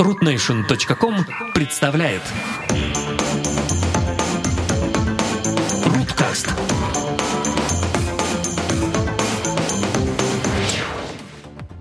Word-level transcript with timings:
rootnation.com 0.00 1.14
представляет 1.52 2.22
Руткаст 5.84 6.48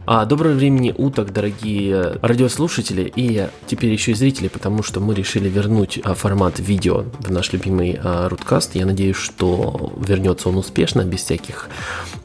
А, 0.06 0.26
доброго 0.26 0.54
времени 0.54 0.94
уток, 0.98 1.32
дорогие 1.32 2.18
радиослушатели 2.22 3.10
и 3.16 3.48
теперь 3.68 3.94
еще 3.94 4.12
и 4.12 4.16
зрители, 4.16 4.50
потому 4.50 4.84
что 4.84 5.00
мы 5.00 5.16
решили 5.16 5.48
вернуть 5.48 5.98
а, 6.04 6.14
формат 6.14 6.60
видео 6.60 7.06
в 7.20 7.32
наш 7.32 7.54
любимый 7.54 7.98
а, 8.04 8.28
Руткаст. 8.28 8.76
Я 8.76 8.86
надеюсь, 8.86 9.16
что 9.16 9.94
вернется 9.98 10.50
он 10.50 10.58
успешно, 10.58 11.06
без 11.06 11.24
всяких 11.24 11.70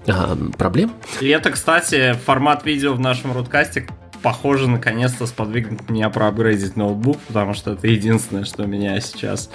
а, 0.09 0.37
проблем. 0.59 0.91
И 1.21 1.29
это, 1.29 1.53
кстати, 1.53 2.15
формат 2.25 2.65
видео 2.65 2.95
в 2.95 3.01
нашем 3.01 3.33
Руткасте 3.33 3.87
похоже 4.25 4.71
наконец-то 4.71 5.27
сподвигнуть 5.27 5.91
меня 5.91 6.09
проапгрейдить 6.09 6.77
ноутбук, 6.77 7.19
потому 7.29 7.53
что 7.53 7.73
это 7.73 7.87
единственное, 7.87 8.45
что 8.45 8.65
меня 8.65 8.99
сейчас 9.01 9.51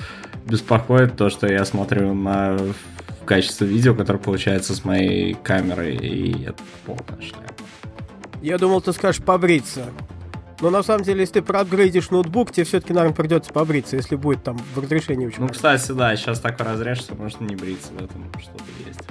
беспокоит, 0.46 1.18
то, 1.18 1.32
что 1.32 1.52
я 1.52 1.66
смотрю 1.66 2.14
на 2.14 2.56
в 3.22 3.26
качестве 3.26 3.68
видео, 3.68 3.96
которое 3.96 4.20
получается 4.20 4.76
с 4.76 4.86
моей 4.86 5.34
камерой, 5.34 5.96
и 5.96 6.44
это 6.44 6.62
полная 6.86 7.20
шляпа. 7.20 7.64
Я 8.44 8.60
думал, 8.60 8.82
ты 8.82 8.94
скажешь 8.94 9.24
побриться. 9.24 9.86
Но 10.62 10.70
на 10.70 10.84
самом 10.84 11.04
деле, 11.04 11.22
если 11.22 11.36
ты 11.36 11.42
проапгрейдишь 11.42 12.12
ноутбук, 12.12 12.52
тебе 12.52 12.66
все-таки, 12.66 12.94
наверное, 12.94 13.16
придется 13.16 13.52
побриться, 13.52 13.96
если 13.96 14.16
будет 14.18 14.44
там 14.44 14.58
в 14.76 14.80
разрешении 14.80 15.26
очень 15.26 15.42
Ну, 15.42 15.48
кстати, 15.48 15.92
да, 15.94 16.16
сейчас 16.16 16.40
такой 16.40 16.68
разрежь, 16.68 17.00
что 17.00 17.16
можно 17.16 17.44
не 17.46 17.56
бриться, 17.56 17.92
в 17.94 18.04
этом 18.04 18.32
что-то 18.40 18.64
есть. 18.86 19.02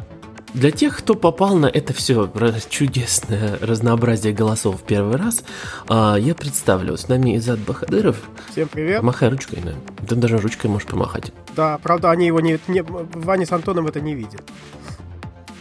Для 0.54 0.70
тех, 0.70 0.96
кто 0.96 1.14
попал 1.14 1.56
на 1.56 1.66
это 1.66 1.92
все 1.92 2.30
чудесное 2.70 3.58
разнообразие 3.60 4.32
голосов 4.32 4.80
в 4.80 4.84
первый 4.84 5.16
раз, 5.16 5.44
а, 5.88 6.16
я 6.16 6.34
представлю. 6.34 6.96
С 6.96 7.08
нами 7.08 7.36
Изад 7.36 7.58
Бахадыров. 7.60 8.16
Всем 8.50 8.68
привет. 8.68 9.02
Махай 9.02 9.28
ручкой, 9.28 9.60
да. 9.62 9.74
Ты 10.06 10.14
даже 10.14 10.38
ручкой 10.38 10.68
можешь 10.68 10.88
помахать. 10.88 11.32
Да, 11.54 11.78
правда, 11.82 12.10
они 12.10 12.26
его 12.26 12.40
не, 12.40 12.58
не... 12.66 12.82
Ваня 12.82 13.44
с 13.44 13.52
Антоном 13.52 13.86
это 13.88 14.00
не 14.00 14.14
видят. 14.14 14.42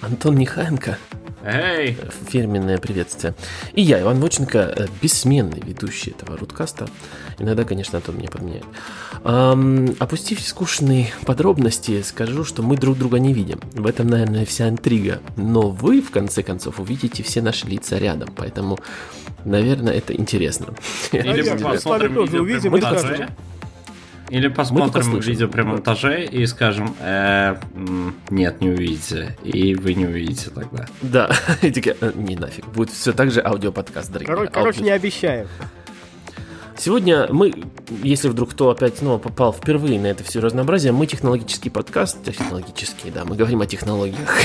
Антон 0.01 0.35
Нехаенко. 0.35 0.97
Эй! 1.43 1.97
Фирменное 2.27 2.77
приветствие. 2.77 3.35
И 3.73 3.81
я, 3.81 4.01
Иван 4.01 4.19
Воченко, 4.19 4.57
э, 4.57 4.87
бессменный 5.01 5.61
ведущий 5.61 6.11
этого 6.11 6.37
рудкаста. 6.37 6.87
Иногда, 7.37 7.63
конечно, 7.63 7.97
Антон 7.97 8.17
меня 8.17 8.29
подменяет. 8.29 8.65
Ам, 9.23 9.95
опустив 9.99 10.41
скучные 10.41 11.11
подробности, 11.25 12.01
скажу, 12.01 12.43
что 12.43 12.63
мы 12.63 12.75
друг 12.75 12.97
друга 12.97 13.19
не 13.19 13.33
видим. 13.33 13.59
В 13.73 13.85
этом, 13.85 14.07
наверное, 14.07 14.45
вся 14.45 14.67
интрига. 14.67 15.21
Но 15.35 15.69
вы, 15.69 16.01
в 16.01 16.11
конце 16.11 16.41
концов, 16.43 16.79
увидите 16.79 17.23
все 17.23 17.41
наши 17.41 17.67
лица 17.67 17.97
рядом. 17.97 18.29
Поэтому, 18.35 18.79
наверное, 19.45 19.93
это 19.93 20.13
интересно. 20.13 20.73
Или 21.11 21.49
мы 21.49 21.59
посмотрим 21.59 22.25
видео 22.25 22.71
Или 24.29 24.49
посмотрим 24.49 25.19
видео 25.19 25.47
при 25.47 25.61
монтаже 25.61 26.25
и 26.25 26.45
скажем, 26.45 26.95
э, 26.99 27.55
нет, 28.29 28.59
не 28.59 28.69
увидите. 28.69 29.37
И 29.43 29.75
вы 29.75 29.93
не 29.93 30.05
увидите 30.05 30.49
тогда. 30.49 30.85
Да, 31.01 31.31
и 31.61 31.71
такие, 31.71 31.95
«Э, 32.01 32.11
не 32.13 32.35
нафиг. 32.35 32.65
Будет 32.67 32.89
все 32.89 33.13
так 33.13 33.31
же 33.31 33.41
аудиоподкаст, 33.41 34.11
дорогие. 34.11 34.33
Короче, 34.33 34.51
короче, 34.51 34.83
не 34.83 34.91
обещаем. 34.91 35.47
Сегодня 36.77 37.27
мы, 37.31 37.53
если 38.03 38.27
вдруг 38.27 38.51
кто 38.51 38.69
опять 38.69 38.97
снова 38.97 39.17
попал 39.17 39.51
впервые 39.51 39.99
на 39.99 40.07
это 40.07 40.23
все 40.23 40.39
разнообразие, 40.39 40.91
мы 40.91 41.07
технологический 41.07 41.71
подкаст, 41.71 42.23
технологический, 42.23 43.09
да, 43.09 43.25
мы 43.25 43.35
говорим 43.35 43.61
о 43.61 43.65
технологиях. 43.65 44.29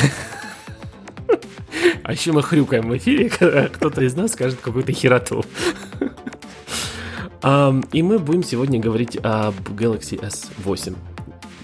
А 2.04 2.12
еще 2.12 2.32
мы 2.32 2.42
хрюкаем 2.42 2.88
в 2.88 2.96
эфире, 2.96 3.30
когда 3.38 3.68
кто-то 3.68 4.02
из 4.02 4.14
нас 4.14 4.32
скажет 4.32 4.58
какую-то 4.60 4.92
хероту. 4.92 5.44
Ам, 7.42 7.82
И 7.92 8.02
мы 8.02 8.18
будем 8.18 8.42
сегодня 8.44 8.78
говорить 8.80 9.16
об 9.22 9.54
Galaxy 9.70 10.20
S8. 10.20 10.94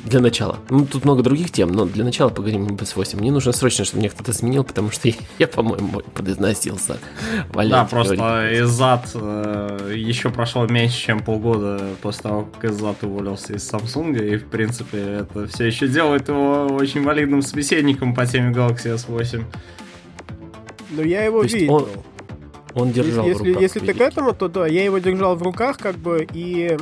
Для 0.04 0.20
начала. 0.20 0.56
Ну, 0.70 0.86
тут 0.86 1.04
много 1.04 1.22
других 1.22 1.50
тем, 1.50 1.70
но 1.72 1.84
для 1.84 2.02
начала 2.02 2.30
поговорим 2.30 2.64
об 2.66 2.80
S8. 2.80 3.16
Мне 3.18 3.30
нужно 3.30 3.52
срочно, 3.52 3.84
чтобы 3.84 4.00
меня 4.00 4.10
кто-то 4.10 4.32
сменил, 4.32 4.64
потому 4.64 4.90
что 4.90 5.08
я, 5.38 5.46
по-моему, 5.48 6.00
подизносился. 6.14 6.94
Да, 6.94 7.46
валять, 7.52 7.90
просто 7.90 8.16
говорить. 8.16 8.60
Изад 8.60 9.10
э, 9.14 9.92
еще 9.96 10.30
прошло 10.30 10.66
меньше, 10.66 10.98
чем 10.98 11.20
полгода 11.20 11.80
после 12.00 12.22
того, 12.22 12.48
как 12.60 12.70
Изад 12.70 13.02
уволился 13.04 13.52
из 13.54 13.70
Samsung, 13.70 14.18
и, 14.18 14.36
в 14.38 14.46
принципе, 14.46 14.98
это 14.98 15.46
все 15.48 15.66
еще 15.66 15.88
делает 15.88 16.28
его 16.28 16.66
очень 16.68 17.02
валидным 17.04 17.42
собеседником 17.42 18.14
по 18.14 18.24
теме 18.24 18.52
Galaxy 18.52 18.94
S8. 18.96 19.44
Но 20.92 21.02
я 21.02 21.24
его 21.24 21.42
То 21.42 21.48
видел. 21.48 21.74
он- 21.74 21.88
Он 22.74 22.92
держал 22.92 23.24
в 23.24 23.28
если, 23.28 23.48
руках 23.48 23.62
если 23.62 23.80
ты 23.80 23.94
к 23.94 24.00
этому, 24.00 24.32
то 24.32 24.48
да, 24.48 24.66
я 24.66 24.84
его 24.84 24.98
держал 24.98 25.36
в 25.36 25.42
руках, 25.42 25.78
как 25.78 25.96
бы, 25.96 26.26
и... 26.32 26.76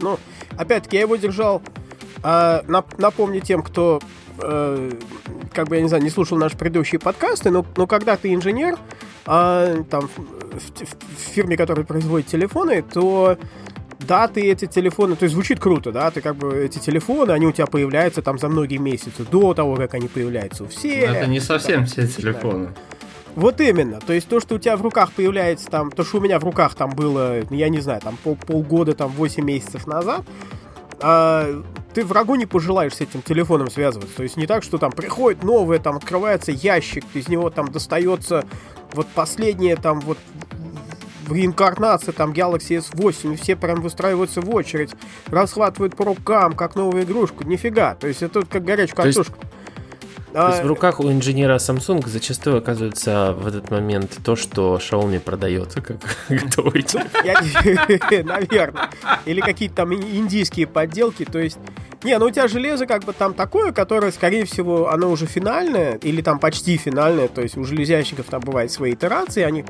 Ну, 0.00 0.18
опять-таки, 0.56 0.96
я 0.96 1.02
его 1.02 1.16
держал... 1.16 1.62
а, 2.22 2.62
нап- 2.66 2.94
напомню 2.98 3.40
тем, 3.40 3.62
кто, 3.62 4.00
э, 4.42 4.90
как 5.52 5.68
бы, 5.68 5.76
я 5.76 5.82
не 5.82 5.88
знаю, 5.88 6.02
не 6.02 6.10
слушал 6.10 6.38
наши 6.38 6.56
предыдущие 6.56 6.98
подкасты, 6.98 7.50
но, 7.50 7.64
но 7.76 7.86
когда 7.86 8.16
ты 8.16 8.34
инженер, 8.34 8.76
а, 9.26 9.82
там, 9.90 10.08
в, 10.08 10.18
в- 10.58 10.82
в 10.84 11.34
фирме, 11.34 11.56
которая 11.56 11.84
производит 11.84 12.26
телефоны, 12.26 12.82
то 12.82 13.38
да, 14.00 14.26
ты 14.28 14.50
эти 14.50 14.66
телефоны, 14.66 15.14
то 15.16 15.24
есть 15.24 15.34
звучит 15.34 15.60
круто, 15.60 15.92
да, 15.92 16.10
ты 16.10 16.20
как 16.20 16.36
бы 16.36 16.56
эти 16.56 16.78
телефоны, 16.78 17.32
они 17.32 17.46
у 17.46 17.52
тебя 17.52 17.66
появляются 17.66 18.22
там 18.22 18.38
за 18.38 18.48
многие 18.48 18.78
месяцы 18.78 19.24
до 19.30 19.54
того, 19.54 19.76
как 19.76 19.94
они 19.94 20.08
появляются 20.08 20.64
у 20.64 20.68
всех. 20.68 21.10
Но 21.10 21.16
это 21.16 21.26
не 21.26 21.40
совсем 21.40 21.80
там, 21.80 21.86
все 21.86 22.08
телефоны. 22.08 22.70
Вот 23.36 23.60
именно. 23.60 24.00
То 24.00 24.12
есть 24.12 24.28
то, 24.28 24.40
что 24.40 24.56
у 24.56 24.58
тебя 24.58 24.76
в 24.76 24.82
руках 24.82 25.12
появляется 25.12 25.68
там, 25.68 25.90
то, 25.90 26.04
что 26.04 26.18
у 26.18 26.20
меня 26.20 26.38
в 26.38 26.44
руках 26.44 26.74
там 26.74 26.90
было, 26.90 27.40
я 27.50 27.68
не 27.68 27.80
знаю, 27.80 28.00
там 28.00 28.16
пол, 28.22 28.36
полгода, 28.36 28.94
там 28.94 29.10
8 29.10 29.44
месяцев 29.44 29.86
назад, 29.86 30.22
а, 31.00 31.62
ты 31.94 32.04
врагу 32.04 32.34
не 32.34 32.46
пожелаешь 32.46 32.94
с 32.94 33.00
этим 33.00 33.22
телефоном 33.22 33.70
связываться. 33.70 34.16
То 34.16 34.22
есть 34.22 34.36
не 34.36 34.46
так, 34.46 34.62
что 34.62 34.78
там 34.78 34.92
приходит 34.92 35.42
новое, 35.42 35.78
там 35.78 35.96
открывается 35.96 36.52
ящик, 36.52 37.04
из 37.14 37.28
него 37.28 37.50
там 37.50 37.68
достается 37.68 38.44
вот 38.92 39.06
последнее 39.08 39.76
там 39.76 40.00
вот 40.00 40.18
в 41.26 41.32
реинкарнации 41.32 42.10
там 42.10 42.32
Galaxy 42.32 42.78
S8, 42.78 43.34
и 43.34 43.36
все 43.36 43.54
прям 43.54 43.80
выстраиваются 43.80 44.40
в 44.40 44.52
очередь, 44.52 44.90
расхватывают 45.28 45.96
по 45.96 46.04
рукам, 46.04 46.54
как 46.54 46.74
новую 46.74 47.04
игрушку. 47.04 47.44
Нифига. 47.44 47.94
То 47.94 48.08
есть 48.08 48.22
это 48.22 48.44
как 48.44 48.64
горячая 48.64 48.96
То 48.96 49.06
есть- 49.06 49.18
картошка. 49.18 49.46
То 50.32 50.48
есть 50.48 50.60
А, 50.60 50.62
в 50.62 50.66
руках 50.66 51.00
у 51.00 51.10
инженера 51.10 51.56
Samsung 51.56 52.06
зачастую 52.06 52.58
оказывается 52.58 53.32
в 53.36 53.46
этот 53.46 53.70
момент 53.70 54.18
то, 54.24 54.36
что 54.36 54.76
Xiaomi 54.76 55.18
продается 55.20 55.80
как 55.80 55.96
готовый 56.28 56.82
телефон. 56.82 57.10
Наверное. 58.26 58.90
Или 59.24 59.40
какие-то 59.40 59.76
там 59.76 59.92
ин- 59.94 60.02
индийские 60.02 60.66
подделки. 60.66 61.24
То 61.24 61.38
есть. 61.38 61.58
Не, 62.02 62.16
ну 62.18 62.26
у 62.26 62.30
тебя 62.30 62.48
железо 62.48 62.86
как 62.86 63.04
бы 63.04 63.12
там 63.12 63.34
такое, 63.34 63.72
которое, 63.72 64.10
скорее 64.10 64.46
всего, 64.46 64.88
оно 64.90 65.10
уже 65.10 65.26
финальное, 65.26 65.96
или 65.96 66.22
там 66.22 66.38
почти 66.38 66.78
финальное, 66.78 67.28
то 67.28 67.42
есть 67.42 67.58
у 67.58 67.64
железячников 67.64 68.24
там 68.24 68.40
бывают 68.40 68.72
свои 68.72 68.94
итерации, 68.94 69.42
они 69.42 69.66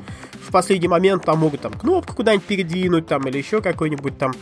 в 0.47 0.49
последний 0.49 0.87
момент 0.87 1.25
там 1.25 1.39
могут 1.39 1.59
там 1.59 1.73
кнопку 1.73 2.15
куда-нибудь 2.15 2.45
передвинуть, 2.45 3.05
там, 3.05 3.27
или 3.27 3.37
еще 3.37 3.61
какой-нибудь 3.61 4.17
там, 4.17 4.33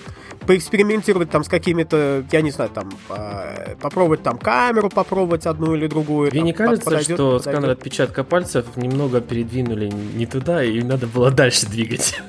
поэкспериментировать 0.49 1.29
там 1.29 1.43
с 1.43 1.47
какими-то, 1.47 2.25
я 2.31 2.41
не 2.41 2.49
знаю, 2.49 2.71
там, 2.71 2.89
а, 3.09 3.75
попробовать 3.79 4.23
там 4.23 4.39
камеру, 4.39 4.89
попробовать 4.89 5.45
одну 5.45 5.75
или 5.75 5.85
другую. 5.85 6.31
Там, 6.31 6.43
не 6.43 6.53
кажется, 6.53 6.85
подойдет, 6.85 7.17
что 7.17 7.37
подойдет. 7.37 7.41
сканер 7.43 7.69
отпечатка 7.69 8.23
пальцев 8.23 8.65
немного 8.75 9.21
передвинули 9.21 9.89
не 9.89 10.25
туда, 10.25 10.63
и 10.63 10.81
надо 10.81 11.05
было 11.05 11.29
дальше 11.29 11.67
двигать? 11.67 12.19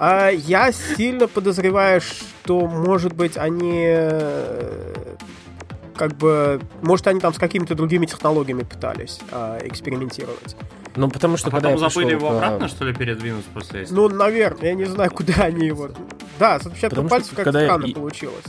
А, 0.00 0.30
я 0.30 0.72
сильно 0.72 1.28
подозреваю, 1.28 2.00
что, 2.00 2.66
может 2.66 3.14
быть, 3.14 3.36
они 3.36 3.82
э, 3.84 4.94
как 5.96 6.16
бы, 6.16 6.60
может, 6.82 7.06
они 7.06 7.20
там 7.20 7.34
с 7.34 7.38
какими-то 7.38 7.74
другими 7.74 8.06
технологиями 8.06 8.62
пытались 8.62 9.20
а, 9.30 9.58
экспериментировать. 9.62 10.56
Ну, 10.98 11.08
потому 11.08 11.36
что 11.36 11.48
А 11.48 11.50
когда 11.52 11.68
потом 11.70 11.82
я 11.82 11.88
забыли 11.88 12.06
пришел 12.08 12.26
его 12.28 12.36
обратно, 12.36 12.68
что 12.68 12.84
ли, 12.84 12.92
передвинуть 12.92 13.44
после 13.46 13.82
этого? 13.82 13.94
Ну, 13.94 14.08
наверное, 14.08 14.68
я 14.70 14.74
не 14.74 14.84
знаю, 14.84 15.10
куда 15.14 15.34
они 15.44 15.66
его. 15.66 15.90
Да, 16.40 16.58
с 16.58 16.66
отпечатком 16.66 17.04
Потому 17.04 17.08
что 17.08 17.14
пальцев 17.16 17.34
как 17.36 17.44
когда 17.44 17.60
я- 17.60 17.66
странно 17.66 17.86
и- 17.86 17.94
получилось. 17.94 18.44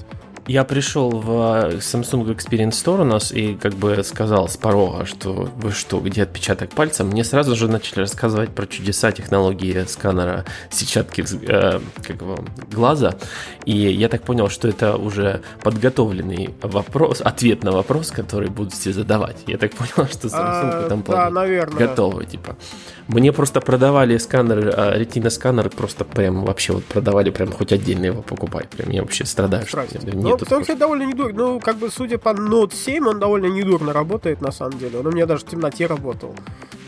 Я 0.50 0.64
пришел 0.64 1.12
в 1.12 1.68
э, 1.70 1.76
Samsung 1.78 2.26
Experience 2.36 2.72
Store 2.72 3.02
у 3.02 3.04
нас 3.04 3.32
и 3.32 3.54
как 3.54 3.76
бы 3.76 4.04
сказал 4.04 4.50
с 4.50 4.58
порога, 4.58 5.06
что 5.06 5.48
вы 5.58 5.72
что, 5.72 6.00
где 6.00 6.24
отпечаток 6.24 6.72
пальца, 6.72 7.04
мне 7.04 7.24
сразу 7.24 7.56
же 7.56 7.68
начали 7.68 8.00
рассказывать 8.00 8.50
про 8.50 8.66
чудеса 8.66 9.12
технологии 9.12 9.86
сканера 9.88 10.46
сетчатки 10.72 11.24
э, 11.48 11.80
как 12.02 12.22
его, 12.22 12.40
глаза. 12.72 13.14
И 13.66 13.78
я 13.78 14.10
так 14.10 14.24
понял, 14.24 14.50
что 14.50 14.68
это 14.68 14.98
уже 14.98 15.42
подготовленный 15.62 16.50
вопрос, 16.64 17.22
ответ 17.22 17.64
на 17.64 17.72
вопрос, 17.72 18.10
который 18.10 18.50
будут 18.50 18.74
все 18.74 18.92
задавать. 18.92 19.38
Я 19.46 19.60
так 19.60 19.74
понял, 19.76 20.10
что 20.12 20.30
Samsung 20.30 20.32
А, 20.34 20.82
в 20.82 20.86
этом 20.88 21.00
да, 21.02 21.06
плане 21.06 21.30
наверное. 21.30 21.78
готовы, 21.88 22.26
типа. 22.26 22.58
Мне 23.08 23.32
просто 23.32 23.62
продавали 23.62 24.18
сканер, 24.18 24.98
ретина 24.98 25.30
сканер 25.30 25.70
просто 25.70 26.06
прям 26.06 26.44
вообще 26.44 26.74
вот 26.74 26.86
продавали 26.86 27.30
прям 27.30 27.52
хоть 27.52 27.72
отдельно 27.72 28.06
его 28.06 28.24
покупай. 28.24 28.66
Прям 28.66 28.90
я 28.90 29.02
вообще 29.02 29.26
страдаю, 29.26 29.68
что 29.68 29.84
Здрасте. 29.84 30.00
у 30.00 30.06
меня 30.18 30.30
Ну, 30.30 30.39
нету 30.40 30.46
потому 30.46 30.64
что 30.64 30.76
довольно 30.76 31.04
недурно. 31.04 31.38
Ну, 31.38 31.60
как 31.60 31.78
бы, 31.78 31.90
судя 31.90 32.18
по 32.18 32.30
Note 32.30 32.74
7, 32.74 33.08
он 33.08 33.20
довольно 33.20 33.48
недурно 33.48 33.94
работает, 33.94 34.42
на 34.42 34.52
самом 34.52 34.78
деле. 34.78 35.00
Он 35.00 35.08
у 35.08 35.12
меня 35.12 35.26
даже 35.26 35.46
в 35.46 35.50
темноте 35.50 35.86
работал. 35.86 36.36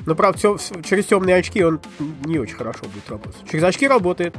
Но, 0.06 0.15
правда, 0.15 0.38
всё- 0.38 0.57
через 0.83 1.06
темные 1.06 1.36
очки 1.36 1.63
он 1.63 1.80
не 2.25 2.39
очень 2.39 2.56
хорошо 2.56 2.86
будет 2.86 3.09
работать. 3.09 3.44
Через 3.50 3.63
очки 3.63 3.88
работает. 3.88 4.36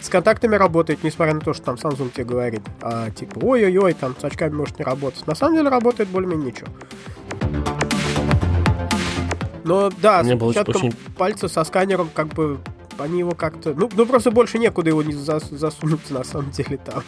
С 0.00 0.08
контактами 0.08 0.54
работает, 0.54 1.02
несмотря 1.02 1.34
на 1.34 1.40
то, 1.40 1.52
что 1.54 1.64
там 1.64 1.74
Samsung 1.74 2.10
тебе 2.10 2.24
говорит, 2.24 2.60
а, 2.80 3.10
типа, 3.10 3.40
ой-ой-ой, 3.42 3.94
там 3.94 4.14
с 4.20 4.22
очками 4.22 4.54
может 4.54 4.78
не 4.78 4.84
работать. 4.84 5.26
На 5.26 5.34
самом 5.34 5.56
деле 5.56 5.68
работает 5.68 6.08
более-менее 6.10 6.52
ничего. 6.52 6.68
Но 9.64 9.90
да, 10.00 10.22
с 10.22 10.30
отпечатком 10.30 10.76
очень... 10.76 10.92
пальца 11.16 11.48
со 11.48 11.64
сканером 11.64 12.10
как 12.14 12.28
бы 12.28 12.58
они 12.98 13.18
его 13.18 13.32
как-то... 13.32 13.74
Ну, 13.74 13.90
ну 13.94 14.06
просто 14.06 14.30
больше 14.30 14.58
некуда 14.58 14.90
его 14.90 15.02
не 15.02 15.14
зас... 15.14 15.48
засунуть 15.50 16.10
на 16.10 16.24
самом 16.24 16.50
деле 16.50 16.78
там 16.78 17.02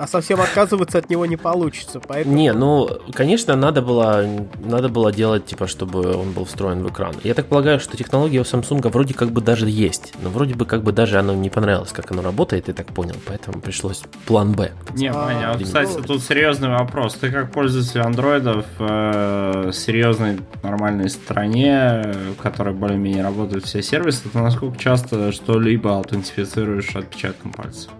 а 0.00 0.06
совсем 0.06 0.40
отказываться 0.40 0.96
от 0.96 1.10
него 1.10 1.26
не 1.26 1.36
получится. 1.36 2.00
Поэтому... 2.00 2.34
Не, 2.34 2.54
ну, 2.54 2.88
конечно, 3.12 3.54
надо 3.54 3.82
было, 3.82 4.24
надо 4.58 4.88
было 4.88 5.12
делать, 5.12 5.44
типа, 5.44 5.66
чтобы 5.66 6.16
он 6.16 6.32
был 6.32 6.46
встроен 6.46 6.82
в 6.82 6.88
экран. 6.88 7.14
Я 7.22 7.34
так 7.34 7.46
полагаю, 7.46 7.78
что 7.80 7.98
технология 7.98 8.40
у 8.40 8.44
Samsung 8.44 8.88
вроде 8.90 9.12
как 9.12 9.30
бы 9.30 9.42
даже 9.42 9.68
есть, 9.68 10.14
но 10.22 10.30
вроде 10.30 10.54
бы 10.54 10.64
как 10.64 10.82
бы 10.82 10.92
даже 10.92 11.18
оно 11.18 11.34
не 11.34 11.50
понравилось, 11.50 11.92
как 11.92 12.10
оно 12.12 12.22
работает, 12.22 12.68
я 12.68 12.74
так 12.74 12.86
понял, 12.86 13.16
поэтому 13.26 13.60
пришлось 13.60 14.02
план 14.24 14.52
Б. 14.52 14.72
Не, 14.94 15.12
Маня, 15.12 15.52
а, 15.52 15.58
кстати, 15.58 15.92
ну... 15.98 16.02
тут 16.02 16.22
серьезный 16.22 16.70
вопрос. 16.70 17.14
Ты 17.14 17.30
как 17.30 17.52
пользователь 17.52 18.00
андроидов 18.00 18.64
в 18.78 18.86
э, 18.88 19.70
серьезной 19.74 20.38
нормальной 20.62 21.10
стране, 21.10 22.14
в 22.38 22.42
которой 22.42 22.72
более-менее 22.72 23.22
работают 23.22 23.66
все 23.66 23.82
сервисы, 23.82 24.30
ты 24.32 24.38
насколько 24.38 24.78
часто 24.78 25.30
что-либо 25.30 25.96
аутентифицируешь 25.96 26.96
отпечатком 26.96 27.52
пальца? 27.52 27.90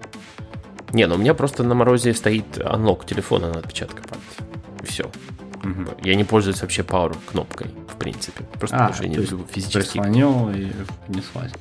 Не, 0.93 1.07
ну 1.07 1.15
у 1.15 1.19
меня 1.19 1.35
просто 1.35 1.63
на 1.63 1.75
морозе 1.75 2.15
стоит 2.15 2.59
анлок 2.65 3.07
телефона 3.07 3.49
на 3.49 3.59
отпечатка 3.61 4.03
пальца. 4.03 4.25
И 4.83 4.87
все. 4.87 5.05
Угу. 5.63 6.03
Я 6.03 6.15
не 6.15 6.25
пользуюсь 6.25 6.61
вообще 6.63 6.83
Power 6.83 7.17
кнопкой, 7.31 7.69
в 7.89 7.97
принципе. 7.97 8.45
Просто 8.59 8.77
а, 8.77 8.79
потому 8.79 8.95
что 8.95 9.05
я 9.05 9.11
не 9.11 9.17
люблю 9.17 9.47
физически. 9.51 9.79
Прислонил 9.79 10.51
и 10.51 10.73
понеслась. 11.07 11.53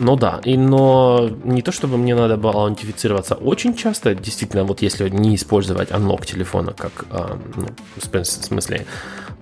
Ну 0.00 0.16
да, 0.16 0.40
и, 0.44 0.56
но 0.56 1.30
не 1.44 1.62
то 1.62 1.70
чтобы 1.70 1.98
мне 1.98 2.14
надо 2.14 2.36
было 2.36 2.64
аутентифицироваться 2.64 3.36
очень 3.36 3.74
часто, 3.74 4.14
действительно, 4.14 4.64
вот 4.64 4.82
если 4.82 5.08
не 5.08 5.36
использовать 5.36 5.90
unlock 5.90 6.26
телефона 6.26 6.72
как, 6.72 7.06
э, 7.10 7.36
ну, 7.56 7.68
в 7.96 8.24
смысле, 8.24 8.86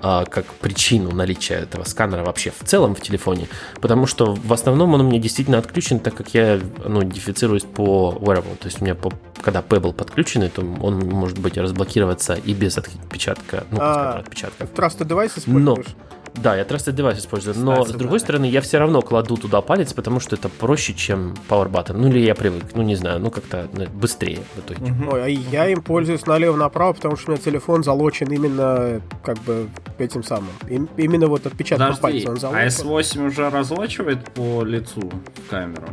как 0.03 0.47
причину 0.47 1.13
наличия 1.13 1.55
этого 1.55 1.85
сканера 1.85 2.25
вообще 2.25 2.51
в 2.51 2.65
целом 2.65 2.95
в 2.95 3.01
телефоне, 3.01 3.49
потому 3.81 4.07
что 4.07 4.35
в 4.35 4.53
основном 4.53 4.95
он 4.95 5.01
у 5.03 5.05
меня 5.05 5.21
действительно 5.21 5.59
отключен, 5.59 6.01
так 6.01 6.15
как 6.15 6.35
я 6.35 6.61
ну, 6.85 7.03
идентифицируюсь 7.03 7.63
по 7.63 8.19
wearable, 8.21 8.57
то 8.57 8.67
есть 8.67 8.81
у 8.81 8.85
меня 8.85 8.97
по, 8.97 9.13
когда 9.43 9.61
Pebble 9.61 9.93
подключенный, 9.93 10.49
то 10.49 10.63
он 10.63 10.99
может 11.09 11.39
быть 11.39 11.57
разблокироваться 11.57 12.35
и 12.35 12.53
без 12.53 12.77
отпечатка, 12.79 13.65
ну, 13.71 13.79
а, 13.81 14.19
отпечатка. 14.19 14.65
Trusted 14.65 15.07
Device 15.07 15.39
используешь? 15.39 15.87
Но, 15.87 16.12
да, 16.35 16.57
я 16.57 16.63
Trusted 16.63 16.95
Device 16.95 17.19
использую, 17.19 17.59
но 17.59 17.85
с 17.85 17.91
другой 17.91 18.19
да. 18.19 18.25
стороны, 18.25 18.47
я 18.47 18.61
все 18.63 18.79
равно 18.79 19.03
кладу 19.03 19.37
туда 19.37 19.61
палец, 19.61 19.93
потому 19.93 20.19
что 20.19 20.35
это 20.35 20.49
проще, 20.49 20.95
чем 20.95 21.35
Power 21.49 21.71
Button. 21.71 21.93
Ну 21.95 22.09
или 22.09 22.21
я 22.21 22.35
привык, 22.35 22.65
ну 22.75 22.83
не 22.83 22.97
знаю, 22.97 23.21
ну 23.21 23.31
как-то 23.31 23.69
ну, 23.73 23.87
быстрее 23.89 24.41
в 24.57 24.61
итоге. 24.61 24.93
Ой, 25.11 25.25
а 25.25 25.29
я 25.29 25.69
им 25.69 25.83
пользуюсь 25.83 26.27
налево-направо, 26.27 26.95
потому 26.95 27.17
что 27.17 27.33
у 27.33 27.35
меня 27.35 27.43
телефон 27.43 27.85
залочен 27.85 28.33
именно 28.33 29.03
как 29.23 29.39
бы 29.41 29.69
этим 29.99 30.23
самым. 30.23 30.51
именно 30.97 31.27
вот 31.27 31.47
отпечатком 31.47 31.97
Подожди, 31.97 32.27
пальца 32.27 32.49
он 32.49 32.55
а 32.55 32.67
S8 32.67 33.27
уже 33.27 33.51
разлочивает 33.51 34.25
по 34.31 34.63
лицу 34.63 35.13
в 35.47 35.51
камеру? 35.51 35.89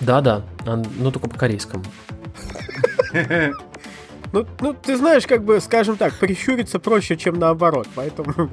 Да-да, 0.00 0.42
ну 0.66 1.10
только 1.10 1.28
по 1.28 1.38
корейскому. 1.38 1.84
Ну, 4.32 4.46
ну, 4.60 4.74
ты 4.74 4.96
знаешь, 4.96 5.26
как 5.26 5.44
бы, 5.44 5.60
скажем 5.60 5.96
так, 5.96 6.14
прищуриться 6.14 6.78
проще, 6.78 7.16
чем 7.16 7.38
наоборот, 7.38 7.88
поэтому... 7.94 8.48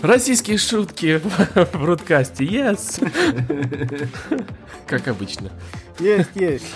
Российские 0.00 0.58
шутки 0.58 1.18
в 1.18 1.78
бродкасте, 1.78 2.44
yes! 2.44 3.00
Как 4.86 5.08
обычно. 5.08 5.50
Есть, 5.98 6.30
есть. 6.34 6.66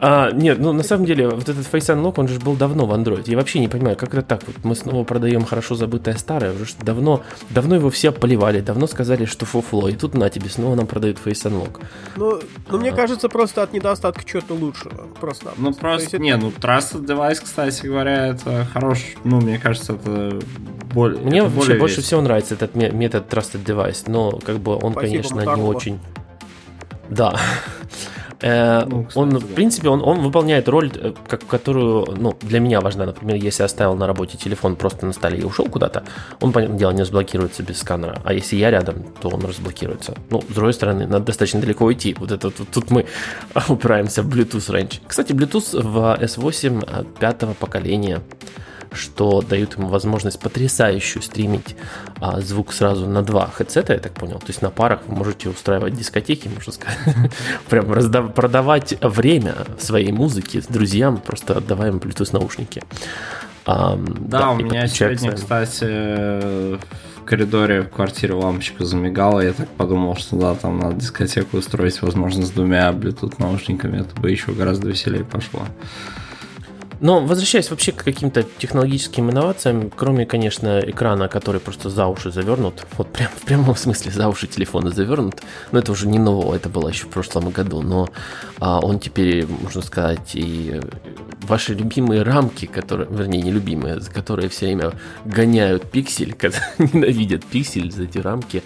А, 0.00 0.30
нет, 0.30 0.58
ну 0.58 0.72
на 0.72 0.82
самом 0.82 1.06
деле, 1.06 1.28
вот 1.28 1.48
этот 1.48 1.66
Face 1.72 1.94
Unlock, 1.94 2.14
он 2.16 2.28
же 2.28 2.38
был 2.38 2.54
давно 2.54 2.86
в 2.86 2.92
Android. 2.92 3.24
Я 3.26 3.36
вообще 3.36 3.60
не 3.60 3.68
понимаю, 3.68 3.96
как 3.96 4.12
это 4.14 4.22
так? 4.22 4.42
Вот 4.46 4.56
мы 4.64 4.74
снова 4.74 5.04
продаем 5.04 5.44
хорошо 5.44 5.74
забытое 5.74 6.16
старое, 6.16 6.52
уже 6.52 6.74
давно, 6.82 7.22
давно 7.50 7.76
его 7.76 7.90
все 7.90 8.12
поливали, 8.12 8.60
давно 8.60 8.86
сказали, 8.86 9.24
что 9.24 9.46
фуфло, 9.46 9.88
и 9.88 9.94
тут 9.94 10.14
на 10.14 10.28
тебе 10.28 10.50
снова 10.50 10.74
нам 10.74 10.86
продают 10.86 11.18
Face 11.24 11.50
Unlock. 11.50 11.80
Ну, 12.16 12.40
ну 12.70 12.76
а, 12.76 12.76
мне 12.76 12.92
кажется, 12.92 13.28
просто 13.28 13.62
от 13.62 13.72
недостатка 13.72 14.24
чего-то 14.24 14.54
лучшего. 14.54 15.06
Просто. 15.20 15.52
Ну, 15.56 15.72
просто, 15.72 16.18
не, 16.18 16.36
ну, 16.36 16.50
Trusted 16.50 17.06
Device, 17.06 17.40
кстати 17.42 17.86
говоря, 17.86 18.28
это 18.28 18.66
хорош, 18.72 19.14
ну, 19.24 19.40
мне 19.40 19.58
кажется, 19.58 19.94
это 19.94 20.40
более 20.92 21.20
Мне 21.20 21.38
это 21.38 21.48
вообще 21.48 21.58
более 21.58 21.78
больше 21.78 22.02
всего 22.02 22.20
нравится 22.20 22.54
этот 22.54 22.74
метод 22.74 23.32
Trusted 23.32 23.64
Device, 23.64 24.04
но 24.06 24.32
как 24.32 24.58
бы 24.58 24.76
он, 24.76 24.92
Спасибо, 24.92 25.22
конечно, 25.22 25.56
не 25.56 25.62
очень... 25.62 25.98
Да. 27.08 27.38
Э, 28.40 28.84
ну, 28.84 29.04
кстати, 29.04 29.18
он, 29.18 29.30
да. 29.30 29.38
в 29.38 29.46
принципе, 29.46 29.88
он, 29.88 30.02
он 30.02 30.20
выполняет 30.20 30.68
роль, 30.68 30.90
э, 30.94 31.12
как, 31.28 31.46
которую, 31.46 32.06
ну, 32.16 32.36
для 32.42 32.60
меня 32.60 32.80
важна. 32.80 33.06
Например, 33.06 33.36
если 33.36 33.62
я 33.62 33.66
оставил 33.66 33.94
на 33.94 34.06
работе 34.06 34.36
телефон 34.36 34.76
просто 34.76 35.06
на 35.06 35.12
столе 35.12 35.38
и 35.38 35.44
ушел 35.44 35.66
куда-то, 35.66 36.04
он, 36.40 36.52
понятное 36.52 36.78
дело, 36.78 36.90
не 36.90 37.00
разблокируется 37.02 37.62
без 37.62 37.78
сканера. 37.78 38.20
А 38.24 38.32
если 38.32 38.56
я 38.56 38.70
рядом, 38.70 39.04
то 39.20 39.28
он 39.28 39.44
разблокируется. 39.44 40.14
Ну, 40.30 40.42
с 40.42 40.54
другой 40.54 40.74
стороны, 40.74 41.06
надо 41.06 41.26
достаточно 41.26 41.60
далеко 41.60 41.90
идти. 41.92 42.14
Вот 42.18 42.30
это 42.30 42.50
тут, 42.50 42.68
тут 42.70 42.90
мы 42.90 43.06
упираемся 43.68 44.22
в 44.22 44.28
Bluetooth 44.28 44.70
range. 44.70 45.00
Кстати, 45.06 45.32
Bluetooth 45.32 45.80
в 45.80 46.18
S8 46.22 46.84
э, 46.86 47.04
пятого 47.18 47.54
поколения 47.54 48.20
что 48.92 49.42
дают 49.42 49.76
ему 49.76 49.88
возможность 49.88 50.40
потрясающую 50.40 51.22
стримить 51.22 51.76
а, 52.20 52.40
звук 52.40 52.72
сразу 52.72 53.06
на 53.06 53.22
два 53.22 53.48
хедсета, 53.48 53.92
я 53.92 53.98
так 53.98 54.12
понял. 54.12 54.38
То 54.38 54.48
есть 54.48 54.62
на 54.62 54.70
парах 54.70 55.00
вы 55.06 55.16
можете 55.16 55.48
устраивать 55.48 55.94
дискотеки, 55.94 56.48
можно 56.48 56.72
сказать. 56.72 56.98
Прям 57.68 57.92
раздав- 57.92 58.32
продавать 58.32 58.96
время 59.00 59.54
своей 59.78 60.12
музыки 60.12 60.60
с 60.60 60.66
друзьям, 60.66 61.18
просто 61.18 61.56
отдавая 61.56 61.90
им 61.90 61.98
Bluetooth 61.98 62.32
наушники. 62.32 62.82
А, 63.66 63.96
да, 63.96 64.38
да, 64.38 64.50
у 64.52 64.56
меня 64.56 64.86
сегодня, 64.86 65.32
кстати, 65.32 65.84
в 65.84 67.24
коридоре 67.24 67.82
в 67.82 67.88
квартире 67.90 68.34
лампочка 68.34 68.84
замигала, 68.84 69.40
я 69.40 69.52
так 69.52 69.68
подумал, 69.70 70.14
что 70.16 70.36
да, 70.36 70.54
там 70.54 70.78
надо 70.78 71.00
дискотеку 71.00 71.56
устроить, 71.56 72.00
возможно, 72.00 72.46
с 72.46 72.50
двумя 72.50 72.90
Bluetooth 72.90 73.34
наушниками, 73.38 74.00
это 74.00 74.18
бы 74.20 74.30
еще 74.30 74.52
гораздо 74.52 74.88
веселее 74.88 75.24
пошло. 75.24 75.62
Но 77.00 77.20
возвращаясь 77.20 77.70
вообще 77.70 77.92
к 77.92 78.02
каким-то 78.04 78.42
технологическим 78.42 79.30
инновациям, 79.30 79.90
кроме, 79.94 80.26
конечно, 80.26 80.80
экрана, 80.80 81.28
который 81.28 81.60
просто 81.60 81.90
за 81.90 82.06
уши 82.06 82.30
завернут, 82.30 82.86
вот 82.96 83.12
прям 83.12 83.30
в 83.36 83.42
прямом 83.42 83.76
смысле 83.76 84.10
за 84.10 84.28
уши 84.28 84.46
телефона 84.46 84.90
завернут, 84.90 85.42
но 85.72 85.78
это 85.78 85.92
уже 85.92 86.08
не 86.08 86.18
нового, 86.18 86.54
это 86.54 86.68
было 86.68 86.88
еще 86.88 87.04
в 87.04 87.08
прошлом 87.08 87.50
году, 87.50 87.82
но 87.82 88.08
а, 88.58 88.80
он 88.80 88.98
теперь, 88.98 89.46
можно 89.46 89.82
сказать, 89.82 90.34
и 90.34 90.80
ваши 91.42 91.74
любимые 91.74 92.22
рамки, 92.22 92.66
которые, 92.66 93.08
вернее, 93.10 93.42
не 93.42 93.50
любимые, 93.50 94.00
за 94.00 94.10
которые 94.10 94.48
все 94.48 94.66
время 94.66 94.92
гоняют 95.24 95.90
пиксель, 95.90 96.34
ненавидят 96.78 97.44
пиксель 97.44 97.92
за 97.92 98.04
эти 98.04 98.18
рамки, 98.18 98.62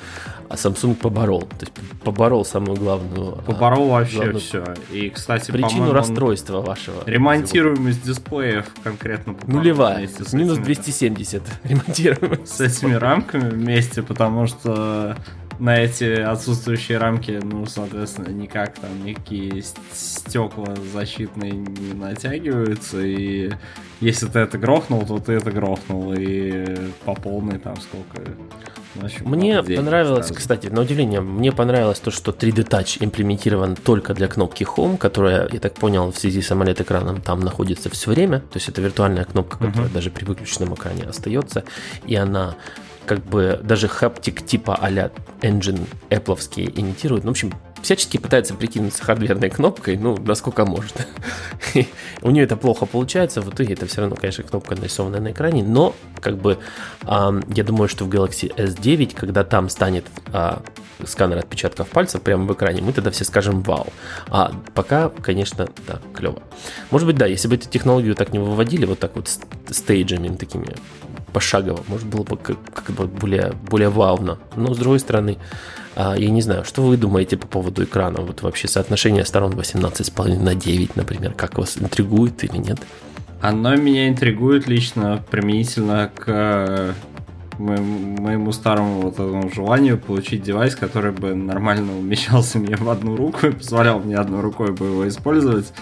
а 0.50 0.56
Samsung 0.56 0.96
поборол. 0.96 1.42
То 1.42 1.60
есть 1.60 1.72
поборол 2.02 2.44
самую 2.44 2.76
главную... 2.76 3.38
А, 3.38 3.42
поборол 3.42 3.90
вообще 3.90 4.16
главную... 4.16 4.40
все. 4.40 4.64
И, 4.90 5.08
кстати, 5.08 5.52
Причину 5.52 5.92
расстройства 5.92 6.60
вашего. 6.60 7.04
Ремонтируемость 7.06 8.04
дисплеев 8.04 8.66
конкретно 8.82 9.36
Нулевая. 9.46 10.08
Минус 10.32 10.58
270 10.58 11.42
ремонтируемость. 11.62 12.48
С 12.48 12.60
этими 12.60 12.94
рамками 12.94 13.48
вместе, 13.48 14.02
потому 14.02 14.48
что 14.48 15.16
на 15.60 15.76
эти 15.76 16.20
отсутствующие 16.20 16.98
рамки, 16.98 17.38
ну, 17.42 17.66
соответственно, 17.66 18.28
никак 18.28 18.78
там 18.78 19.04
никакие 19.04 19.62
стекла 19.92 20.74
защитные 20.92 21.52
не 21.52 21.92
натягиваются, 21.92 23.00
и 23.00 23.52
если 24.00 24.26
ты 24.26 24.40
это 24.40 24.56
грохнул, 24.56 25.04
то 25.04 25.18
ты 25.18 25.34
это 25.34 25.52
грохнул, 25.52 26.14
и 26.16 26.64
по 27.04 27.14
полной 27.14 27.58
там 27.58 27.76
сколько... 27.76 28.30
Ну, 28.96 29.08
мне 29.28 29.62
понравилось, 29.62 30.26
сразу. 30.26 30.40
кстати, 30.40 30.66
на 30.66 30.80
удивление, 30.80 31.20
мне 31.20 31.52
понравилось 31.52 32.00
то, 32.00 32.10
что 32.10 32.32
3D 32.32 32.66
Touch 32.66 32.96
имплементирован 32.98 33.76
только 33.76 34.14
для 34.14 34.26
кнопки 34.26 34.64
Home, 34.64 34.96
которая, 34.96 35.48
я 35.52 35.60
так 35.60 35.74
понял, 35.74 36.10
в 36.10 36.18
связи 36.18 36.42
с 36.42 36.50
AMOLED-экраном 36.50 37.20
там 37.20 37.40
находится 37.40 37.88
все 37.90 38.10
время, 38.10 38.40
то 38.40 38.56
есть 38.56 38.68
это 38.68 38.80
виртуальная 38.80 39.24
кнопка, 39.24 39.58
которая 39.58 39.88
uh-huh. 39.88 39.92
даже 39.92 40.10
при 40.10 40.24
выключенном 40.24 40.74
экране 40.74 41.04
остается, 41.04 41.62
и 42.04 42.16
она 42.16 42.56
как 43.10 43.24
бы 43.24 43.58
даже 43.64 43.88
хаптик 43.88 44.46
типа 44.46 44.78
а-ля 44.80 45.10
Engine 45.40 45.84
Apple 46.10 46.38
имитирует. 46.78 47.24
Ну, 47.24 47.30
в 47.30 47.32
общем, 47.32 47.52
всячески 47.82 48.18
пытается 48.18 48.54
прикинуться 48.54 49.02
хардверной 49.02 49.50
кнопкой, 49.50 49.96
ну, 49.96 50.16
насколько 50.16 50.64
может. 50.64 50.94
У 52.22 52.30
нее 52.30 52.44
это 52.44 52.56
плохо 52.56 52.86
получается, 52.86 53.40
в 53.40 53.50
итоге 53.52 53.74
это 53.74 53.86
все 53.86 54.02
равно, 54.02 54.14
конечно, 54.14 54.44
кнопка 54.44 54.76
нарисованная 54.76 55.20
на 55.20 55.32
экране, 55.32 55.64
но, 55.64 55.96
как 56.20 56.36
бы, 56.36 56.58
я 57.04 57.64
думаю, 57.64 57.88
что 57.88 58.04
в 58.04 58.08
Galaxy 58.08 58.54
S9, 58.54 59.16
когда 59.16 59.42
там 59.42 59.70
станет 59.70 60.04
э, 60.32 60.58
сканер 61.04 61.38
отпечатков 61.38 61.88
пальцев 61.88 62.22
прямо 62.22 62.44
в 62.44 62.52
экране, 62.52 62.80
мы 62.80 62.92
тогда 62.92 63.10
все 63.10 63.24
скажем 63.24 63.62
«Вау». 63.62 63.88
А 64.28 64.52
пока, 64.74 65.08
конечно, 65.08 65.68
да, 65.88 65.98
клево. 66.14 66.44
Может 66.92 67.08
быть, 67.08 67.16
да, 67.16 67.26
если 67.26 67.48
бы 67.48 67.56
эту 67.56 67.68
технологию 67.68 68.14
так 68.14 68.32
не 68.32 68.38
выводили, 68.38 68.84
вот 68.84 69.00
так 69.00 69.16
вот 69.16 69.28
стейджами 69.68 70.28
такими 70.36 70.76
пошагово, 71.32 71.82
может 71.88 72.06
было 72.06 72.22
бы 72.22 72.36
как, 72.36 72.58
как 72.72 72.94
бы 72.94 73.06
более, 73.06 73.52
более 73.68 73.88
вавно. 73.88 74.38
Но 74.56 74.74
с 74.74 74.78
другой 74.78 75.00
стороны, 75.00 75.38
а, 75.96 76.14
я 76.16 76.30
не 76.30 76.42
знаю, 76.42 76.64
что 76.64 76.82
вы 76.82 76.96
думаете 76.96 77.36
по 77.36 77.46
поводу 77.46 77.84
экрана? 77.84 78.20
Вот 78.20 78.42
вообще 78.42 78.68
соотношение 78.68 79.24
сторон 79.24 79.52
18,5 79.52 80.42
на 80.42 80.54
9, 80.54 80.96
например, 80.96 81.32
как 81.32 81.58
вас 81.58 81.78
интригует 81.78 82.44
или 82.44 82.56
нет? 82.56 82.78
Оно 83.40 83.74
меня 83.76 84.08
интригует 84.08 84.68
лично 84.68 85.24
применительно 85.30 86.10
к 86.14 86.94
моему, 87.60 88.20
моему 88.20 88.52
старому 88.52 89.02
вот 89.02 89.14
этому 89.14 89.50
желанию 89.50 89.98
получить 89.98 90.42
девайс, 90.42 90.74
который 90.74 91.12
бы 91.12 91.34
нормально 91.34 91.96
умещался 91.96 92.58
мне 92.58 92.76
в 92.76 92.88
одну 92.88 93.16
руку 93.16 93.46
и 93.46 93.52
позволял 93.52 94.00
мне 94.00 94.16
одной 94.16 94.40
рукой 94.40 94.72
бы 94.72 94.86
его 94.86 95.08
использовать. 95.08 95.72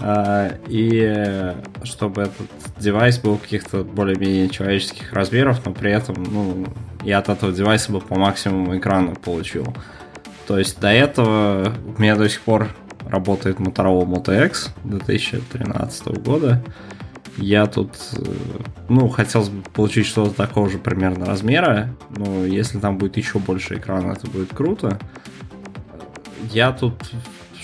А, 0.00 0.52
и 0.68 1.54
чтобы 1.82 2.22
этот 2.22 2.48
девайс 2.78 3.18
был 3.18 3.36
каких-то 3.36 3.82
более-менее 3.82 4.48
человеческих 4.48 5.12
размеров, 5.12 5.64
но 5.64 5.72
при 5.72 5.92
этом, 5.92 6.14
ну, 6.22 6.66
я 7.02 7.18
от 7.18 7.28
этого 7.28 7.52
девайса 7.52 7.92
бы 7.92 8.00
по 8.00 8.16
максимуму 8.18 8.78
экрана 8.78 9.14
получил. 9.14 9.74
То 10.46 10.58
есть 10.58 10.80
до 10.80 10.88
этого 10.88 11.74
у 11.96 12.00
меня 12.00 12.16
до 12.16 12.28
сих 12.28 12.40
пор 12.42 12.68
работает 13.06 13.58
Motorola 13.58 14.04
Moto 14.04 14.46
X 14.46 14.70
2013 14.84 16.08
года. 16.22 16.62
Я 17.36 17.66
тут, 17.66 17.92
э, 18.16 18.24
ну, 18.88 19.08
хотел 19.08 19.42
бы 19.42 19.62
получить 19.72 20.06
что-то 20.06 20.34
такого 20.34 20.68
же 20.68 20.78
примерно 20.78 21.24
размера, 21.24 21.94
но 22.16 22.44
если 22.44 22.78
там 22.78 22.98
будет 22.98 23.16
еще 23.16 23.38
больше 23.38 23.76
экрана, 23.76 24.12
это 24.12 24.26
будет 24.28 24.52
круто. 24.52 24.98
Я 26.50 26.72
тут 26.72 26.94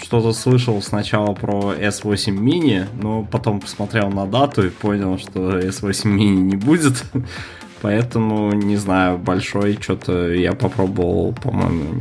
что-то 0.04 0.32
слышал 0.32 0.82
сначала 0.82 1.32
про 1.34 1.74
S8 1.74 2.36
mini, 2.36 2.86
но 3.00 3.24
потом 3.24 3.60
посмотрел 3.60 4.10
на 4.10 4.26
дату 4.26 4.66
и 4.66 4.70
понял, 4.70 5.18
что 5.18 5.58
S8 5.58 6.04
mini 6.04 6.36
не 6.36 6.56
будет. 6.56 7.02
Поэтому, 7.82 8.52
не 8.52 8.76
знаю, 8.76 9.18
большой 9.18 9.78
что-то 9.80 10.32
я 10.32 10.52
попробовал, 10.52 11.32
по-моему, 11.32 11.94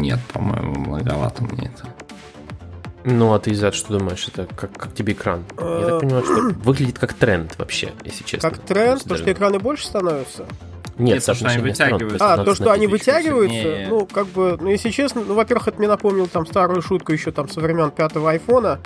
нет, 0.00 0.18
по-моему, 0.32 0.74
многовато 0.80 1.44
мне 1.44 1.70
это. 1.74 1.88
Ну, 3.04 3.34
а 3.34 3.38
ты, 3.38 3.52
Изад, 3.52 3.74
что 3.74 3.98
думаешь? 3.98 4.28
Это 4.28 4.46
как, 4.54 4.72
как 4.76 4.94
тебе 4.94 5.12
экран? 5.12 5.44
Я 5.58 5.86
так 5.86 6.00
понимаю, 6.00 6.24
что 6.24 6.34
выглядит 6.64 6.98
как 6.98 7.12
тренд 7.14 7.58
вообще, 7.58 7.92
если 8.04 8.24
честно. 8.24 8.50
Как 8.50 8.60
тренд? 8.60 9.04
То, 9.04 9.16
что 9.16 9.32
экраны 9.32 9.58
больше 9.58 9.86
становятся? 9.86 10.46
Нет, 10.98 11.14
Нет 11.14 11.24
то, 11.24 11.34
что 11.34 11.48
они 11.48 11.62
вытягиваются. 11.62 12.32
А, 12.34 12.44
то, 12.44 12.54
что 12.54 12.72
они 12.72 12.86
вытягиваются, 12.86 13.78
не... 13.78 13.86
ну, 13.88 14.06
как 14.06 14.26
бы, 14.28 14.58
ну, 14.60 14.68
если 14.68 14.90
честно, 14.90 15.22
ну, 15.26 15.34
во-первых, 15.34 15.68
это 15.68 15.78
мне 15.78 15.88
напомнил 15.88 16.26
там 16.26 16.46
старую 16.46 16.82
шутку 16.82 17.12
еще 17.12 17.32
там 17.32 17.48
со 17.48 17.60
времен 17.60 17.90
пятого 17.90 18.30
айфона, 18.30 18.78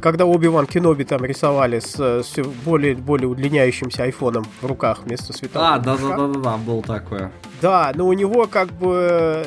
когда 0.00 0.24
Оби-Ван 0.24 0.66
Кеноби 0.66 1.04
там 1.04 1.24
рисовали 1.24 1.80
с, 1.80 1.98
с 1.98 2.36
более, 2.64 2.94
более 2.94 3.28
удлиняющимся 3.28 4.04
айфоном 4.04 4.46
в 4.60 4.66
руках 4.66 5.00
вместо 5.04 5.32
светового. 5.32 5.74
А, 5.74 5.78
да-да-да-да, 5.78 6.56
был 6.58 6.82
такое. 6.82 7.32
Да, 7.60 7.92
но 7.94 8.06
у 8.06 8.12
него 8.12 8.46
как 8.46 8.70
бы 8.72 9.44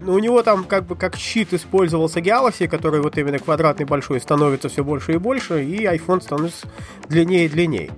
ну, 0.00 0.14
у 0.14 0.18
него 0.18 0.42
там 0.42 0.64
как 0.64 0.86
бы 0.86 0.96
как 0.96 1.16
щит 1.16 1.52
использовался 1.52 2.20
Galaxy, 2.20 2.68
который 2.68 3.02
вот 3.02 3.18
именно 3.18 3.38
квадратный 3.38 3.84
большой 3.84 4.20
становится 4.20 4.68
все 4.68 4.82
больше 4.82 5.12
и 5.12 5.18
больше, 5.18 5.62
и 5.64 5.84
iPhone 5.84 6.22
становится 6.22 6.68
длиннее 7.08 7.46
и 7.46 7.48
длиннее. 7.48 7.90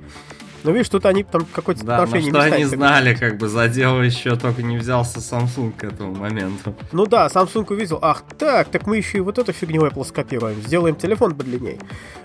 Ну, 0.64 0.72
видишь, 0.72 0.88
тут 0.88 1.06
они 1.06 1.24
там 1.24 1.44
какое-то 1.52 1.84
да, 1.84 1.96
отношение 1.98 2.32
ну, 2.32 2.40
что 2.40 2.54
они 2.54 2.64
знали, 2.64 3.14
как 3.14 3.36
бы 3.36 3.48
задел 3.48 4.00
еще 4.00 4.36
только 4.36 4.62
не 4.62 4.78
взялся 4.78 5.18
Samsung 5.18 5.72
к 5.72 5.84
этому 5.84 6.14
моменту. 6.14 6.74
Ну 6.92 7.06
да, 7.06 7.26
Samsung 7.26 7.66
увидел, 7.70 7.98
ах 8.00 8.22
так, 8.38 8.68
так 8.68 8.86
мы 8.86 8.96
еще 8.96 9.18
и 9.18 9.20
вот 9.20 9.38
эту 9.38 9.52
фигню 9.52 9.84
Apple 9.86 10.04
скопируем, 10.04 10.60
сделаем 10.62 10.94
телефон 10.94 11.34
подлинней. 11.34 11.78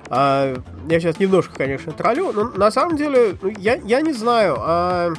А, 0.09 0.55
я 0.87 0.99
сейчас 0.99 1.19
немножко, 1.19 1.55
конечно, 1.55 1.91
троллю, 1.91 2.31
но 2.31 2.43
на 2.45 2.71
самом 2.71 2.95
деле, 2.95 3.37
ну, 3.41 3.51
я, 3.57 3.75
я 3.75 4.01
не 4.01 4.13
знаю, 4.13 4.57
а... 4.59 5.13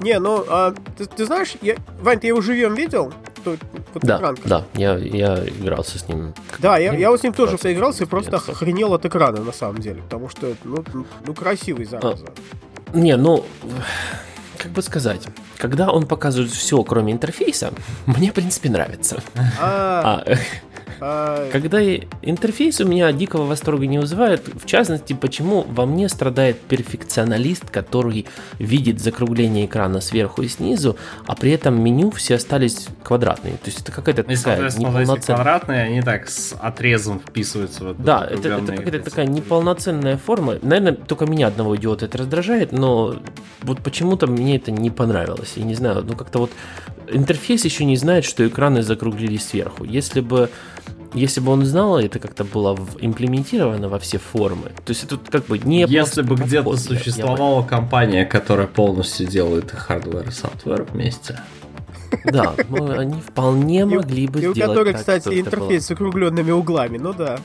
Не, 0.00 0.20
ну, 0.20 0.44
а, 0.48 0.74
ты, 0.96 1.06
ты 1.06 1.26
знаешь, 1.26 1.54
я... 1.60 1.74
Вань, 2.00 2.20
ты 2.20 2.28
его 2.28 2.40
живьем 2.40 2.74
видел? 2.74 3.12
Тут, 3.56 4.02
да, 4.02 4.18
экранка. 4.18 4.48
да, 4.48 4.64
я, 4.74 4.96
я 4.96 5.44
игрался 5.46 5.98
с 5.98 6.08
ним. 6.08 6.34
Да, 6.58 6.78
я, 6.78 6.92
я 6.94 7.10
вот 7.10 7.20
с 7.20 7.22
ним 7.22 7.32
тоже 7.32 7.58
поигрался 7.58 8.04
и 8.04 8.06
просто 8.06 8.36
охренел 8.36 8.94
от 8.94 9.04
экрана, 9.04 9.40
на 9.40 9.52
самом 9.52 9.78
деле, 9.78 10.02
потому 10.02 10.28
что, 10.28 10.54
ну, 10.64 10.84
ну 11.26 11.34
красивый, 11.34 11.86
зараза. 11.86 12.26
А, 12.92 12.96
не, 12.96 13.16
ну, 13.16 13.44
как 14.58 14.72
бы 14.72 14.82
сказать, 14.82 15.26
когда 15.56 15.90
он 15.90 16.06
показывает 16.06 16.50
все, 16.50 16.82
кроме 16.82 17.12
интерфейса, 17.12 17.72
мне, 18.06 18.30
в 18.30 18.34
принципе, 18.34 18.70
нравится. 18.70 19.22
А, 19.60 20.24
а 21.00 21.50
Когда 21.50 21.80
интерфейс 21.82 22.80
у 22.80 22.86
меня 22.86 23.10
дикого 23.12 23.44
восторга 23.44 23.86
не 23.86 23.98
вызывает, 23.98 24.42
в 24.46 24.66
частности, 24.66 25.12
почему 25.12 25.64
во 25.68 25.86
мне 25.86 26.08
страдает 26.08 26.60
перфекционалист, 26.60 27.70
который 27.70 28.26
видит 28.58 29.00
закругление 29.00 29.66
экрана 29.66 30.00
сверху 30.00 30.42
и 30.42 30.48
снизу, 30.48 30.96
а 31.26 31.34
при 31.34 31.52
этом 31.52 31.82
меню 31.82 32.10
все 32.10 32.36
остались 32.36 32.88
квадратные. 33.02 33.54
То 33.54 33.66
есть 33.66 33.80
это 33.80 33.92
какая-то 33.92 34.24
ну, 34.28 34.34
такая 34.36 34.70
неполноценная... 34.70 35.36
квадратные, 35.36 35.82
они 35.84 36.02
так 36.02 36.28
с 36.28 36.54
отрезом 36.58 37.20
вписываются 37.20 37.84
в 37.84 37.90
это. 37.90 38.02
Да, 38.02 38.26
это, 38.28 38.48
это 38.48 38.72
какая-то 38.72 39.10
такая 39.10 39.26
неполноценная 39.26 40.16
форма. 40.16 40.56
Наверное, 40.62 40.92
только 40.92 41.26
меня 41.26 41.46
одного 41.46 41.76
идиота 41.76 42.06
это 42.06 42.18
раздражает, 42.18 42.72
но 42.72 43.16
вот 43.62 43.80
почему-то 43.82 44.26
мне 44.26 44.56
это 44.56 44.70
не 44.70 44.90
понравилось. 44.90 45.52
Я 45.56 45.64
не 45.64 45.74
знаю, 45.74 46.04
ну 46.04 46.14
как-то 46.14 46.40
вот 46.40 46.50
интерфейс 47.12 47.64
еще 47.64 47.84
не 47.84 47.96
знает, 47.96 48.24
что 48.24 48.46
экраны 48.46 48.82
закруглились 48.82 49.46
сверху. 49.46 49.84
Если 49.84 50.20
бы 50.20 50.50
если 51.14 51.40
бы 51.40 51.52
он 51.52 51.64
знал, 51.64 51.98
это 51.98 52.18
как-то 52.18 52.44
было 52.44 52.78
имплементировано 53.00 53.88
во 53.88 53.98
все 53.98 54.18
формы. 54.18 54.72
То 54.84 54.90
есть 54.90 55.04
это 55.04 55.16
как 55.16 55.46
бы 55.46 55.58
не 55.58 55.86
Если 55.88 56.22
бы 56.22 56.36
где-то 56.36 56.76
существовала 56.76 57.62
компания, 57.62 58.26
которая 58.26 58.66
полностью 58.66 59.26
делает 59.26 59.70
hardware 59.70 60.28
и 60.28 60.30
software 60.30 60.86
вместе. 60.92 61.40
Да, 62.24 62.54
ну, 62.68 62.90
они 62.90 63.20
вполне 63.20 63.84
могли 63.84 64.26
бы 64.28 64.38
сделать. 64.38 64.58
И 64.58 64.62
у 64.62 64.66
которой, 64.66 64.94
кстати, 64.94 65.40
интерфейс 65.40 65.86
с 65.86 65.90
округленными 65.90 66.50
углами, 66.50 66.98
ну 66.98 67.12
да. 67.12 67.38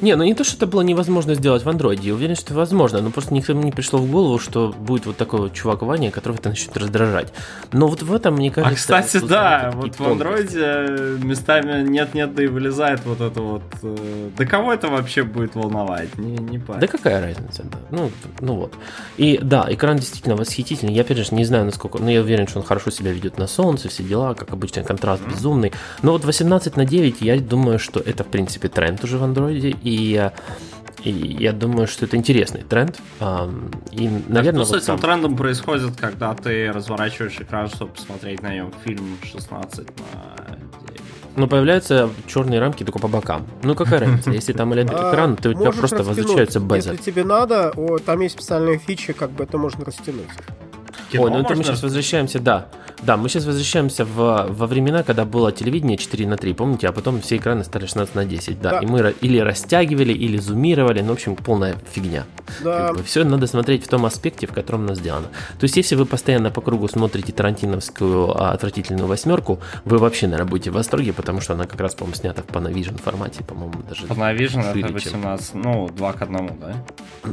Не, 0.00 0.14
ну 0.14 0.24
не 0.24 0.34
то, 0.34 0.44
что 0.44 0.56
это 0.56 0.66
было 0.66 0.82
невозможно 0.82 1.34
сделать 1.34 1.64
в 1.64 1.68
андроиде, 1.68 2.08
я 2.08 2.14
уверен, 2.14 2.36
что 2.36 2.46
это 2.46 2.54
возможно, 2.54 3.00
но 3.00 3.10
просто 3.10 3.34
никому 3.34 3.62
не 3.62 3.72
пришло 3.72 3.98
в 3.98 4.10
голову, 4.10 4.38
что 4.38 4.72
будет 4.72 5.06
вот 5.06 5.16
такой 5.16 5.40
вот 5.40 5.54
чувак 5.54 5.82
Ваня, 5.82 6.10
которого 6.10 6.38
это 6.38 6.50
начнет 6.50 6.76
раздражать. 6.76 7.32
Но 7.72 7.88
вот 7.88 8.02
в 8.02 8.12
этом, 8.12 8.34
мне 8.34 8.50
кажется... 8.50 8.96
А, 8.96 9.02
кстати, 9.02 9.24
да, 9.24 9.72
вот 9.74 9.98
в 9.98 10.06
андроиде 10.06 11.18
местами 11.24 11.86
нет-нет, 11.88 12.34
да 12.34 12.44
и 12.44 12.46
вылезает 12.46 13.04
вот 13.04 13.20
это 13.20 13.40
вот... 13.40 13.62
Э, 13.82 14.30
да 14.36 14.44
кого 14.44 14.72
это 14.72 14.88
вообще 14.88 15.22
будет 15.22 15.54
волновать? 15.54 16.16
Не, 16.18 16.36
не 16.36 16.58
Да 16.58 16.86
какая 16.86 17.20
разница, 17.20 17.64
да. 17.64 17.78
Ну, 17.90 18.10
ну 18.40 18.54
вот. 18.54 18.74
И 19.16 19.38
да, 19.42 19.66
экран 19.68 19.96
действительно 19.96 20.36
восхитительный. 20.36 20.92
Я, 20.92 21.02
опять 21.02 21.18
же, 21.18 21.34
не 21.34 21.44
знаю, 21.44 21.64
насколько... 21.64 21.98
Но 21.98 22.10
я 22.10 22.20
уверен, 22.20 22.46
что 22.46 22.60
он 22.60 22.64
хорошо 22.64 22.90
себя 22.90 23.12
ведет 23.12 23.38
на 23.38 23.46
солнце, 23.46 23.88
все 23.88 24.02
дела, 24.02 24.34
как 24.34 24.52
обычно, 24.52 24.82
контраст 24.82 25.22
mm-hmm. 25.22 25.30
безумный. 25.30 25.72
Но 26.02 26.12
вот 26.12 26.24
18 26.24 26.76
на 26.76 26.84
9, 26.84 27.20
я 27.20 27.38
думаю, 27.40 27.78
что 27.78 28.00
это, 28.00 28.24
в 28.24 28.28
принципе, 28.28 28.68
тренд 28.68 29.02
уже 29.04 29.18
в 29.18 29.24
андроиде, 29.24 29.74
и, 29.88 30.30
и 31.04 31.10
я 31.10 31.52
думаю, 31.52 31.86
что 31.86 32.04
это 32.04 32.16
интересный 32.16 32.62
тренд. 32.62 32.98
И, 33.92 34.08
наверное, 34.28 34.42
так, 34.42 34.54
вот 34.54 34.68
с 34.68 34.72
этим 34.72 34.86
там... 34.86 34.98
трендом 34.98 35.36
происходит, 35.36 35.96
когда 35.96 36.34
ты 36.34 36.70
разворачиваешь 36.72 37.40
экран, 37.40 37.68
чтобы 37.68 37.92
посмотреть 37.92 38.42
на 38.42 38.54
нем 38.54 38.72
фильм 38.84 39.16
16 39.22 39.78
на 39.78 40.46
9. 40.88 41.00
Ну, 41.36 41.46
появляются 41.46 42.10
черные 42.26 42.60
рамки 42.60 42.84
только 42.84 42.98
по 42.98 43.08
бокам. 43.08 43.46
Ну, 43.62 43.74
какая 43.74 44.00
разница? 44.00 44.30
Если 44.30 44.52
там 44.52 44.74
экран, 44.80 45.36
то 45.36 45.50
у 45.50 45.54
тебя 45.54 45.72
просто 45.72 46.02
возвращается 46.02 46.60
беза. 46.60 46.92
Если 46.92 47.10
тебе 47.10 47.24
надо, 47.24 47.72
там 48.04 48.20
есть 48.20 48.34
специальные 48.34 48.78
фичи, 48.78 49.12
как 49.12 49.30
бы 49.30 49.44
это 49.44 49.56
можно 49.56 49.84
растянуть. 49.84 50.28
Кино 51.10 51.24
Ой, 51.24 51.30
ну 51.30 51.40
это 51.40 51.54
мы 51.54 51.64
сейчас 51.64 51.82
возвращаемся, 51.82 52.38
да. 52.38 52.68
Да, 53.02 53.16
мы 53.16 53.28
сейчас 53.28 53.44
возвращаемся 53.44 54.04
в, 54.04 54.46
во 54.48 54.66
времена, 54.66 55.02
когда 55.02 55.24
было 55.24 55.52
телевидение 55.52 55.96
4 55.96 56.26
на 56.26 56.36
3, 56.36 56.52
помните, 56.54 56.88
а 56.88 56.92
потом 56.92 57.20
все 57.20 57.36
экраны 57.36 57.64
стали 57.64 57.86
16 57.86 58.14
на 58.14 58.24
10, 58.24 58.60
да. 58.60 58.70
да. 58.70 58.78
И 58.80 58.86
мы 58.86 59.14
или 59.20 59.38
растягивали, 59.38 60.12
или 60.12 60.36
зумировали, 60.36 61.00
ну, 61.00 61.10
в 61.10 61.12
общем, 61.12 61.36
полная 61.36 61.76
фигня. 61.92 62.24
Да. 62.62 62.88
Как 62.88 62.96
бы, 62.96 63.02
все 63.04 63.24
надо 63.24 63.46
смотреть 63.46 63.84
в 63.84 63.88
том 63.88 64.04
аспекте, 64.04 64.46
в 64.46 64.52
котором 64.52 64.84
оно 64.84 64.94
сделано. 64.94 65.28
То 65.58 65.64
есть, 65.64 65.76
если 65.76 65.94
вы 65.94 66.06
постоянно 66.06 66.50
по 66.50 66.60
кругу 66.60 66.88
смотрите 66.88 67.32
тарантиновскую 67.32 68.30
а, 68.36 68.52
отвратительную 68.52 69.06
восьмерку, 69.06 69.60
вы 69.84 69.98
вообще, 69.98 70.26
наверное, 70.26 70.50
будете 70.50 70.70
в 70.70 70.74
восторге, 70.74 71.12
потому 71.12 71.40
что 71.40 71.54
она 71.54 71.64
как 71.64 71.80
раз, 71.80 71.94
по-моему, 71.94 72.16
снята 72.16 72.42
в 72.42 72.46
Panavision 72.46 73.00
формате, 73.00 73.44
по-моему, 73.44 73.82
даже 73.88 74.06
Panavision 74.06 74.72
шире, 74.72 74.84
это 74.84 74.92
18, 74.92 75.52
чем... 75.52 75.62
ну, 75.62 75.88
2 75.88 76.12
к 76.12 76.22
1, 76.22 76.50
да? 76.60 76.84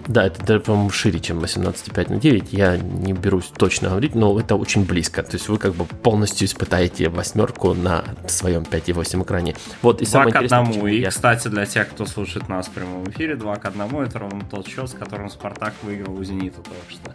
Да, 0.07 0.25
это, 0.27 0.59
по-моему, 0.59 0.89
шире, 0.91 1.19
чем 1.19 1.39
18,5 1.39 2.13
на 2.13 2.17
9. 2.17 2.53
Я 2.53 2.77
не 2.77 3.13
берусь 3.13 3.45
точно 3.45 3.64
говорить, 3.89 4.15
но 4.15 4.39
это 4.39 4.55
очень 4.55 4.85
близко. 4.85 5.23
То 5.23 5.33
есть 5.33 5.49
вы 5.49 5.57
как 5.57 5.73
бы 5.73 5.85
полностью 5.85 6.47
испытаете 6.47 7.09
восьмерку 7.09 7.73
на 7.73 8.03
своем 8.27 8.63
5.8 8.63 9.23
экране. 9.23 9.55
Вот 9.81 10.01
и 10.01 10.05
2 10.05 10.25
к 10.31 10.35
1. 10.35 10.87
И, 10.87 10.99
я... 10.99 11.09
кстати, 11.09 11.47
для 11.47 11.65
тех, 11.65 11.89
кто 11.89 12.05
слушает 12.05 12.49
нас 12.49 12.67
в 12.67 12.71
прямом 12.71 13.09
эфире, 13.09 13.35
2 13.35 13.55
к 13.55 13.65
1 13.65 13.81
это 14.01 14.19
ровно 14.19 14.45
тот 14.49 14.67
счет, 14.67 14.89
с 14.89 14.93
которым 14.93 15.29
Спартак 15.29 15.73
выиграл 15.83 16.15
у 16.15 16.23
Зенита 16.23 16.57
только 16.57 16.89
что. 16.89 17.13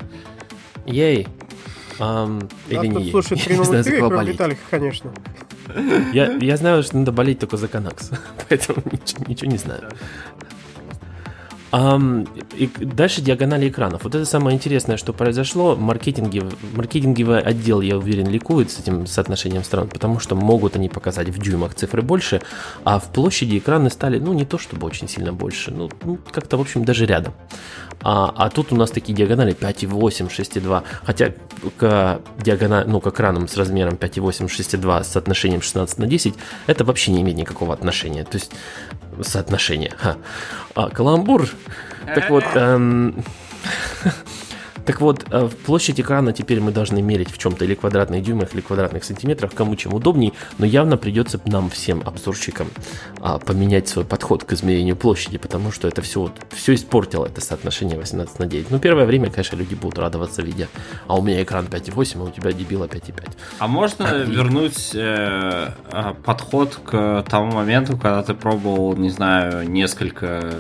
Ей. 0.87 1.29
Um, 1.99 2.51
или 2.69 2.87
не 2.87 3.11
слушает 3.11 3.45
прямом 3.45 3.81
эфире, 3.81 3.99
кроме 3.99 4.33
Виталика, 4.33 4.61
конечно. 4.71 5.13
Я, 6.13 6.33
я 6.33 6.57
знаю, 6.57 6.83
что 6.83 6.97
надо 6.97 7.13
болеть 7.13 7.39
только 7.39 7.57
за 7.57 7.69
Канакс, 7.69 8.11
поэтому 8.49 8.83
ничего, 8.91 9.25
ничего 9.27 9.51
не 9.51 9.59
знаю. 9.59 9.91
Um, 11.73 12.29
и 12.57 12.67
дальше 12.85 13.21
диагонали 13.21 13.69
экранов. 13.69 14.03
Вот 14.03 14.15
это 14.15 14.25
самое 14.25 14.57
интересное, 14.57 14.97
что 14.97 15.13
произошло. 15.13 15.77
Маркетинги, 15.77 16.43
маркетинговый 16.75 17.41
отдел, 17.41 17.81
я 17.81 17.97
уверен, 17.97 18.29
ликует 18.29 18.73
с 18.73 18.81
этим 18.81 19.07
соотношением 19.07 19.63
сторон, 19.63 19.89
потому 19.89 20.19
что 20.19 20.35
могут 20.35 20.75
они 20.75 20.89
показать 20.89 21.29
в 21.29 21.39
дюймах 21.39 21.75
цифры 21.75 22.03
больше, 22.03 22.43
а 22.85 22.99
в 22.99 23.13
площади 23.13 23.59
экраны 23.59 23.91
стали, 23.91 24.19
ну, 24.19 24.33
не 24.33 24.45
то 24.45 24.59
чтобы 24.59 24.87
очень 24.87 25.09
сильно 25.09 25.33
больше, 25.33 25.71
ну, 25.71 25.89
ну 26.03 26.19
как-то, 26.33 26.57
в 26.57 26.61
общем, 26.61 26.85
даже 26.85 27.07
рядом. 27.07 27.35
А, 28.03 28.33
а 28.35 28.51
тут 28.51 28.73
у 28.73 28.77
нас 28.77 28.91
такие 28.91 29.15
диагонали 29.15 29.55
5,8, 29.55 30.29
6,2. 30.29 30.83
Хотя 31.05 31.33
к 31.77 32.21
диагонали, 32.39 32.89
ну, 32.89 33.01
к 33.01 33.07
экранам 33.07 33.49
с 33.49 33.57
размером 33.57 33.95
5,8, 33.95 34.47
6,2 34.47 35.05
с 35.05 35.09
соотношением 35.09 35.63
16 35.63 35.99
на 35.99 36.07
10, 36.07 36.35
это 36.67 36.85
вообще 36.85 37.13
не 37.13 37.23
имеет 37.23 37.39
никакого 37.39 37.75
отношения. 37.75 38.25
То 38.25 38.39
есть 38.39 38.53
соотношение. 39.23 39.93
Ха. 39.97 40.17
А, 40.75 40.89
каламбур. 40.89 41.49
Так 42.07 42.31
вот, 42.31 42.45
эм, 42.55 43.23
Так 44.87 45.01
вот, 45.01 45.25
э, 45.31 45.49
площадь 45.67 46.01
экрана 46.01 46.33
теперь 46.33 46.61
мы 46.61 46.73
должны 46.73 47.03
мерить 47.03 47.31
в 47.31 47.39
чем-то 47.39 47.65
или 47.65 47.75
квадратных 47.75 48.23
дюймах, 48.23 48.55
или 48.55 48.61
квадратных 48.61 49.05
сантиметрах, 49.05 49.53
кому 49.55 49.77
чем 49.77 49.95
удобней, 49.95 50.33
но 50.59 50.67
явно 50.67 50.97
придется 50.97 51.41
нам 51.45 51.71
всем 51.71 52.03
обзорщикам 52.05 52.69
а, 53.21 53.39
поменять 53.39 53.89
свой 53.89 54.05
подход 54.05 54.45
к 54.45 54.53
измерению 54.53 54.97
площади, 54.97 55.39
потому 55.39 55.73
что 55.73 55.89
это 55.89 56.03
все, 56.03 56.33
все 56.51 56.75
испортило 56.75 57.27
это 57.27 57.41
соотношение 57.41 57.99
18 57.99 58.39
на 58.39 58.47
9. 58.47 58.71
Ну, 58.71 58.79
первое 58.79 59.07
время, 59.07 59.31
конечно, 59.31 59.57
люди 59.57 59.75
будут 59.75 59.99
радоваться, 59.99 60.43
видя, 60.43 60.69
а 61.07 61.17
у 61.17 61.23
меня 61.23 61.43
экран 61.43 61.67
5,8, 61.67 62.21
а 62.21 62.25
у 62.25 62.31
тебя 62.31 62.53
дебила 62.53 62.87
5,5. 62.87 63.31
А 63.59 63.67
можно 63.69 64.09
а, 64.09 64.19
вернуть 64.19 64.95
э, 64.95 65.73
а, 65.91 66.15
подход 66.25 66.79
к 66.85 67.25
тому 67.29 67.53
моменту, 67.53 67.97
когда 67.97 68.23
ты 68.23 68.35
пробовал, 68.35 68.97
не 68.97 69.11
знаю, 69.11 69.69
несколько 69.69 70.55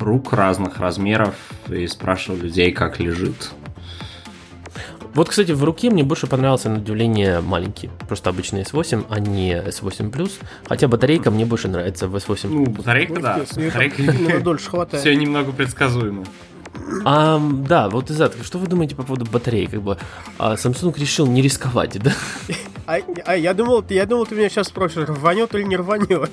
рук 0.00 0.32
разных 0.32 0.78
размеров 0.78 1.34
и 1.68 1.86
спрашивал 1.86 2.38
людей, 2.38 2.72
как 2.72 3.00
лежит. 3.00 3.52
Вот, 5.14 5.28
кстати, 5.28 5.52
в 5.52 5.62
руке 5.62 5.90
мне 5.90 6.02
больше 6.02 6.26
понравился 6.26 6.68
на 6.68 6.78
удивление 6.78 7.40
маленький. 7.40 7.88
Просто 8.08 8.30
обычный 8.30 8.62
S8, 8.62 9.06
а 9.08 9.20
не 9.20 9.52
S8 9.52 10.10
Plus. 10.10 10.32
Хотя 10.68 10.88
батарейка 10.88 11.30
мне 11.30 11.46
больше 11.46 11.68
нравится 11.68 12.08
в 12.08 12.16
S8. 12.16 12.48
Ну, 12.48 12.66
батарейка, 12.66 13.20
да. 13.20 13.44
Батарейка 13.54 14.40
дольше 14.44 14.70
хватает. 14.70 15.02
Все 15.02 15.14
немного 15.14 15.52
предсказуемо. 15.52 16.24
А, 17.04 17.40
да, 17.40 17.88
вот 17.88 18.10
Изат, 18.10 18.34
что 18.42 18.58
вы 18.58 18.66
думаете 18.66 18.96
по 18.96 19.04
поводу 19.04 19.30
батареи? 19.30 19.66
Как 19.66 19.82
бы 19.82 19.98
а 20.38 20.54
Samsung 20.54 20.98
решил 20.98 21.26
не 21.26 21.42
рисковать, 21.42 21.98
да? 22.02 22.12
А, 22.86 22.98
а 23.24 23.34
я 23.34 23.54
думал, 23.54 23.82
я 23.88 24.04
думал, 24.04 24.26
ты 24.26 24.34
меня 24.34 24.50
сейчас 24.50 24.66
спросишь, 24.66 25.08
рванет 25.08 25.54
или 25.54 25.62
не 25.62 25.74
рванет. 25.74 26.30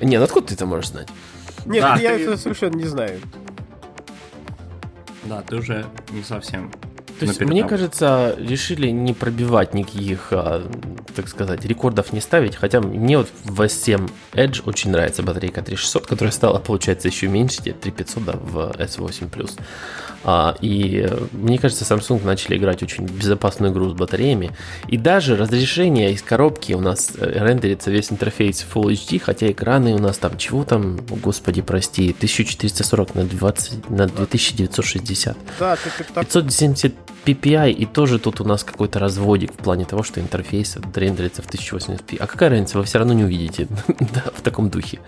Не, 0.00 0.18
ну 0.18 0.24
откуда 0.24 0.46
ты 0.46 0.54
это 0.54 0.64
можешь 0.64 0.90
знать? 0.90 1.08
Нет, 1.64 1.82
да, 1.82 1.96
я 1.96 2.16
ты... 2.16 2.24
это 2.24 2.36
совершенно 2.36 2.76
не 2.76 2.86
знаю. 2.86 3.20
Да, 5.24 5.42
ты 5.42 5.56
уже 5.56 5.86
не 6.10 6.22
совсем. 6.22 6.70
То 7.18 7.24
есть, 7.24 7.40
мне 7.40 7.64
кажется, 7.64 8.34
решили 8.38 8.88
не 8.88 9.14
пробивать 9.14 9.72
никаких, 9.72 10.28
а, 10.32 10.70
так 11.14 11.28
сказать, 11.28 11.64
рекордов 11.64 12.12
не 12.12 12.20
ставить. 12.20 12.56
Хотя 12.56 12.80
мне 12.80 13.16
вот 13.16 13.28
в 13.44 13.62
S7 13.62 14.10
Edge 14.34 14.62
очень 14.66 14.90
нравится 14.90 15.22
батарейка 15.22 15.62
3600, 15.62 16.06
которая 16.06 16.32
стала, 16.32 16.58
получается, 16.58 17.08
еще 17.08 17.28
меньше, 17.28 17.62
3500 17.62 18.24
да, 18.24 18.32
в 18.32 18.56
S8 18.78 19.30
Plus. 19.30 19.58
А, 20.28 20.56
и 20.60 21.08
мне 21.30 21.56
кажется, 21.56 21.84
Samsung 21.84 22.24
начали 22.24 22.56
играть 22.56 22.82
очень 22.82 23.06
безопасную 23.06 23.72
игру 23.72 23.90
с 23.90 23.92
батареями. 23.92 24.50
И 24.88 24.96
даже 24.96 25.36
разрешение 25.36 26.12
из 26.12 26.20
коробки 26.20 26.72
у 26.72 26.80
нас 26.80 27.12
э, 27.16 27.44
рендерится 27.44 27.92
весь 27.92 28.10
интерфейс 28.10 28.66
Full 28.74 28.86
HD, 28.86 29.20
хотя 29.20 29.52
экраны 29.52 29.94
у 29.94 29.98
нас 29.98 30.18
там 30.18 30.36
чего 30.36 30.64
там, 30.64 30.96
господи, 31.22 31.62
прости, 31.62 32.10
1440 32.10 33.14
на, 33.14 33.22
20, 33.22 33.90
на 33.90 34.08
2960. 34.08 35.36
Да, 35.60 35.76
ты, 35.76 35.90
ты, 35.96 36.12
570 36.12 36.92
PPI, 37.24 37.70
и 37.70 37.86
тоже 37.86 38.18
тут 38.18 38.40
у 38.40 38.44
нас 38.44 38.64
какой-то 38.64 38.98
разводик 38.98 39.52
в 39.52 39.56
плане 39.58 39.84
того, 39.84 40.02
что 40.02 40.20
интерфейс 40.20 40.76
рендерится 40.96 41.42
в 41.42 41.46
1080p. 41.46 42.16
А 42.18 42.26
какая 42.26 42.50
разница, 42.50 42.78
вы 42.78 42.84
все 42.84 42.98
равно 42.98 43.12
не 43.12 43.22
увидите 43.22 43.68
да, 43.86 44.24
в 44.34 44.42
таком 44.42 44.70
духе 44.70 44.98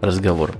разговор. 0.00 0.54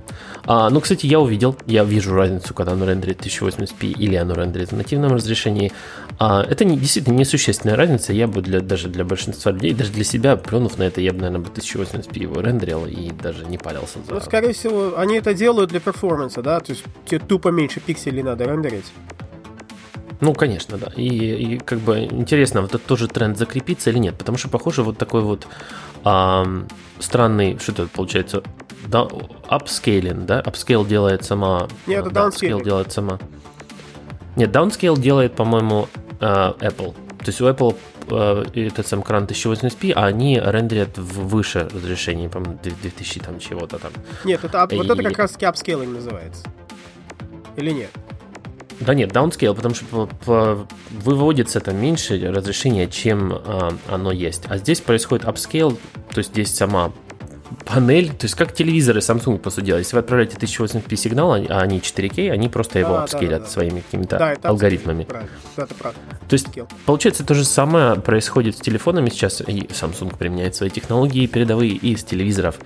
А, 0.45 0.69
ну, 0.69 0.79
кстати, 0.79 1.05
я 1.05 1.19
увидел, 1.19 1.57
я 1.65 1.83
вижу 1.83 2.13
разницу, 2.13 2.53
когда 2.53 2.71
оно 2.71 2.85
рендерит 2.85 3.25
1080p 3.25 3.91
или 3.91 4.15
оно 4.15 4.33
рендерит 4.33 4.71
в 4.71 4.77
нативном 4.77 5.13
разрешении. 5.13 5.71
А, 6.19 6.43
это 6.43 6.63
не, 6.63 6.77
действительно 6.77 7.15
несущественная 7.15 7.75
разница. 7.75 8.13
Я 8.13 8.27
бы 8.27 8.41
для, 8.41 8.61
даже 8.61 8.87
для 8.87 9.03
большинства 9.03 9.51
людей, 9.51 9.73
даже 9.73 9.91
для 9.91 10.03
себя, 10.03 10.37
плюнув 10.37 10.77
на 10.77 10.83
это, 10.83 11.01
я 11.01 11.11
бы, 11.11 11.19
наверное, 11.19 11.45
бы 11.45 11.49
1080p 11.49 12.19
его 12.19 12.41
рендерил 12.41 12.85
и 12.85 13.11
даже 13.11 13.45
не 13.45 13.57
парился. 13.57 13.99
За... 14.07 14.13
Ну, 14.13 14.21
скорее 14.21 14.53
всего, 14.53 14.97
они 14.97 15.17
это 15.17 15.33
делают 15.33 15.69
для 15.69 15.79
перформанса, 15.79 16.41
да? 16.41 16.59
То 16.59 16.71
есть 16.71 16.83
тебе 17.05 17.19
тупо 17.19 17.49
меньше 17.49 17.79
пикселей 17.79 18.23
надо 18.23 18.45
рендерить. 18.45 18.85
Ну, 20.19 20.33
конечно, 20.33 20.77
да. 20.77 20.91
И, 20.95 21.07
и 21.07 21.57
как 21.59 21.79
бы 21.79 21.99
интересно, 21.99 22.61
вот 22.61 22.71
этот 22.71 22.85
тоже 22.85 23.07
тренд 23.07 23.37
закрепится 23.37 23.89
или 23.89 23.99
нет, 23.99 24.17
потому 24.17 24.37
что, 24.37 24.49
похоже, 24.49 24.81
вот 24.81 24.97
такой 24.97 25.21
вот 25.21 25.47
эм, 26.05 26.67
странный, 26.99 27.57
что 27.59 27.71
это 27.73 27.87
получается, 27.87 28.43
upscaling, 28.85 30.25
да? 30.25 30.41
Upscale 30.41 30.87
делает 30.87 31.23
сама... 31.23 31.67
Нет, 31.85 32.05
это 32.05 32.09
да, 32.11 32.27
downscaling. 32.27 32.63
делает 32.63 32.91
сама... 32.91 33.19
Нет, 34.35 34.55
downscale 34.55 34.99
делает, 34.99 35.35
по-моему, 35.35 35.87
э, 36.19 36.25
Apple. 36.25 36.93
То 36.93 37.25
есть 37.27 37.41
у 37.41 37.47
Apple 37.47 37.75
э, 38.09 38.45
этот 38.53 38.87
сам 38.87 39.01
экран 39.01 39.25
1080p, 39.25 39.93
а 39.93 40.05
они 40.05 40.39
рендерят 40.43 40.97
в 40.97 41.27
выше 41.27 41.67
разрешении, 41.73 42.27
по-моему, 42.27 42.59
2000 42.63 43.19
там 43.19 43.39
чего-то 43.39 43.79
там. 43.79 43.91
Нет, 44.23 44.43
это, 44.43 44.67
и... 44.69 44.77
вот 44.77 44.89
это 44.89 45.03
как 45.03 45.17
раз 45.17 45.31
таки 45.31 45.45
upscaling 45.45 45.93
называется. 45.93 46.43
Или 47.55 47.71
нет? 47.71 47.89
Да 48.79 48.93
нет, 48.93 49.11
downscale, 49.11 49.55
потому 49.55 49.73
что 49.73 49.85
по, 49.85 50.05
по, 50.05 50.67
выводится 50.91 51.57
это 51.57 51.73
меньше 51.73 52.19
разрешение, 52.31 52.87
чем 52.87 53.33
а, 53.33 53.73
оно 53.89 54.11
есть. 54.11 54.43
А 54.47 54.57
здесь 54.57 54.81
происходит 54.81 55.25
upscale, 55.25 55.75
то 56.11 56.19
есть 56.19 56.29
здесь 56.29 56.55
сама 56.55 56.91
панель, 57.65 58.09
то 58.09 58.25
есть 58.25 58.35
как 58.35 58.53
телевизоры 58.53 58.99
Samsung 58.99 59.37
по 59.39 59.49
сути 59.49 59.65
дела. 59.65 59.77
Если 59.77 59.95
вы 59.95 59.99
отправляете 59.99 60.37
1080p 60.37 60.95
сигнал, 60.95 61.33
а 61.33 61.65
не 61.65 61.79
4K, 61.79 62.31
они 62.31 62.49
просто 62.49 62.79
его 62.79 62.93
да, 62.93 63.03
апскейлят 63.03 63.39
да, 63.39 63.45
да, 63.45 63.51
своими 63.51 63.79
какими-то 63.81 64.17
да, 64.17 64.35
алгоритмами. 64.43 65.03
Правильно. 65.03 65.31
Это 65.55 65.73
правда. 65.73 65.99
То 66.27 66.33
есть 66.33 66.47
получается 66.85 67.25
то 67.25 67.33
же 67.33 67.43
самое 67.43 67.95
происходит 67.95 68.57
с 68.57 68.59
телефонами 68.59 69.09
сейчас, 69.09 69.41
и 69.41 69.61
Samsung 69.61 70.15
применяет 70.17 70.55
свои 70.55 70.69
технологии 70.69 71.25
передовые 71.27 71.71
и 71.71 71.95
с 71.95 72.03
телевизоров. 72.03 72.59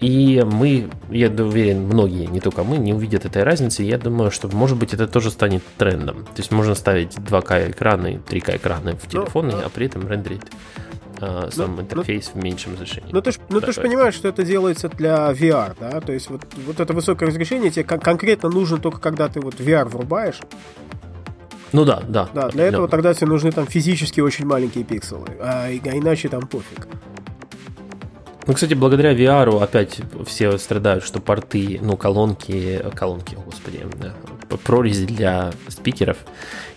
И 0.00 0.44
мы, 0.46 0.88
я 1.10 1.28
уверен, 1.28 1.82
многие, 1.82 2.26
не 2.26 2.40
только 2.40 2.62
мы, 2.62 2.76
не 2.76 2.94
увидят 2.94 3.24
этой 3.24 3.42
разницы. 3.42 3.82
Я 3.82 3.98
думаю, 3.98 4.30
что, 4.30 4.48
может 4.48 4.78
быть, 4.78 4.94
это 4.94 5.08
тоже 5.08 5.30
станет 5.30 5.62
трендом. 5.76 6.24
То 6.24 6.38
есть 6.38 6.52
можно 6.52 6.74
ставить 6.74 7.14
2К 7.16 7.72
экраны, 7.72 8.20
3К 8.28 8.56
экраны 8.56 8.94
в 8.94 9.04
ну, 9.04 9.10
телефоны, 9.10 9.52
ну, 9.52 9.62
а 9.64 9.68
при 9.68 9.86
этом 9.86 10.06
рендерить 10.06 10.42
э, 11.20 11.50
сам 11.52 11.76
ну, 11.76 11.82
интерфейс 11.82 12.30
ну, 12.34 12.40
в 12.40 12.44
меньшем 12.44 12.72
разрешении. 12.74 13.10
Ну 13.12 13.20
ты 13.20 13.32
ж, 13.32 13.38
ну, 13.48 13.60
ты 13.60 13.72
ж 13.72 13.76
понимаешь, 13.76 14.14
что 14.14 14.28
это 14.28 14.44
делается 14.44 14.88
для 14.88 15.30
VR, 15.32 15.76
да? 15.78 16.00
То 16.00 16.12
есть 16.12 16.30
вот, 16.30 16.42
вот 16.66 16.80
это 16.80 16.92
высокое 16.92 17.28
разрешение 17.28 17.70
тебе 17.70 17.84
кон- 17.84 18.00
конкретно 18.00 18.48
нужно 18.48 18.78
только 18.78 19.00
когда 19.00 19.28
ты 19.28 19.40
вот 19.40 19.54
VR 19.54 19.86
врубаешь. 19.88 20.40
Ну 21.72 21.84
да, 21.84 22.02
да. 22.08 22.28
Да, 22.32 22.48
для 22.48 22.64
этого 22.64 22.88
тогда 22.88 23.12
тебе 23.12 23.26
нужны 23.26 23.52
там 23.52 23.66
физически 23.66 24.20
очень 24.20 24.46
маленькие 24.46 24.84
пикселы, 24.84 25.26
а, 25.40 25.66
а 25.66 25.70
иначе 25.70 26.28
там 26.28 26.46
пофиг. 26.46 26.88
Ну, 28.48 28.54
кстати, 28.54 28.72
благодаря 28.72 29.12
VR 29.12 29.62
опять 29.62 30.00
все 30.26 30.56
страдают, 30.56 31.04
что 31.04 31.20
порты, 31.20 31.78
ну, 31.82 31.98
колонки, 31.98 32.82
колонки, 32.94 33.34
господи, 33.34 33.84
прорези 34.64 35.04
для 35.04 35.52
спикеров 35.68 36.16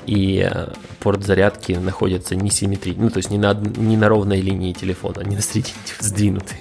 и 0.06 0.46
э, 0.52 0.68
порт 1.00 1.24
зарядки 1.24 1.72
находятся 1.72 2.36
несимметрично, 2.36 3.04
ну, 3.04 3.10
то 3.10 3.18
есть 3.18 3.32
не 3.32 3.38
на, 3.38 3.54
не 3.54 3.96
на 3.96 4.10
ровной 4.10 4.42
линии 4.42 4.74
телефона, 4.74 5.22
не 5.22 5.38
на 5.38 5.42
середине 5.42 5.78
сдвинуты. 6.02 6.56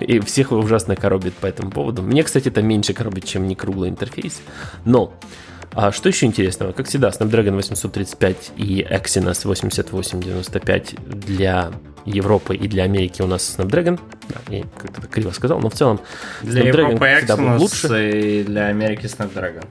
И 0.00 0.18
всех 0.18 0.50
ужасно 0.50 0.96
коробит 0.96 1.34
по 1.34 1.46
этому 1.46 1.70
поводу. 1.70 2.02
Мне, 2.02 2.24
кстати, 2.24 2.48
это 2.48 2.60
меньше 2.60 2.94
коробит, 2.94 3.24
чем 3.24 3.46
не 3.46 3.54
круглый 3.54 3.88
интерфейс. 3.88 4.42
Но 4.84 5.14
а 5.72 5.92
что 5.92 6.08
еще 6.08 6.26
интересного? 6.26 6.72
Как 6.72 6.88
всегда, 6.88 7.10
Snapdragon 7.10 7.54
835 7.54 8.52
и 8.56 8.84
Exynos 8.90 9.46
8895 9.46 10.96
для 11.06 11.70
Европы 12.08 12.56
и 12.56 12.68
для 12.68 12.84
Америки 12.84 13.22
у 13.22 13.26
нас 13.26 13.56
Snapdragon. 13.58 14.00
Да, 14.28 14.54
я 14.54 14.64
как-то 14.76 15.06
криво 15.06 15.30
сказал, 15.30 15.60
но 15.60 15.70
в 15.70 15.74
целом 15.74 16.00
для 16.42 16.62
Snapdragon 16.62 16.66
Европы 16.66 17.06
Exynos 17.06 17.58
лучше. 17.58 18.10
и 18.10 18.44
для 18.44 18.66
Америки 18.66 19.06
Snapdragon. 19.06 19.64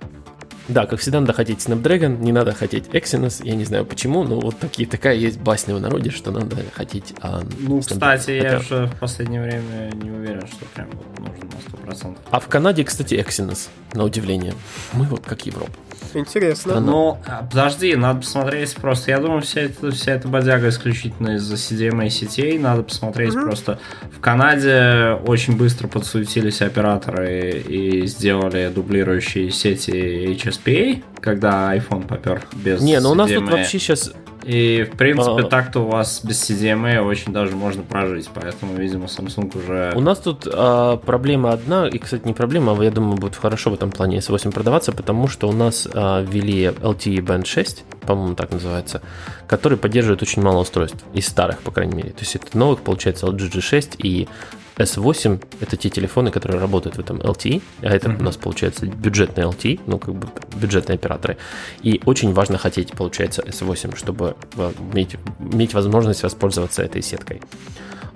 Да, 0.67 0.85
как 0.85 0.99
всегда, 0.99 1.21
надо 1.21 1.31
хотеть 1.31 1.59
Snapdragon, 1.59 2.19
не 2.19 2.33
надо 2.33 2.53
хотеть 2.53 2.87
Exynos, 2.87 3.41
я 3.43 3.55
не 3.55 3.63
знаю 3.63 3.85
почему, 3.85 4.23
но 4.23 4.39
вот 4.39 4.59
такие, 4.59 4.87
такая 4.87 5.15
есть 5.15 5.39
басня 5.39 5.75
в 5.75 5.79
народе, 5.79 6.09
что 6.09 6.31
надо 6.31 6.57
хотеть 6.73 7.13
а, 7.21 7.41
Ну, 7.59 7.79
кстати, 7.79 8.31
я 8.31 8.57
уже 8.57 8.85
в 8.87 8.99
последнее 8.99 9.41
время 9.41 9.91
не 9.95 10.11
уверен, 10.11 10.45
что 10.45 10.65
прям 10.73 10.89
вот 10.91 11.19
нужно 11.19 11.45
на 11.85 11.91
100%. 11.91 12.17
А 12.31 12.39
в 12.41 12.47
Канаде, 12.47 12.83
кстати, 12.83 13.13
Exynos, 13.13 13.69
на 13.93 14.03
удивление. 14.03 14.53
Мы 14.91 15.05
вот 15.05 15.25
как 15.25 15.45
Европа. 15.45 15.71
Интересно. 16.13 16.79
Ну, 16.79 17.17
подожди, 17.49 17.95
надо 17.95 18.19
посмотреть 18.19 18.75
просто. 18.75 19.11
Я 19.11 19.19
думаю, 19.19 19.41
вся 19.41 19.61
эта, 19.61 19.91
вся 19.91 20.13
эта 20.13 20.27
бодяга 20.27 20.69
исключительно 20.69 21.35
из-за 21.35 21.55
CDMA 21.55 22.09
сетей. 22.09 22.57
Надо 22.57 22.83
посмотреть 22.83 23.35
угу. 23.35 23.45
просто. 23.45 23.79
В 24.15 24.19
Канаде 24.19 25.17
очень 25.25 25.57
быстро 25.57 25.87
подсуетились 25.87 26.61
операторы 26.61 27.51
и 27.67 28.05
сделали 28.07 28.71
дублирующие 28.73 29.51
сети 29.51 30.35
HSPA, 30.35 31.03
когда 31.19 31.75
iPhone 31.75 32.07
попер 32.07 32.41
без 32.53 32.81
Не, 32.81 32.99
ну 32.99 33.11
у 33.11 33.15
нас 33.15 33.31
тут 33.31 33.49
вообще 33.49 33.79
сейчас 33.79 34.11
и, 34.47 34.83
в 34.83 34.95
принципе, 34.95 35.43
а... 35.43 35.49
так-то 35.49 35.81
у 35.81 35.89
вас 35.89 36.23
без 36.23 36.49
CDMA 36.49 37.01
очень 37.01 37.33
даже 37.33 37.53
можно 37.53 37.83
прожить, 37.83 38.29
поэтому, 38.33 38.75
видимо, 38.75 39.07
Samsung 39.07 39.57
уже... 39.57 39.91
У 39.93 39.99
нас 39.99 40.19
тут 40.19 40.47
а, 40.49 40.95
проблема 40.95 41.51
одна, 41.51 41.85
и, 41.89 41.97
кстати, 41.97 42.25
не 42.25 42.31
проблема, 42.31 42.73
а 42.79 42.81
я 42.81 42.89
думаю, 42.89 43.17
будет 43.17 43.35
хорошо 43.35 43.71
в 43.71 43.73
этом 43.73 43.91
плане 43.91 44.19
S8 44.19 44.53
продаваться, 44.53 44.93
потому 44.93 45.27
что 45.27 45.49
у 45.49 45.51
нас 45.51 45.85
а, 45.93 46.21
ввели 46.21 46.63
LTE 46.67 47.17
Band 47.17 47.45
6, 47.45 47.83
по-моему, 48.05 48.35
так 48.35 48.51
называется, 48.51 49.01
который 49.47 49.77
поддерживает 49.77 50.21
очень 50.21 50.41
мало 50.41 50.61
устройств, 50.61 51.03
из 51.13 51.27
старых, 51.27 51.59
по 51.59 51.71
крайней 51.71 51.95
мере. 51.95 52.11
То 52.11 52.21
есть 52.21 52.37
это 52.37 52.57
новых, 52.57 52.79
получается, 52.79 53.25
LG 53.27 53.51
G6 53.51 53.95
и 53.97 54.29
S8 54.77 55.43
это 55.61 55.77
те 55.77 55.89
телефоны, 55.89 56.31
которые 56.31 56.61
работают 56.61 56.97
в 56.97 56.99
этом 56.99 57.17
LTE, 57.17 57.61
а 57.81 57.87
это 57.87 58.09
mm-hmm. 58.09 58.19
у 58.19 58.23
нас 58.23 58.37
получается 58.37 58.85
бюджетные 58.85 59.47
LTE, 59.47 59.81
ну 59.87 59.97
как 59.97 60.15
бы 60.15 60.27
бюджетные 60.55 60.95
операторы. 60.95 61.37
И 61.81 62.01
очень 62.05 62.33
важно 62.33 62.57
хотеть, 62.57 62.91
получается, 62.91 63.41
S8, 63.41 63.95
чтобы 63.97 64.35
э, 64.55 64.71
иметь, 64.93 65.15
иметь 65.39 65.73
возможность 65.73 66.23
воспользоваться 66.23 66.83
этой 66.83 67.01
сеткой. 67.01 67.41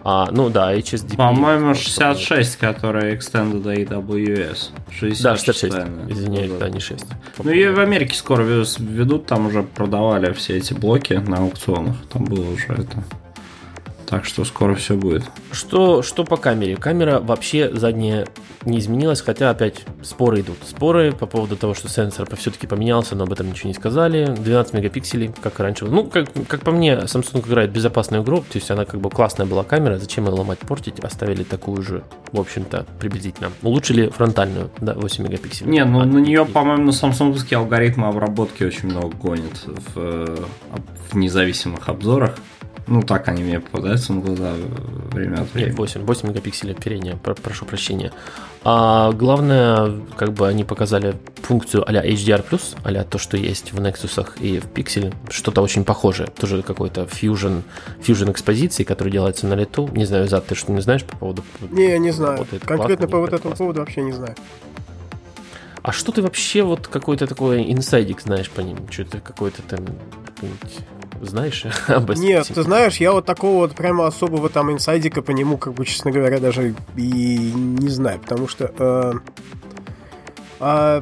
А, 0.04 0.30
ну 0.32 0.50
да, 0.50 0.76
HSDP. 0.76 1.16
По-моему, 1.16 1.76
66, 1.76 2.58
который 2.58 3.16
Extended 3.16 3.64
AWS. 3.64 4.70
66, 4.92 5.24
да, 5.24 5.38
66. 5.38 5.76
Извиняюсь, 6.10 6.52
да, 6.60 6.70
не 6.70 6.80
6. 6.80 7.06
Ну 7.44 7.52
и 7.52 7.68
в 7.68 7.80
Америке 7.80 8.16
скоро 8.16 8.42
ведут, 8.42 9.28
там 9.28 9.48
уже 9.48 9.64
продавали 9.64 10.34
все 10.34 10.58
эти 10.58 10.74
блоки 10.74 11.14
на 11.14 11.38
аукционах. 11.38 11.96
Там 12.12 12.26
было 12.26 12.50
уже 12.50 12.74
это 12.74 13.04
так 14.12 14.26
что 14.26 14.44
скоро 14.44 14.76
все 14.76 14.98
будет. 14.98 15.24
Что, 15.54 16.02
что 16.02 16.26
по 16.26 16.36
камере? 16.36 16.76
Камера 16.76 17.20
вообще 17.20 17.74
задняя 17.74 18.28
не 18.66 18.80
изменилась, 18.80 19.22
хотя 19.22 19.50
опять 19.50 19.86
споры 20.04 20.42
идут. 20.42 20.58
Споры 20.68 21.14
по 21.14 21.26
поводу 21.26 21.56
того, 21.56 21.74
что 21.74 21.88
сенсор 21.88 22.28
все-таки 22.36 22.68
поменялся, 22.68 23.16
но 23.16 23.24
об 23.24 23.32
этом 23.32 23.50
ничего 23.50 23.70
не 23.70 23.74
сказали. 23.74 24.26
12 24.26 24.74
мегапикселей, 24.74 25.32
как 25.42 25.62
и 25.62 25.64
раньше. 25.64 25.86
Ну, 25.86 26.04
как, 26.04 26.28
как 26.50 26.60
по 26.60 26.72
мне, 26.72 26.96
Samsung 26.96 27.48
играет 27.48 27.72
безопасную 27.72 28.22
игру, 28.22 28.40
то 28.40 28.56
есть 28.56 28.70
она 28.70 28.84
как 28.84 29.00
бы 29.00 29.10
классная 29.10 29.46
была 29.46 29.64
камера, 29.64 29.98
зачем 29.98 30.26
ее 30.26 30.32
ломать, 30.32 30.60
портить, 30.60 31.00
оставили 31.00 31.44
такую 31.44 31.82
же, 31.82 32.04
в 32.34 32.40
общем-то, 32.42 32.86
приблизительно. 33.00 33.50
Улучшили 33.62 34.10
фронтальную, 34.10 34.72
да, 34.82 34.94
8 34.94 35.24
мегапикселей. 35.24 35.72
Не, 35.72 35.86
ну 35.86 36.02
а, 36.02 36.06
на 36.06 36.20
нее, 36.20 36.46
по-моему, 36.46 36.84
на 36.84 36.92
самсунговские 36.92 37.60
алгоритмы 37.60 38.08
обработки 38.08 38.66
очень 38.66 38.90
много 38.90 39.16
гонят 39.16 39.66
в, 39.96 40.48
в 41.12 41.16
независимых 41.16 41.88
обзорах. 41.88 42.36
Ну, 42.88 43.02
так 43.04 43.28
они 43.28 43.44
мне 43.44 43.60
попадаются 43.60 44.14
на 44.14 44.22
глаза 44.22 44.54
время 45.12 45.42
от 45.42 45.54
времени. 45.54 45.76
8, 45.76 46.02
8 46.06 46.30
мегапикселей 46.30 46.76
передняя, 46.76 47.16
про, 47.16 47.36
прошу 47.36 47.66
прощения. 47.66 48.12
А 48.64 49.12
главное, 49.12 50.02
как 50.18 50.34
бы 50.34 50.48
они 50.48 50.64
показали 50.64 51.16
функцию 51.42 51.84
а 51.88 51.92
HDR+, 51.92 52.44
а 52.84 53.04
то, 53.04 53.18
что 53.18 53.38
есть 53.38 53.74
в 53.74 53.80
Nexus 53.80 54.28
и 54.40 54.60
в 54.60 54.66
Pixel, 54.66 55.14
что-то 55.30 55.62
очень 55.62 55.84
похожее. 55.84 56.28
Тоже 56.28 56.62
какой-то 56.62 57.02
Fusion, 57.02 57.64
Fusion 58.02 58.32
экспозиции, 58.32 58.84
который 58.84 59.12
делается 59.12 59.48
на 59.48 59.54
лету. 59.54 59.90
Не 59.94 60.06
знаю, 60.06 60.28
Зад, 60.28 60.48
ты 60.48 60.56
что 60.56 60.72
не 60.72 60.82
знаешь 60.82 61.04
по 61.04 61.16
поводу... 61.18 61.44
Не, 61.72 61.98
не 61.98 62.12
знаю. 62.12 62.46
Конкретно 62.66 63.08
по 63.08 63.20
вот 63.20 63.34
этому 63.34 63.56
поводу 63.56 63.80
вообще 63.80 64.02
не 64.02 64.12
знаю. 64.12 64.36
А 65.84 65.92
что 65.92 66.12
ты 66.12 66.22
вообще 66.22 66.62
вот 66.62 66.88
какой-то 66.88 67.26
такой 67.26 67.72
инсайдик 67.72 68.22
знаешь 68.22 68.50
по 68.52 68.62
ним? 68.62 68.78
Что-то 68.92 69.20
какой-то 69.20 69.64
там 69.64 69.80
знаешь 71.26 71.66
об 71.88 72.12
этом? 72.12 72.24
Нет, 72.24 72.48
ты 72.48 72.62
знаешь, 72.64 72.98
я 72.98 73.12
вот 73.12 73.26
такого 73.26 73.58
вот 73.58 73.74
прямо 73.74 74.08
особого 74.08 74.50
там 74.50 74.72
инсайдика 74.72 75.22
по 75.22 75.32
нему, 75.32 75.58
как 75.58 75.74
бы, 75.74 75.86
честно 75.86 76.12
говоря, 76.12 76.40
даже 76.40 76.74
и 76.96 77.52
не 77.54 77.90
знаю, 77.90 78.20
потому 78.20 78.48
что... 78.48 78.72
Э, 78.78 79.14
э, 80.60 81.02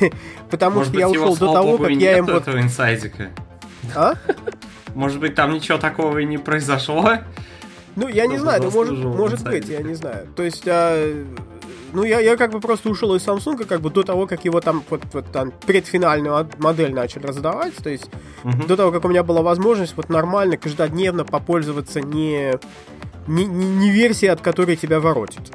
потому 0.50 0.76
Может 0.76 0.92
что 0.92 1.00
я 1.00 1.08
ушел 1.08 1.36
до 1.36 1.52
того, 1.52 1.78
как 1.78 1.90
я 1.90 2.18
им... 2.18 2.28
этого 2.28 2.60
инсайдика? 2.60 3.30
А? 3.94 4.14
Может 4.94 5.20
быть, 5.20 5.34
там 5.34 5.52
ничего 5.52 5.78
такого 5.78 6.18
и 6.18 6.24
не 6.24 6.38
произошло? 6.38 7.18
Ну, 7.96 8.08
я 8.08 8.26
не 8.26 8.36
знаю, 8.36 8.62
ну, 8.62 8.70
может, 8.70 8.98
может 8.98 9.42
быть, 9.42 9.68
я 9.68 9.82
не 9.82 9.94
знаю. 9.94 10.28
То 10.36 10.42
есть, 10.42 10.64
а, 10.66 11.24
ну, 11.94 12.04
я, 12.04 12.20
я 12.20 12.36
как 12.36 12.52
бы 12.52 12.60
просто 12.60 12.90
ушел 12.90 13.14
из 13.14 13.26
Samsung, 13.26 13.64
как 13.64 13.80
бы 13.80 13.88
до 13.88 14.02
того, 14.02 14.26
как 14.26 14.44
его 14.44 14.60
там, 14.60 14.84
вот, 14.90 15.02
вот 15.14 15.32
там 15.32 15.50
предфинальную 15.64 16.46
модель 16.58 16.92
начали 16.94 17.26
раздавать. 17.26 17.74
То 17.76 17.88
есть 17.88 18.10
uh-huh. 18.44 18.66
до 18.66 18.76
того, 18.76 18.92
как 18.92 19.06
у 19.06 19.08
меня 19.08 19.22
была 19.22 19.40
возможность 19.40 19.96
вот 19.96 20.10
нормально, 20.10 20.58
каждодневно 20.58 21.24
попользоваться 21.24 22.02
не, 22.02 22.52
не, 23.26 23.46
не, 23.46 23.66
не 23.66 23.90
версией, 23.90 24.30
от 24.30 24.42
которой 24.42 24.76
тебя 24.76 25.00
воротит. 25.00 25.50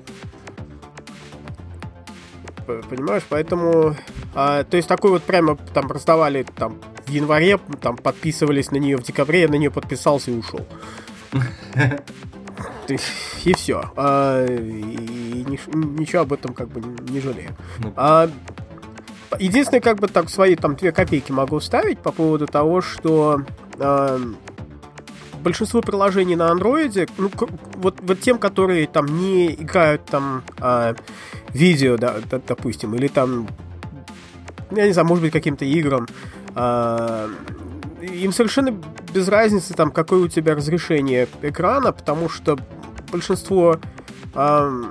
Понимаешь, 2.89 3.23
поэтому, 3.30 3.95
а, 4.34 4.63
то 4.63 4.77
есть 4.77 4.88
такой 4.88 5.12
вот 5.12 5.21
прямо 5.21 5.58
там 5.73 5.91
раздавали 5.91 6.43
там 6.56 6.80
в 7.06 7.10
январе, 7.10 7.60
там 7.82 7.97
подписывались 7.97 8.71
на 8.71 8.77
нее 8.77 8.97
в 8.97 9.04
декабре, 9.04 9.41
я 9.41 9.47
на 9.47 9.56
нее 9.56 9.69
подписался 9.69 10.32
и 10.32 10.38
ушел. 10.38 10.65
И 13.46 13.54
все. 13.54 13.91
А, 13.96 14.46
и 14.46 15.46
ничего 15.46 16.24
об 16.24 16.34
этом 16.34 16.54
как 16.54 16.67
бы 16.67 16.82
не 17.10 17.20
жалею. 17.20 17.56
Ну. 17.80 17.94
А, 17.96 18.30
единственное, 19.39 19.82
как 19.82 19.98
бы 20.00 20.08
так 20.08 20.30
свои 20.30 20.56
там 20.56 20.76
две 20.76 20.91
копейки 20.91 21.32
могу 21.32 21.60
вставить 21.60 22.00
по 22.00 22.12
поводу 22.12 22.48
того, 22.48 22.82
что 22.82 23.44
а, 23.80 24.20
большинство 25.41 25.82
приложений 25.82 26.36
на 26.36 26.52
андроиде, 26.52 27.08
ну, 27.17 27.32
вот, 27.76 28.00
вот 28.02 28.20
тем, 28.20 28.38
которые 28.38 28.88
там 28.88 29.06
не 29.06 29.54
играют 29.54 30.06
там 30.06 30.44
а, 30.60 30.96
видео, 31.50 31.98
да, 31.98 32.15
допустим, 32.48 32.96
или 32.96 33.08
там, 33.08 33.48
я 34.72 34.86
не 34.86 34.94
знаю, 34.94 35.08
может 35.08 35.24
быть, 35.24 35.34
каким-то 35.34 35.65
играм, 35.65 36.08
а, 36.56 37.30
им 38.01 38.31
совершенно 38.31 38.71
без 39.13 39.27
разницы, 39.27 39.73
там, 39.73 39.91
какое 39.91 40.21
у 40.21 40.27
тебя 40.27 40.55
разрешение 40.55 41.27
экрана, 41.41 41.91
потому 41.91 42.29
что 42.29 42.57
большинство 43.11 43.79
э, 44.33 44.83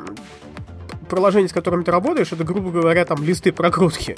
приложений, 1.09 1.49
с 1.49 1.53
которыми 1.53 1.83
ты 1.83 1.91
работаешь, 1.91 2.33
это, 2.33 2.45
грубо 2.45 2.71
говоря, 2.71 3.05
там 3.05 3.23
листы 3.23 3.53
прокрутки. 3.53 4.17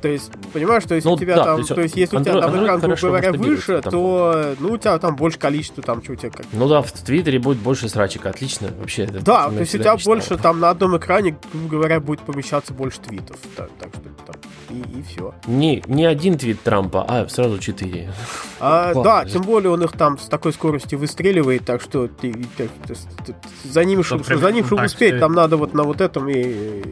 То 0.00 0.08
есть, 0.08 0.30
понимаешь, 0.52 0.84
то 0.84 0.94
есть 0.94 1.04
ну, 1.04 1.12
у 1.12 1.18
тебя 1.18 1.36
да, 1.36 1.44
там, 1.44 1.54
то 1.54 1.60
есть, 1.60 1.74
то 1.74 1.80
есть 1.80 1.96
если 1.96 2.18
Android, 2.18 2.20
у 2.20 2.24
тебя 2.24 2.40
там 2.40 2.64
экран, 2.64 2.80
грубо 2.80 2.96
говоря, 2.96 3.32
выше, 3.32 3.82
там. 3.82 3.92
то 3.92 4.54
ну 4.58 4.72
у 4.72 4.78
тебя 4.78 4.98
там 4.98 5.16
больше 5.16 5.38
количество 5.38 5.82
там 5.82 6.02
что 6.02 6.12
у 6.12 6.16
тебя 6.16 6.30
как. 6.30 6.46
Ну 6.52 6.68
да, 6.68 6.82
в 6.82 6.92
Твиттере 6.92 7.38
будет 7.38 7.58
больше 7.58 7.88
срачика, 7.88 8.30
отлично 8.30 8.68
вообще. 8.78 9.04
Это 9.04 9.20
да, 9.20 9.48
то 9.48 9.60
есть 9.60 9.74
у 9.74 9.78
тебя 9.78 9.94
мечтал. 9.94 10.14
больше 10.14 10.36
там 10.36 10.60
на 10.60 10.70
одном 10.70 10.96
экране, 10.96 11.36
грубо 11.52 11.68
говоря, 11.68 12.00
будет 12.00 12.20
помещаться 12.20 12.74
больше 12.74 13.00
твитов, 13.00 13.36
так, 13.56 13.70
так 13.78 13.90
что 13.90 14.02
там 14.26 14.36
и, 14.70 14.98
и 14.98 15.02
все. 15.02 15.34
Не, 15.46 15.82
не 15.86 16.04
один 16.04 16.38
твит 16.38 16.62
Трампа, 16.62 17.04
а 17.08 17.28
сразу 17.28 17.58
четыре. 17.58 18.12
А, 18.60 18.94
да, 19.02 19.24
тем 19.24 19.42
более 19.42 19.70
он 19.70 19.82
их 19.82 19.92
там 19.92 20.18
с 20.18 20.26
такой 20.26 20.52
скоростью 20.52 20.98
выстреливает, 20.98 21.64
так 21.64 21.80
что 21.80 22.08
ты, 22.08 22.32
ты, 22.56 22.68
ты, 22.86 22.94
ты 23.24 23.34
за 23.64 23.84
ним, 23.84 24.02
чтобы, 24.02 24.24
за 24.24 24.52
ним, 24.52 24.64
чтобы 24.64 24.84
успеть, 24.84 25.18
там 25.18 25.32
надо 25.32 25.56
вот 25.56 25.74
на 25.74 25.84
вот 25.84 26.00
этом 26.00 26.28
и, 26.28 26.82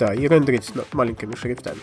да, 0.00 0.14
и 0.14 0.26
рендерить 0.26 0.70
маленькими 0.92 1.36
шрифтами. 1.36 1.78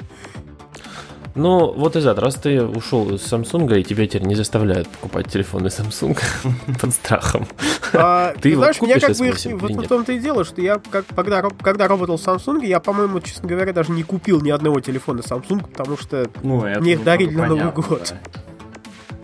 Ну, 1.36 1.71
вот 1.71 1.95
и 1.95 1.99
раз 1.99 2.34
ты 2.36 2.63
ушел 2.63 3.13
из 3.13 3.21
Samsung, 3.21 3.80
и 3.80 3.84
тебя 3.84 4.08
теперь 4.08 4.23
не 4.23 4.34
заставляют 4.34 4.88
покупать 4.89 5.32
телефоны 5.32 5.67
Samsung 5.67 6.19
под 6.82 6.93
страхом. 6.93 7.47
А, 7.93 8.34
ты 8.41 8.56
знаешь, 8.56 8.82
меня 8.82 8.99
как 8.99 9.15
бы 9.15 9.32
вот 9.60 9.86
в 9.86 9.88
том-то 9.88 10.13
и 10.13 10.19
дело, 10.19 10.43
что 10.43 10.62
я 10.62 10.82
как, 10.91 11.06
когда, 11.15 11.43
когда 11.62 11.88
работал 11.88 12.17
в 12.17 12.27
Samsung, 12.27 12.65
я, 12.65 12.80
по-моему, 12.80 13.19
честно 13.19 13.47
говоря, 13.47 13.71
даже 13.71 13.91
не 13.91 14.01
купил 14.01 14.41
ни 14.41 14.49
одного 14.49 14.80
телефона 14.80 15.19
Samsung, 15.19 15.67
потому 15.67 15.95
что 15.95 16.27
ну, 16.41 16.65
мне 16.80 16.93
их 16.93 17.03
дарили 17.03 17.36
на 17.36 17.45
Новый 17.45 17.71
год. 17.71 18.15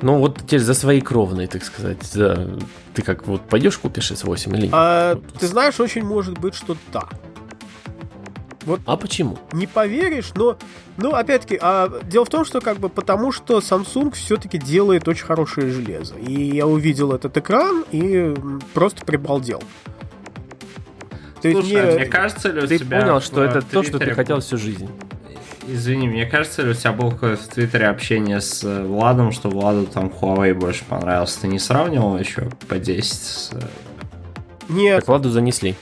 Ну, 0.03 0.19
вот 0.19 0.38
теперь 0.38 0.60
за 0.60 0.75
свои 0.75 1.01
кровные, 1.01 1.47
так 1.47 1.63
сказать. 1.63 2.03
За... 2.03 2.60
Ты 2.93 3.01
как 3.01 3.25
вот 3.25 3.41
пойдешь 3.41 3.77
купишь 3.77 4.12
S8 4.12 4.53
или 4.53 4.62
нет? 4.63 4.71
А, 4.73 5.19
ты 5.39 5.47
знаешь, 5.47 5.79
очень 5.79 6.03
может 6.03 6.38
быть, 6.38 6.53
что 6.53 6.75
да. 6.91 7.08
Вот 8.65 8.80
а 8.86 8.97
почему? 8.97 9.38
Не 9.52 9.67
поверишь, 9.67 10.32
но, 10.36 10.58
ну, 10.97 11.13
опять-таки, 11.13 11.60
а, 11.62 11.91
дело 12.04 12.26
в 12.26 12.30
том, 12.30 12.45
что 12.45 12.62
как 12.62 12.78
бы 12.78 12.89
потому, 12.89 13.32
что 13.32 13.60
Samsung 13.60 14.13
все-таки 14.13 14.58
делает 14.58 15.08
очень 15.08 15.26
хорошее 15.26 15.69
железо. 15.71 16.15
И 16.15 16.56
я 16.56 16.65
увидел 16.65 17.12
этот 17.13 17.36
экран 17.38 17.84
и 17.91 18.34
просто 18.73 19.06
прибалдел. 19.06 19.62
То 21.41 21.52
Слушай, 21.52 21.84
мне... 21.84 21.95
мне 21.95 22.06
кажется 22.06 22.52
ли 22.52 22.62
у 22.62 22.67
ты 22.67 22.80
тебя 22.80 23.02
понял, 23.02 23.21
что 23.21 23.43
это 23.43 23.62
то, 23.62 23.84
что 23.84 23.99
ты 23.99 24.12
хотел 24.13 24.39
всю 24.39 24.58
жизнь? 24.58 24.89
Извини, 25.67 26.08
мне 26.08 26.26
кажется, 26.26 26.62
ли 26.62 26.71
у 26.71 26.73
тебя 26.73 26.91
было 26.91 27.10
в 27.12 27.47
Твиттере 27.47 27.88
общение 27.88 28.41
с 28.41 28.63
э, 28.63 28.84
Владом, 28.84 29.32
что 29.32 29.49
Владу 29.49 29.86
там 29.86 30.08
Huawei 30.08 30.54
больше 30.54 30.84
понравился. 30.84 31.41
Ты 31.41 31.47
не 31.47 31.60
сравнивал 31.60 32.17
еще 32.17 32.49
по 32.67 32.78
10 32.78 33.13
с... 33.13 33.52
Э, 33.54 33.62
Нет. 34.67 34.97
Так 34.97 35.08
Владу 35.08 35.30
занесли. 35.30 35.76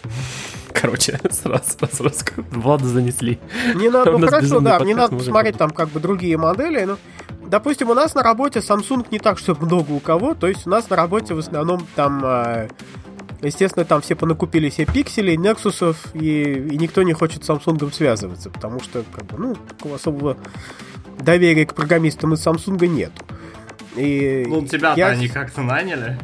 Короче, 0.81 1.19
сразу, 1.31 1.63
сразу, 1.65 1.95
сразу 1.95 2.25
Владу 2.51 2.85
занесли. 2.85 3.39
Не 3.75 3.89
надо, 3.89 4.11
ну 4.11 4.25
хорошо, 4.25 4.59
да, 4.59 4.79
мне 4.79 4.95
надо 4.95 5.15
посмотреть 5.15 5.57
там 5.57 5.71
как 5.71 5.89
бы 5.89 5.99
другие 5.99 6.37
модели, 6.37 6.83
но 6.83 6.97
допустим, 7.45 7.89
у 7.89 7.93
нас 7.93 8.15
на 8.15 8.23
работе 8.23 8.59
Samsung 8.59 9.05
не 9.11 9.19
так, 9.19 9.37
что 9.37 9.55
много 9.55 9.91
у 9.91 9.99
кого, 9.99 10.33
то 10.33 10.47
есть 10.47 10.67
у 10.67 10.69
нас 10.69 10.89
на 10.89 10.95
работе 10.95 11.33
в 11.33 11.39
основном 11.39 11.85
там 11.95 12.21
э, 12.23 12.69
Естественно, 13.41 13.85
там 13.85 14.01
все 14.01 14.15
понакупили 14.15 14.69
все 14.69 14.85
пикселей, 14.85 15.35
Nexus, 15.35 15.97
и, 16.13 16.53
и 16.53 16.77
никто 16.77 17.01
не 17.01 17.13
хочет 17.13 17.43
с 17.43 17.49
Samsung 17.49 17.91
связываться, 17.91 18.51
потому 18.51 18.79
что, 18.79 19.03
как 19.11 19.25
бы, 19.25 19.37
ну, 19.39 19.55
такого 19.55 19.95
особого 19.95 20.37
доверия 21.19 21.65
к 21.65 21.73
программистам 21.73 22.35
из 22.35 22.45
Samsung 22.45 22.85
нет. 22.85 23.11
И 23.95 24.45
ну, 24.47 24.65
тебя-то 24.65 24.99
я... 24.99 25.07
они 25.07 25.27
как-то 25.27 25.61
наняли? 25.61 26.19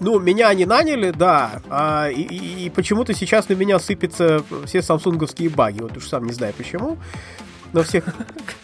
Ну, 0.00 0.18
меня 0.18 0.48
они 0.48 0.64
наняли, 0.64 1.10
да, 1.10 1.60
а, 1.68 2.08
и, 2.08 2.22
и, 2.22 2.66
и 2.66 2.70
почему-то 2.70 3.14
сейчас 3.14 3.48
на 3.48 3.54
меня 3.54 3.78
сыпятся 3.78 4.42
все 4.64 4.82
самсунговские 4.82 5.50
баги, 5.50 5.80
вот 5.80 5.96
уж 5.96 6.08
сам 6.08 6.24
не 6.24 6.32
знаю 6.32 6.54
почему 6.56 6.98
но 7.72 7.82
все, 7.82 8.02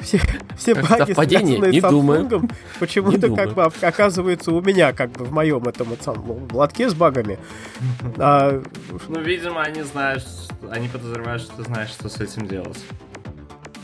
все, 0.00 0.20
все 0.56 0.74
баги, 0.74 1.12
связанные 1.12 1.70
не 1.72 1.80
с 1.80 1.84
Samsung, 1.84 2.50
почему-то 2.80 3.34
как 3.34 3.54
бы 3.54 3.64
оказывается 3.64 4.52
у 4.52 4.60
меня, 4.60 4.92
как 4.92 5.10
бы 5.12 5.24
в 5.24 5.32
моем 5.32 5.62
этом 5.64 5.88
самом 6.00 6.48
лотке 6.52 6.88
с 6.88 6.94
багами. 6.94 7.38
А, 8.18 8.62
ну, 9.08 9.20
видимо, 9.20 9.62
они 9.62 9.82
знают, 9.82 10.24
они 10.70 10.88
подозревают, 10.88 11.42
что 11.42 11.56
ты 11.56 11.62
знаешь, 11.64 11.90
что 11.90 12.08
с 12.08 12.20
этим 12.20 12.46
делать. 12.46 12.78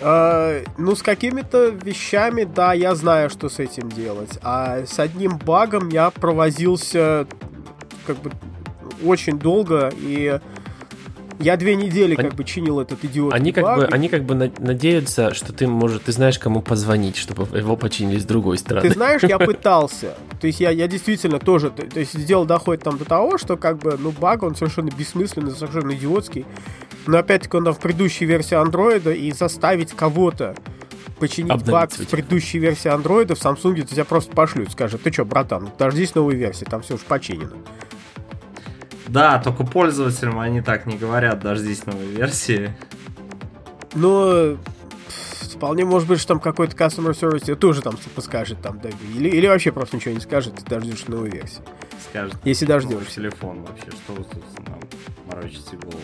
Uh, 0.03 0.69
ну, 0.79 0.97
с 0.97 1.03
какими-то 1.03 1.69
вещами, 1.69 2.45
да, 2.45 2.73
я 2.73 2.95
знаю, 2.95 3.31
что 3.31 3.49
с 3.49 3.59
этим 3.59 3.89
делать. 3.89 4.39
А 4.43 4.85
с 4.85 4.99
одним 4.99 5.39
багом 5.39 5.89
я 5.91 6.11
провозился 6.11 7.27
как 8.07 8.17
бы 8.19 8.33
очень 9.05 9.39
долго, 9.39 9.93
и 9.97 10.41
я 11.43 11.57
две 11.57 11.75
недели 11.75 12.15
как 12.15 12.35
бы 12.35 12.45
чинил 12.45 12.81
этот 12.81 13.05
идиот. 13.05 13.35
Они 13.35 13.53
как 13.53 13.77
бы, 13.77 13.85
они 13.87 14.09
как 14.09 14.25
бы 14.25 14.35
надеются, 14.59 15.35
что 15.35 15.53
ты, 15.53 15.67
может, 15.67 16.05
ты 16.05 16.13
знаешь, 16.13 16.39
кому 16.39 16.63
позвонить, 16.63 17.17
чтобы 17.17 17.47
его 17.57 17.77
починили 17.77 18.19
с 18.19 18.25
другой 18.25 18.59
стороны. 18.59 18.89
Ты 18.89 18.95
знаешь, 18.95 19.23
я 19.23 19.39
пытался. 19.41 20.15
То 20.41 20.47
есть 20.47 20.61
я, 20.61 20.71
я 20.71 20.87
действительно 20.87 21.39
тоже, 21.39 21.71
то, 21.71 21.83
то 21.83 22.01
есть 22.01 22.25
дело 22.25 22.47
доходит 22.47 22.85
там 22.85 22.99
до 22.99 23.05
того, 23.05 23.39
что 23.39 23.57
как 23.57 23.79
бы, 23.79 23.97
ну, 23.99 24.13
баг, 24.13 24.43
он 24.43 24.55
совершенно 24.55 24.91
бессмысленный, 24.91 25.53
совершенно 25.53 25.93
идиотский. 25.93 26.45
Но 27.07 27.19
опять-таки 27.19 27.57
он 27.57 27.71
в 27.73 27.79
предыдущей 27.79 28.25
версии 28.25 28.55
андроида, 28.55 29.13
и 29.13 29.33
заставить 29.33 29.93
кого-то 29.93 30.55
починить 31.19 31.53
Обновить 31.53 31.71
баг 31.71 31.93
в 31.93 32.09
предыдущей 32.09 32.59
версии 32.59 32.89
андроида 32.89 33.37
в 33.37 33.41
Samsung 33.41 33.81
тебя 33.83 34.05
просто 34.05 34.35
пошлют, 34.35 34.73
скажут, 34.73 35.03
ты 35.03 35.13
что, 35.13 35.25
братан, 35.25 35.71
дождись 35.79 36.17
новой 36.17 36.35
версии, 36.35 36.65
там 36.65 36.83
все 36.83 36.95
уж 36.95 37.01
починено. 37.03 37.53
Да, 39.07 39.39
только 39.39 39.65
пользователям 39.65 40.41
они 40.41 40.63
так 40.63 40.87
не 40.87 40.97
говорят, 40.97 41.41
дождись 41.41 41.87
новой 41.87 42.07
версии. 42.07 42.75
Но 43.95 44.57
вполне 45.55 45.85
может 45.85 46.09
быть, 46.09 46.19
что 46.19 46.29
там 46.29 46.41
какой-то 46.41 46.75
customer 46.77 47.13
service 47.13 47.55
тоже 47.55 47.83
там 47.83 47.97
типа 47.97 48.21
скажет 48.21 48.61
там, 48.61 48.81
да, 48.81 48.89
или, 49.15 49.29
или 49.29 49.47
вообще 49.47 49.71
просто 49.71 49.97
ничего 49.97 50.15
не 50.15 50.21
скажет, 50.21 50.57
ты 50.57 50.65
дождешь 50.65 51.07
новой 51.07 51.31
версии. 51.31 51.61
Скажет. 52.11 52.35
Если 52.43 52.67
дождешь. 52.67 53.07
телефон 53.15 53.63
вообще, 53.63 53.91
что 53.93 54.15
вы 54.15 54.25
тут 54.25 54.43
нам 54.69 54.81
морочите 55.35 55.77
голову. 55.77 55.99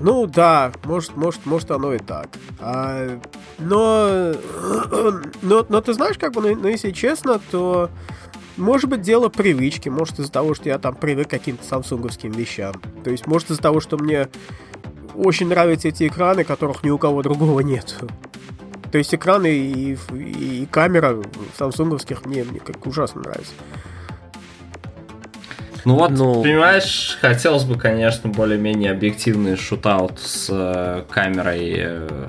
Ну 0.00 0.26
да, 0.26 0.72
может, 0.84 1.16
может, 1.16 1.46
может 1.46 1.70
оно 1.70 1.94
и 1.94 1.98
так. 1.98 2.28
А, 2.60 3.20
но, 3.58 4.32
но, 5.42 5.66
но 5.68 5.80
ты 5.80 5.92
знаешь, 5.94 6.18
как 6.18 6.32
бы, 6.32 6.40
ну, 6.40 6.62
ну 6.62 6.68
если 6.68 6.90
честно, 6.90 7.40
то 7.50 7.90
может 8.56 8.88
быть, 8.88 9.02
дело 9.02 9.28
привычки, 9.28 9.88
может 9.88 10.18
из-за 10.20 10.30
того, 10.30 10.54
что 10.54 10.68
я 10.68 10.78
там 10.78 10.94
привык 10.94 11.28
к 11.28 11.30
каким-то 11.30 11.64
самсунговским 11.64 12.30
вещам. 12.30 12.74
То 13.02 13.10
есть, 13.10 13.26
может 13.26 13.50
из-за 13.50 13.60
того, 13.60 13.80
что 13.80 13.98
мне 13.98 14.28
очень 15.14 15.48
нравятся 15.48 15.88
эти 15.88 16.06
экраны, 16.06 16.44
которых 16.44 16.84
ни 16.84 16.90
у 16.90 16.98
кого 16.98 17.22
другого 17.22 17.60
нет. 17.60 17.96
То 18.92 18.98
есть 18.98 19.12
экраны 19.12 19.48
и, 19.48 19.98
и, 20.12 20.62
и 20.62 20.66
камера 20.66 21.20
самсунговских 21.58 22.26
мне, 22.26 22.44
мне 22.44 22.60
как 22.60 22.86
ужасно 22.86 23.22
нравится. 23.22 23.52
Ну 25.84 25.96
вот, 25.96 26.10
ну... 26.10 26.42
понимаешь, 26.42 27.18
хотелось 27.20 27.64
бы, 27.64 27.78
конечно, 27.78 28.30
более-менее 28.30 28.90
объективный 28.92 29.56
шутаут 29.56 30.18
с 30.18 30.48
э, 30.50 31.04
камерой 31.10 31.74
э, 31.76 32.28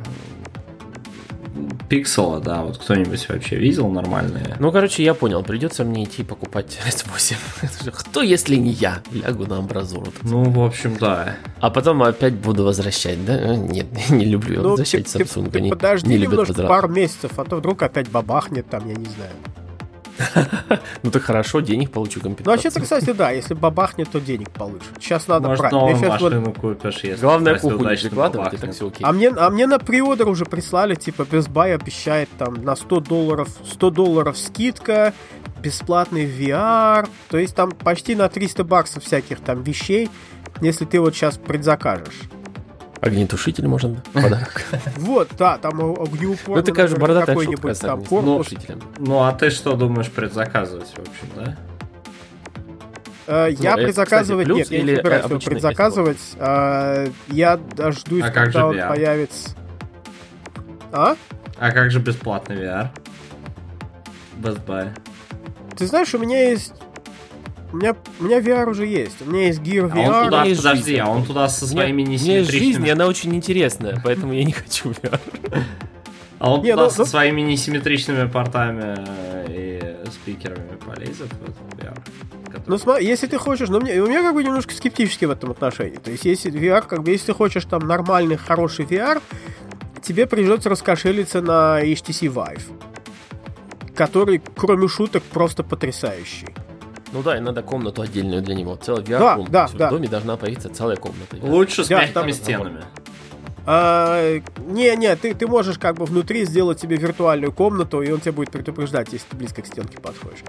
пиксела, 1.88 2.39
да, 2.39 2.63
вот 2.63 2.78
кто-нибудь 2.78 3.28
вообще 3.30 3.56
видел 3.56 3.89
нормальные? 3.89 4.58
Ну, 4.60 4.72
короче, 4.72 5.04
я 5.04 5.13
понял, 5.13 5.44
придется 5.44 5.84
мне 5.84 6.04
идти 6.04 6.24
покупать 6.24 6.80
S8. 6.86 7.91
Кто, 7.91 8.22
если 8.22 8.56
не 8.56 8.72
я, 8.72 9.02
лягу 9.12 9.46
на 9.46 9.60
амбразуру. 9.60 10.12
Ну, 10.24 10.44
в 10.50 10.63
общем, 10.63 10.98
да. 11.00 11.36
А 11.60 11.70
потом 11.70 12.04
опять 12.04 12.34
буду 12.34 12.63
возвращать, 12.63 13.24
да? 13.26 13.56
Нет, 13.56 13.88
не 14.10 14.26
люблю 14.26 14.62
ну, 14.62 14.70
возвращать 14.72 15.06
Samsung, 15.06 15.56
они 15.56 15.70
подожди 15.70 16.10
не 16.10 16.18
любят 16.18 16.50
возврат. 16.50 16.68
пару 16.68 16.89
месяцев, 16.89 17.32
а 17.38 17.46
то 17.46 17.58
вдруг 17.58 17.84
опять 17.84 18.10
бабахнет 18.10 18.70
там, 18.70 18.88
я 18.88 18.96
не 18.96 19.06
знаю. 19.06 19.32
Ну 21.04 21.12
так 21.12 21.23
хорошо, 21.23 21.60
денег 21.60 21.91
получу 21.91 22.19
компенсацию. 22.21 22.45
Ну 22.45 22.51
вообще-то, 22.51 22.82
кстати, 22.82 23.12
да, 23.12 23.32
если 23.32 23.54
бабахнет, 23.54 24.10
то 24.10 24.19
денег 24.19 24.49
получишь. 24.51 24.88
Сейчас 24.99 25.28
надо 25.28 25.49
Может, 25.49 25.62
брать. 25.62 25.73
машину 25.73 26.54
купишь, 26.54 26.99
если 27.04 27.21
Главное, 27.21 27.60
кухню 27.60 27.89
не 27.89 27.97
прикладывать, 27.97 28.54
и 28.54 28.58
так 28.58 28.71
все 28.71 28.88
окей. 28.88 29.04
А 29.04 29.12
мне, 29.12 29.30
а 29.30 29.49
мне 29.49 29.67
на 29.67 29.80
приодер 29.80 30.28
уже 30.28 30.45
прислали, 30.45 30.95
типа, 30.95 31.23
Best 31.23 31.51
Buy 31.51 31.73
обещает 31.73 32.30
там 32.38 32.63
на 32.63 32.75
100 32.75 32.99
долларов, 33.01 33.49
100 33.65 33.89
долларов 33.89 34.38
скидка, 34.38 35.13
бесплатный 35.62 36.25
VR, 36.25 37.08
то 37.30 37.38
есть 37.38 37.56
там 37.56 37.71
почти 37.71 38.15
на 38.15 38.30
300 38.30 38.63
баксов 38.63 39.04
всяких 39.04 39.39
там 39.39 39.63
вещей, 39.63 40.10
если 40.62 40.86
ты 40.86 40.99
вот 40.99 41.15
сейчас 41.15 41.38
предзакажешь. 41.38 42.21
Огнетушитель 43.01 43.67
можно 43.67 44.01
подарок. 44.13 44.63
Вот, 44.97 45.29
да, 45.38 45.58
там 45.58 45.79
огнеупорный. 45.81 46.62
Ну, 46.62 46.63
ты, 46.63 46.71
конечно, 46.71 46.97
бородатая 46.97 47.36
какой-нибудь 47.36 47.79
там 47.79 48.03
корпус. 48.03 48.53
Ну, 48.97 49.23
а 49.23 49.31
ты 49.34 49.49
что 49.49 49.75
думаешь 49.75 50.10
предзаказывать, 50.10 50.88
в 50.88 50.99
общем, 50.99 51.27
да? 51.36 51.58
Э, 53.27 53.47
я 53.51 53.75
ну, 53.75 53.84
предзаказывать 53.84 54.47
нет, 54.47 54.69
я 54.69 54.84
не 54.84 54.95
собираюсь 54.95 55.25
его 55.25 55.39
предзаказывать. 55.39 56.36
А, 56.38 57.08
я 57.27 57.58
дождусь, 57.58 58.23
а 58.23 58.31
когда 58.31 58.67
он 58.67 58.77
появится. 58.77 59.49
А? 60.91 61.15
А 61.58 61.71
как 61.71 61.91
же 61.91 61.99
бесплатный 61.99 62.58
VR? 62.58 62.89
Best 64.38 64.65
Buy. 64.65 64.89
Ты 65.75 65.88
знаешь, 65.88 66.13
у 66.13 66.19
меня 66.19 66.49
есть 66.49 66.73
у 67.71 67.78
меня, 67.78 67.95
у 68.19 68.23
меня 68.23 68.39
VR 68.39 68.69
уже 68.69 68.86
есть. 68.86 69.21
У 69.21 69.30
меня 69.30 69.47
есть 69.47 69.60
Gear 69.60 69.91
VR. 69.91 70.06
А 70.06 70.19
он 70.19 70.25
туда, 70.25 70.43
подожди, 70.43 70.84
жизнь. 70.84 70.99
а 70.99 71.10
он 71.10 71.25
туда 71.25 71.49
со 71.49 71.67
своими 71.67 72.01
не 72.01 72.17
У 72.17 72.19
меня 72.19 72.38
есть 72.39 72.51
жизнь, 72.51 72.86
и 72.86 72.89
она 72.89 73.08
очень 73.08 73.36
интересная, 73.36 73.99
поэтому 74.04 74.34
я 74.34 74.43
не 74.43 74.51
хочу 74.54 74.91
VR. 74.91 75.19
А 76.39 76.51
он 76.51 76.63
не, 76.63 76.71
туда 76.71 76.84
ну, 76.84 76.89
со 76.89 76.99
ну... 76.99 77.06
своими 77.06 77.41
несимметричными 77.41 78.30
портами 78.30 78.97
и 79.49 79.82
спикерами 80.12 80.75
полезет 80.86 81.32
в 81.34 81.43
этот 81.43 81.84
VR. 81.84 81.97
Ну, 82.67 82.78
смотри, 82.78 83.06
если 83.06 83.28
ты 83.28 83.38
хочешь, 83.38 83.69
ну, 83.69 83.80
мне, 83.80 84.01
у 84.01 84.08
меня 84.08 84.21
как 84.21 84.34
бы 84.34 84.43
немножко 84.43 84.73
скептически 84.73 85.25
в 85.25 85.32
этом 85.32 85.51
отношении. 85.51 85.97
То 85.97 86.12
есть, 86.12 86.25
если 86.25 86.51
VR, 86.51 86.86
как 86.88 87.04
бы, 87.04 87.12
если 87.12 87.28
ты 87.28 87.34
хочешь 87.34 87.65
там 87.65 87.82
нормальный, 87.88 88.38
хороший 88.38 88.86
VR, 88.86 89.21
тебе 90.01 90.25
придется 90.25 90.69
раскошелиться 90.69 91.41
на 91.41 91.82
HTC 91.82 92.32
Vive, 92.34 92.63
который, 93.95 94.41
кроме 94.56 94.88
шуток, 94.88 95.23
просто 95.23 95.63
потрясающий. 95.63 96.54
Ну 97.15 97.23
да, 97.23 97.38
и 97.38 97.39
надо 97.39 97.63
комнату 97.63 98.01
отдельную 98.01 98.41
для 98.41 98.56
него. 98.56 98.75
Целая 98.75 99.01
VR-комната. 99.01 99.51
Да, 99.51 99.67
да, 99.67 99.78
да. 99.78 99.88
В 99.88 99.89
доме 99.91 100.10
должна 100.10 100.36
появиться 100.36 100.69
целая 100.69 100.97
комната. 100.97 101.38
Лучше 101.41 101.86
с 101.86 101.88
да, 101.88 102.01
мягкими 102.01 102.32
стенами. 102.34 102.84
А, 103.65 104.41
не, 104.58 104.93
не, 104.97 105.15
ты, 105.15 105.34
ты 105.34 105.47
можешь 105.47 105.80
как 105.80 105.95
бы 105.95 106.04
внутри 106.06 106.43
сделать 106.43 106.82
себе 106.82 106.97
виртуальную 106.97 107.54
комнату, 107.54 108.01
и 108.01 108.12
он 108.12 108.19
тебе 108.19 108.34
будет 108.34 108.51
предупреждать, 108.51 109.13
если 109.13 109.28
ты 109.30 109.38
близко 109.38 109.62
к 109.62 109.67
стенке 109.67 109.97
подходишь. 109.97 110.39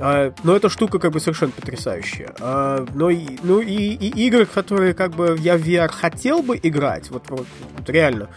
А, 0.00 0.32
но 0.42 0.56
эта 0.56 0.68
штука 0.68 0.98
как 0.98 1.12
бы 1.12 1.20
совершенно 1.20 1.52
потрясающая. 1.52 2.34
А, 2.40 2.84
но 2.92 3.08
и, 3.08 3.38
ну 3.44 3.60
и, 3.60 3.72
и 3.72 4.26
игры, 4.26 4.46
которые 4.46 4.94
как 4.94 5.12
бы 5.12 5.38
я 5.38 5.56
в 5.56 5.60
VR 5.62 5.92
хотел 5.92 6.42
бы 6.42 6.58
играть, 6.60 7.08
вот, 7.10 7.22
вот, 7.28 7.46
вот 7.78 7.88
реально, 7.88 8.30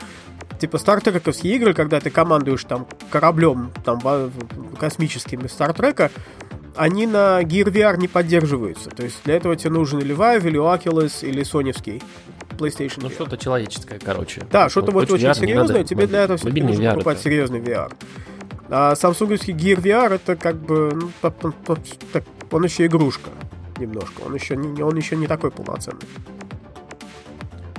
типа 0.60 0.78
стартрековские 0.78 1.56
игры, 1.56 1.74
когда 1.74 2.00
ты 2.00 2.12
командуешь 2.12 2.66
там 2.66 2.88
кораблем 3.10 3.72
там 3.84 4.00
космическим 4.80 5.42
из 5.42 5.54
Стартрека, 5.54 6.12
они 6.80 7.06
на 7.06 7.42
Gear 7.44 7.66
VR 7.66 7.98
не 7.98 8.08
поддерживаются. 8.08 8.90
То 8.90 9.04
есть 9.04 9.18
для 9.26 9.36
этого 9.36 9.56
тебе 9.58 9.72
нужен 9.72 10.00
или 10.00 10.16
Vive, 10.16 10.48
или 10.48 10.58
Oculus, 10.58 11.28
или 11.28 11.42
Sony'ский 11.42 12.02
PlayStation 12.58 13.00
Ну, 13.02 13.10
что-то 13.10 13.38
человеческое, 13.38 14.00
короче. 14.00 14.44
Да, 14.50 14.70
что-то 14.70 14.92
вот, 14.92 15.12
очень 15.12 15.34
серьезное, 15.34 15.84
тебе 15.84 16.08
для 16.08 16.24
этого 16.24 16.38
все 16.38 16.50
нужно 16.50 16.92
покупать 16.94 17.18
это... 17.18 17.24
серьезный 17.26 17.60
VR. 17.60 17.92
А 18.70 18.94
Samsung 18.94 19.28
Gear 19.28 19.82
VR 19.82 20.16
это 20.16 20.38
как 20.38 20.56
бы, 20.56 20.92
ну, 20.94 21.12
так, 22.14 22.24
он 22.50 22.64
еще 22.64 22.86
игрушка 22.86 23.30
немножко, 23.78 24.22
он 24.26 24.36
еще 24.36 24.56
не, 24.56 24.82
он 24.82 24.96
еще 24.96 25.18
не 25.18 25.28
такой 25.28 25.52
полноценный. 25.52 26.00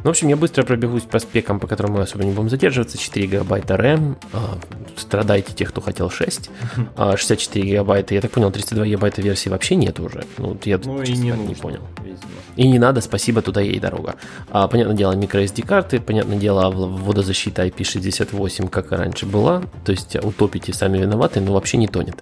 Ну, 0.02 0.08
в 0.08 0.10
общем, 0.10 0.28
я 0.28 0.36
быстро 0.36 0.62
пробегусь 0.64 1.02
по 1.02 1.18
спекам, 1.18 1.60
по 1.60 1.66
которым 1.66 1.92
мы 1.94 2.00
особо 2.02 2.24
не 2.24 2.32
будем 2.32 2.48
задерживаться. 2.48 2.96
4 2.98 3.26
гигабайта 3.26 3.74
RAM, 3.74 4.16
а, 4.32 4.58
страдайте 4.96 5.52
те, 5.52 5.66
кто 5.66 5.80
хотел 5.80 6.10
6. 6.10 6.50
А, 6.96 7.16
64 7.16 7.66
гигабайта, 7.66 8.14
я 8.14 8.20
так 8.20 8.30
понял, 8.30 8.50
32 8.50 8.86
гигабайта 8.86 9.22
версии 9.22 9.48
вообще 9.50 9.76
нет 9.76 10.00
уже. 10.00 10.24
Ну, 10.38 10.56
я 10.64 10.78
Ну 10.84 11.02
и 11.02 11.12
не 11.12 11.18
не 11.18 11.32
нужно, 11.32 11.54
понял. 11.54 11.80
видимо. 12.02 12.18
И 12.56 12.66
не 12.68 12.78
надо, 12.78 13.00
спасибо, 13.00 13.42
туда 13.42 13.60
ей 13.60 13.78
дорога. 13.78 14.14
А, 14.50 14.68
понятное 14.68 14.96
дело, 14.96 15.14
microSD 15.14 15.64
карты, 15.66 16.00
понятное 16.00 16.38
дело, 16.38 16.70
водозащита 16.70 17.66
IP68, 17.66 18.68
как 18.68 18.92
и 18.92 18.96
раньше 18.96 19.26
была. 19.26 19.62
То 19.84 19.92
есть 19.92 20.16
утопите 20.16 20.72
сами 20.72 20.98
виноваты, 20.98 21.40
но 21.40 21.52
вообще 21.52 21.76
не 21.76 21.86
тонет. 21.88 22.16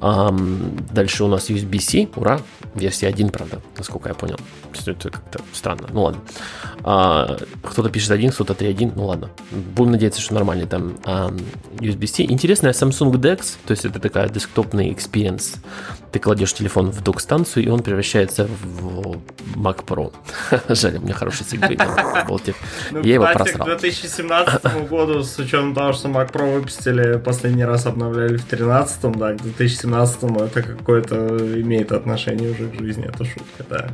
Ам, 0.00 0.76
дальше 0.92 1.24
у 1.24 1.28
нас 1.28 1.48
USB-C, 1.48 2.08
ура, 2.16 2.40
версия 2.74 3.08
1, 3.08 3.30
правда, 3.30 3.60
насколько 3.78 4.08
я 4.08 4.14
понял. 4.14 4.36
Это 4.86 5.10
как-то 5.10 5.40
странно, 5.52 5.88
ну 5.90 6.02
ладно. 6.02 6.20
А, 6.82 7.38
кто-то 7.62 7.88
пишет 7.88 8.10
1, 8.10 8.30
кто-то 8.30 8.52
3.1, 8.52 8.92
ну 8.94 9.06
ладно. 9.06 9.30
Будем 9.50 9.92
надеяться, 9.92 10.20
что 10.20 10.34
нормальный 10.34 10.66
там 10.66 10.96
ам, 11.04 11.38
USB-C. 11.78 12.24
Интересная 12.24 12.72
Samsung 12.72 13.12
DeX, 13.12 13.56
то 13.66 13.72
есть 13.72 13.84
это 13.84 13.98
такая 13.98 14.28
десктопный 14.28 14.90
experience. 14.90 15.56
Ты 16.16 16.20
кладешь 16.20 16.54
телефон 16.54 16.92
в 16.92 17.02
док-станцию, 17.02 17.66
и 17.66 17.68
он 17.68 17.82
превращается 17.82 18.46
в 18.46 19.18
Mac 19.54 19.84
Pro. 19.84 20.14
Жаль, 20.74 20.96
у 20.96 21.00
меня 21.02 21.12
хороший 21.12 21.44
был. 22.26 22.40
Ну, 22.90 23.02
Я 23.02 23.14
его 23.16 23.26
просрал. 23.26 23.66
к 23.66 23.68
2017 23.68 24.88
году, 24.88 25.22
с 25.22 25.38
учетом 25.38 25.74
того, 25.74 25.92
что 25.92 26.08
Mac 26.08 26.32
Pro 26.32 26.54
выпустили, 26.54 27.18
последний 27.18 27.66
раз 27.66 27.84
обновляли 27.84 28.38
в 28.38 28.48
2013, 28.48 29.02
да, 29.18 29.34
к 29.34 29.42
2017 29.42 30.22
это 30.22 30.62
какое-то 30.62 31.36
имеет 31.60 31.92
отношение 31.92 32.52
уже 32.52 32.70
к 32.70 32.80
жизни, 32.80 33.04
это 33.06 33.22
шутка, 33.26 33.66
да. 33.68 33.90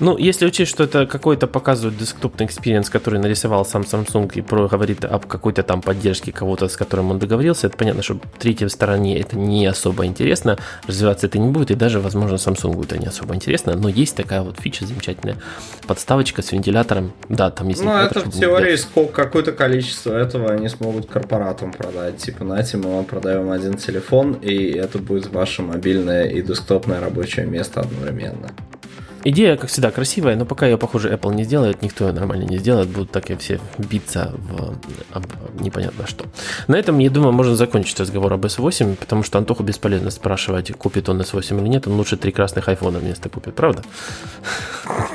Ну, 0.00 0.16
если 0.16 0.46
учесть, 0.46 0.70
что 0.70 0.84
это 0.84 1.06
какой-то 1.06 1.46
показывает 1.46 1.98
десктопный 1.98 2.46
experience, 2.46 2.88
который 2.88 3.20
нарисовал 3.20 3.66
сам 3.66 3.82
Samsung 3.82 4.32
и 4.34 4.40
про 4.40 4.66
говорит 4.66 5.04
об 5.04 5.26
какой-то 5.26 5.62
там 5.62 5.82
поддержке 5.82 6.32
кого-то, 6.32 6.68
с 6.68 6.76
которым 6.76 7.10
он 7.10 7.18
договорился, 7.18 7.66
это 7.66 7.76
понятно, 7.76 8.02
что 8.02 8.18
третьей 8.38 8.68
стороне 8.68 9.20
это 9.20 9.36
не 9.36 9.66
особо 9.66 10.06
интересно, 10.06 10.58
развиваться 10.86 11.26
это 11.26 11.38
не 11.38 11.50
будет, 11.50 11.70
и 11.70 11.74
даже, 11.74 12.00
возможно, 12.00 12.36
Samsung 12.36 12.82
это 12.82 12.96
не 12.96 13.06
особо 13.06 13.34
интересно, 13.34 13.74
но 13.76 13.90
есть 13.90 14.16
такая 14.16 14.40
вот 14.40 14.58
фича 14.58 14.86
замечательная, 14.86 15.36
подставочка 15.86 16.40
с 16.40 16.52
вентилятором, 16.52 17.12
да, 17.28 17.50
там 17.50 17.68
есть 17.68 17.82
Ну, 17.82 17.90
вентилятор, 17.90 18.18
это 18.18 18.30
в 18.30 18.40
теории 18.40 18.76
сколько, 18.76 19.12
какое-то 19.12 19.52
количество 19.52 20.14
этого 20.14 20.50
они 20.50 20.68
смогут 20.68 21.06
корпоратам 21.06 21.72
продать. 21.72 22.16
Типа, 22.16 22.44
нате, 22.44 22.78
мы 22.78 22.94
вам 22.94 23.04
продаем 23.04 23.50
один 23.50 23.74
телефон, 23.74 24.32
и 24.32 24.70
это 24.72 24.98
будет 24.98 25.26
ваше 25.26 25.62
мобильное 25.62 26.24
и 26.24 26.40
десктопное 26.40 27.00
рабочее 27.00 27.44
место 27.44 27.80
одновременно. 27.80 28.50
Идея, 29.22 29.56
как 29.56 29.68
всегда, 29.68 29.90
красивая, 29.90 30.36
но 30.36 30.46
пока 30.46 30.66
ее, 30.66 30.78
похоже, 30.78 31.12
Apple 31.12 31.34
не 31.34 31.44
сделает, 31.44 31.82
никто 31.82 32.06
ее 32.06 32.12
нормально 32.12 32.44
не 32.44 32.58
сделает, 32.58 32.88
будут 32.88 33.10
так 33.10 33.30
и 33.30 33.36
все 33.36 33.60
биться 33.78 34.32
в 34.34 34.78
об 35.12 35.26
непонятно 35.60 36.06
что. 36.06 36.24
На 36.68 36.76
этом, 36.76 36.98
я 36.98 37.10
думаю, 37.10 37.32
можно 37.32 37.54
закончить 37.54 38.00
разговор 38.00 38.32
об 38.32 38.44
S8, 38.44 38.96
потому 38.96 39.22
что 39.22 39.38
Антоху 39.38 39.62
бесполезно 39.62 40.10
спрашивать, 40.10 40.72
купит 40.72 41.08
он 41.08 41.20
S8 41.20 41.60
или 41.60 41.68
нет, 41.68 41.86
он 41.86 41.94
лучше 41.94 42.16
три 42.16 42.32
красных 42.32 42.68
айфона 42.68 42.98
вместо 42.98 43.28
купит, 43.28 43.54
правда? 43.54 43.82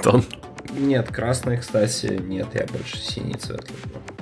Нет, 0.77 1.09
красный, 1.09 1.57
кстати, 1.57 2.19
нет, 2.27 2.47
я 2.53 2.65
больше 2.65 2.97
синий 2.97 3.35
цвет 3.35 3.63
люблю. 3.69 4.14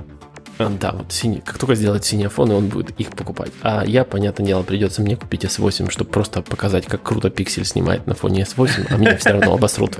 А, 0.57 0.69
Да, 0.69 0.91
вот 0.91 1.11
синий, 1.11 1.41
как 1.45 1.57
только 1.57 1.75
сделает 1.75 2.05
синий 2.05 2.25
iPhone, 2.25 2.53
он 2.53 2.67
будет 2.67 2.91
их 2.99 3.11
покупать. 3.11 3.51
А 3.61 3.83
я, 3.85 4.03
понятное 4.03 4.45
дело, 4.45 4.63
придется 4.63 5.01
мне 5.01 5.15
купить 5.15 5.45
S8, 5.45 5.89
чтобы 5.89 6.09
просто 6.09 6.41
показать, 6.41 6.85
как 6.85 7.03
круто 7.03 7.29
пиксель 7.29 7.65
снимает 7.65 8.07
на 8.07 8.13
фоне 8.15 8.43
S8, 8.43 8.87
а 8.89 8.97
меня 8.97 9.17
все 9.17 9.31
равно 9.31 9.53
обосрут. 9.53 9.97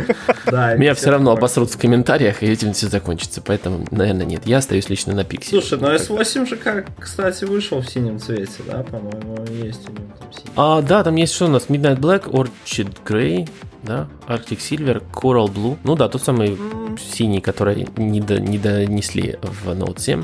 Меня 0.48 0.94
все 0.94 1.12
равно 1.12 1.32
обосрут 1.32 1.72
в 1.72 1.78
комментариях, 1.78 2.44
и 2.44 2.48
этим 2.48 2.74
все 2.74 2.88
закончится. 2.88 3.42
Поэтому, 3.42 3.86
наверное, 3.92 4.26
нет. 4.26 4.46
Я 4.46 4.58
остаюсь 4.58 4.90
лично 4.90 5.14
на 5.14 5.24
пикселе. 5.24 5.62
Слушай, 5.62 5.80
ну 5.80 5.94
S8 5.94 6.48
же, 6.48 6.56
как, 6.56 6.88
кстати, 7.00 7.46
вышел 7.46 7.82
в 7.82 7.90
синем 7.90 8.20
цвете, 8.20 8.64
да, 8.66 8.84
по-моему, 8.84 9.46
есть 9.64 9.88
у 9.90 9.92
него 9.92 10.14
там 10.20 10.32
синий. 10.34 10.52
А, 10.56 10.82
да, 10.82 11.04
там 11.04 11.16
есть 11.16 11.34
что 11.34 11.46
у 11.46 11.50
нас? 11.50 11.66
Midnight 11.68 12.00
Black, 12.00 12.30
Orchid 12.30 12.96
Grey, 13.06 13.50
да, 13.84 14.08
Arctic 14.28 14.58
Silver, 14.60 15.04
Coral 15.12 15.48
Blue. 15.54 15.78
Ну 15.84 15.96
да, 15.96 16.08
тот 16.10 16.22
самый 16.24 16.58
синий, 16.98 17.42
который 17.42 17.88
не, 17.98 18.22
до- 18.22 18.40
не 18.40 18.58
донесли 18.58 19.38
в 19.42 19.70
Note 19.70 20.00
7. 20.00 20.24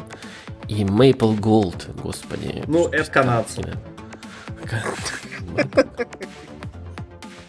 И 0.68 0.84
Maple 0.84 1.40
Gold, 1.40 2.02
господи. 2.02 2.64
Ну, 2.68 2.88
это 2.88 3.10
канадцы. 3.12 3.62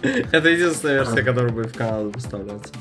Это 0.02 0.48
единственная 0.48 0.94
версия, 1.04 1.22
которая 1.22 1.52
будет 1.52 1.74
в 1.74 1.76
Канаду 1.76 2.10
поставляться. 2.10 2.72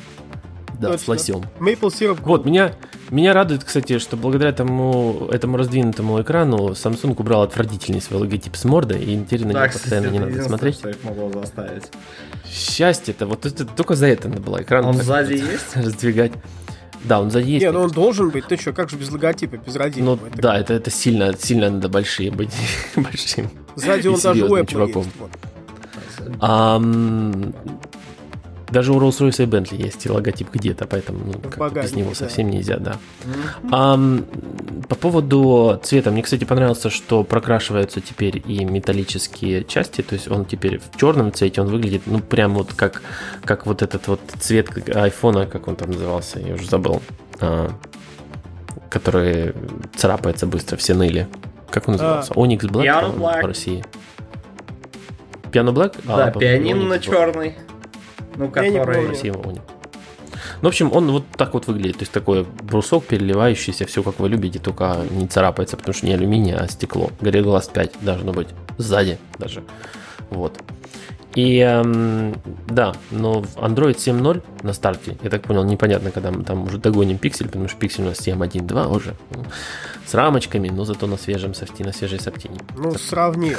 Да, 0.79 0.89
с 0.97 1.01
Точно. 1.01 1.11
лосем. 1.11 1.43
Maple 1.59 1.79
Syrup 1.89 2.19
Вот, 2.23 2.45
меня, 2.45 2.73
меня 3.09 3.33
радует, 3.33 3.63
кстати, 3.65 3.99
что 3.99 4.15
благодаря 4.15 4.53
тому, 4.53 5.27
этому 5.31 5.57
раздвинутому 5.57 6.21
экрану 6.21 6.69
Samsung 6.69 7.15
убрал 7.19 7.41
отвратительный 7.43 8.01
свой 8.01 8.21
логотип 8.21 8.55
с 8.55 8.63
мордой, 8.63 9.03
и 9.03 9.19
теперь 9.25 9.41
на 9.41 9.49
него 9.49 9.59
Да, 9.59 9.67
кстати, 9.67 9.81
постоянно 9.83 10.07
не 10.07 10.19
надо 10.19 10.41
смотреть. 10.43 10.75
что 10.75 10.89
их 10.89 11.03
могло 11.03 11.31
заставить. 11.33 11.83
Счастье-то, 12.49 13.25
вот 13.25 13.45
это 13.45 13.65
только 13.65 13.95
за 13.95 14.07
это 14.07 14.29
надо 14.29 14.41
было 14.41 14.61
экран 14.61 14.85
Он 14.85 14.93
сзади 14.95 15.33
вот 15.41 15.51
есть? 15.51 15.65
раздвигать. 15.75 16.31
Да, 17.03 17.19
он 17.21 17.29
сзади 17.31 17.49
есть. 17.49 17.65
Не, 17.65 17.71
ну 17.71 17.81
он 17.81 17.89
должен 17.91 18.29
быть. 18.29 18.45
Ты 18.47 18.57
что, 18.57 18.71
как 18.73 18.89
же 18.89 18.95
без 18.97 19.11
логотипа, 19.11 19.57
без 19.57 19.73
Ну 19.73 19.79
родителей? 19.79 20.15
Это 20.31 20.41
да, 20.41 20.57
это, 20.57 20.73
это 20.73 20.89
сильно, 20.91 21.33
сильно 21.37 21.69
надо 21.69 21.89
большие 21.89 22.31
быть 22.31 22.51
большим. 22.95 23.49
Сзади 23.75 24.07
он 24.07 24.19
даже 24.19 24.45
у 24.45 24.55
Apple 24.57 24.65
чуваком. 24.65 25.03
есть. 25.03 25.15
вот. 25.19 25.31
Ам, 26.41 27.53
даже 28.71 28.93
у 28.93 28.99
Rolls-Royce 28.99 29.43
и 29.43 29.45
Bentley 29.45 29.84
есть 29.84 30.05
и 30.05 30.10
логотип 30.10 30.49
где-то, 30.51 30.86
поэтому 30.86 31.19
ну, 31.25 31.69
без 31.69 31.93
него 31.93 32.10
да. 32.10 32.15
совсем 32.15 32.49
нельзя, 32.49 32.77
да. 32.77 32.97
Ам, 33.71 34.25
по 34.88 34.95
поводу 34.95 35.79
цвета, 35.84 36.12
мне, 36.12 36.21
кстати, 36.21 36.43
понравился, 36.43 36.89
что 36.89 37.23
прокрашиваются 37.23 38.01
теперь 38.01 38.41
и 38.45 38.65
металлические 38.65 39.63
части, 39.63 40.01
то 40.01 40.15
есть 40.15 40.29
он 40.29 40.45
теперь 40.45 40.79
в 40.79 40.97
черном 40.97 41.34
цвете, 41.34 41.62
он 41.62 41.67
выглядит, 41.67 42.03
ну, 42.05 42.19
прям 42.19 42.53
вот 42.55 42.73
как, 42.73 43.01
как 43.43 43.65
вот 43.65 43.82
этот 43.82 44.08
вот 44.08 44.21
цвет 44.39 44.69
айфона, 44.95 45.45
как 45.45 45.67
он 45.67 45.75
там 45.75 45.91
назывался, 45.91 46.39
я 46.39 46.53
уже 46.53 46.67
забыл, 46.67 47.01
а, 47.39 47.71
который 48.89 49.53
царапается 49.95 50.45
быстро, 50.47 50.77
все 50.77 50.93
ныли. 50.93 51.27
Как 51.69 51.88
он 51.88 51.93
назывался? 51.93 52.34
Onyx 52.34 52.62
Black, 52.62 53.15
Black. 53.15 53.43
в 53.43 53.45
России. 53.45 53.84
Piano 55.51 55.71
Black? 55.71 55.95
Да, 56.03 56.25
А, 56.25 56.32
пианино 56.32 56.95
был. 56.95 56.99
Ну, 58.39 58.49
который... 58.49 59.10
них. 59.10 59.63
Ну, 60.62 60.67
в 60.67 60.67
общем, 60.67 60.91
он 60.93 61.12
вот 61.12 61.25
так 61.36 61.54
вот 61.54 61.67
выглядит. 61.67 61.97
То 61.97 62.04
есть 62.04 62.12
такой 62.12 62.45
брусок 62.63 63.06
переливающийся, 63.06 63.86
все 63.86 64.02
как 64.02 64.19
вы 64.19 64.30
любите, 64.30 64.60
только 64.60 65.02
не 65.12 65.28
царапается, 65.28 65.78
потому 65.78 65.93
что 65.93 66.06
не 66.06 66.13
алюминий, 66.13 66.56
а 66.56 66.67
стекло. 66.67 67.12
Горе 67.19 67.41
глаз 67.41 67.67
5 67.67 67.97
должно 68.02 68.32
быть. 68.32 68.47
Сзади 68.78 69.17
даже. 69.38 69.63
Вот. 70.30 70.58
И 71.36 71.60
эм, 71.60 72.34
да, 72.67 72.93
но 73.12 73.41
в 73.41 73.58
Android 73.58 73.95
7.0 73.97 74.41
на 74.63 74.73
старте, 74.73 75.17
я 75.21 75.30
так 75.30 75.43
понял, 75.43 75.63
непонятно, 75.63 76.12
когда 76.12 76.32
мы 76.32 76.43
там 76.43 76.63
уже 76.63 76.80
догоним 76.80 77.19
пиксель, 77.19 77.47
потому 77.47 77.67
что 77.67 77.78
пиксель 77.78 78.04
у 78.06 78.08
нас 78.08 78.19
7.1.2 78.19 78.95
уже. 78.95 79.15
ну, 79.36 79.43
С 80.06 80.13
рамочками, 80.15 80.69
но 80.69 80.86
зато 80.86 81.06
на 81.08 81.17
свежем 81.17 81.54
софте, 81.54 81.84
на 81.84 81.93
свежей 81.93 82.19
софтине. 82.19 82.58
Ну, 82.75 82.97
сравни. 82.97 83.56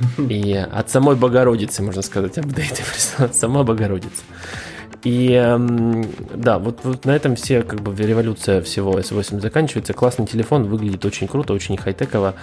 И 0.18 0.54
от 0.54 0.90
самой 0.90 1.16
Богородицы, 1.16 1.82
можно 1.82 2.02
сказать, 2.02 2.38
апдейты 2.38 2.82
прислала. 2.92 3.32
Сама 3.32 3.62
Богородица. 3.62 4.22
И 5.04 5.32
эм, 5.32 6.06
да, 6.34 6.58
вот, 6.58 6.80
вот 6.82 7.04
на 7.04 7.14
этом 7.14 7.36
все, 7.36 7.62
как 7.62 7.80
бы, 7.80 7.94
революция 7.94 8.60
всего 8.62 8.98
S8 8.98 9.40
заканчивается. 9.40 9.92
Классный 9.92 10.26
телефон, 10.26 10.64
выглядит 10.64 11.04
очень 11.04 11.28
круто, 11.28 11.52
очень 11.52 11.76
хай-теково. 11.76 12.34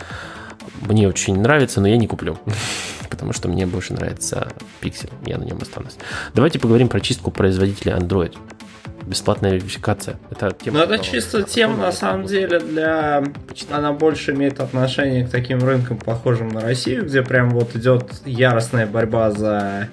Мне 0.82 1.08
очень 1.08 1.40
нравится, 1.40 1.82
но 1.82 1.88
я 1.88 1.98
не 1.98 2.08
куплю. 2.08 2.38
Потому 3.10 3.34
что 3.34 3.50
мне 3.50 3.66
больше 3.66 3.94
нравится 3.94 4.48
Pixel. 4.82 5.12
Я 5.26 5.38
на 5.38 5.44
нем 5.44 5.60
останусь. 5.62 5.96
Давайте 6.34 6.60
поговорим 6.60 6.88
про 6.88 7.02
чистку 7.02 7.30
производителя 7.30 7.98
Android. 7.98 8.36
Бесплатная 9.08 9.52
верификация. 9.52 10.18
Это 10.32 10.52
тема. 10.52 10.80
Ну, 10.80 10.84
это 10.84 10.98
чисто 10.98 11.44
тема, 11.44 11.78
на 11.78 11.92
самом 11.92 12.26
деле, 12.26 12.60
для... 12.60 13.24
Она 13.70 13.94
больше 13.94 14.32
имеет 14.32 14.60
отношение 14.60 15.26
к 15.26 15.30
таким 15.30 15.64
рынкам, 15.64 15.98
похожим 15.98 16.50
на 16.50 16.62
Россию, 16.62 17.06
где 17.06 17.22
прям 17.22 17.52
вот 17.52 17.76
идет 17.76 18.12
яростная 18.26 18.88
борьба 18.88 19.32
за 19.32 19.90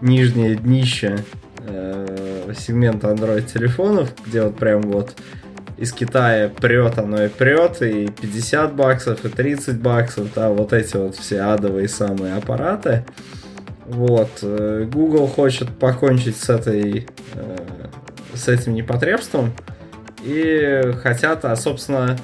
нижнее 0.00 0.54
днище 0.54 1.18
э, 1.66 2.52
сегмента 2.56 3.08
Android-телефонов, 3.08 4.10
где 4.26 4.42
вот 4.42 4.56
прям 4.56 4.82
вот 4.82 5.14
из 5.76 5.92
Китая 5.92 6.48
прет 6.48 6.98
оно 6.98 7.24
и 7.24 7.28
прет, 7.28 7.82
и 7.82 8.08
50 8.08 8.74
баксов, 8.74 9.24
и 9.24 9.28
30 9.28 9.80
баксов, 9.80 10.28
да, 10.34 10.50
вот 10.50 10.72
эти 10.72 10.96
вот 10.96 11.16
все 11.16 11.40
адовые 11.40 11.88
самые 11.88 12.34
аппараты. 12.34 13.04
Вот. 13.86 14.30
э, 14.42 14.88
Google 14.90 15.26
хочет 15.26 15.68
покончить 15.70 16.36
с 16.36 16.48
этой 16.48 17.08
э, 17.34 17.56
с 18.34 18.48
этим 18.48 18.74
непотребством 18.74 19.52
и 20.22 20.92
хотят, 21.02 21.44
а 21.44 21.56
собственно 21.56 22.16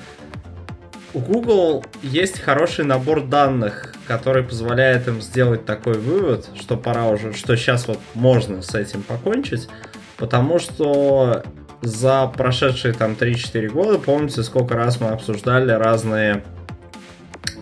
у 1.14 1.20
Google 1.20 1.84
есть 2.02 2.40
хороший 2.40 2.84
набор 2.84 3.26
данных, 3.26 3.94
который 4.06 4.42
позволяет 4.42 5.08
им 5.08 5.20
сделать 5.20 5.64
такой 5.64 5.94
вывод, 5.94 6.48
что 6.54 6.76
пора 6.76 7.08
уже, 7.08 7.32
что 7.32 7.56
сейчас 7.56 7.88
вот 7.88 7.98
можно 8.14 8.62
с 8.62 8.74
этим 8.74 9.02
покончить. 9.02 9.68
Потому 10.16 10.58
что 10.58 11.44
за 11.80 12.26
прошедшие 12.26 12.92
там 12.92 13.12
3-4 13.12 13.68
года, 13.68 13.98
помните, 13.98 14.42
сколько 14.42 14.74
раз 14.74 15.00
мы 15.00 15.08
обсуждали 15.08 15.72
разные 15.72 16.42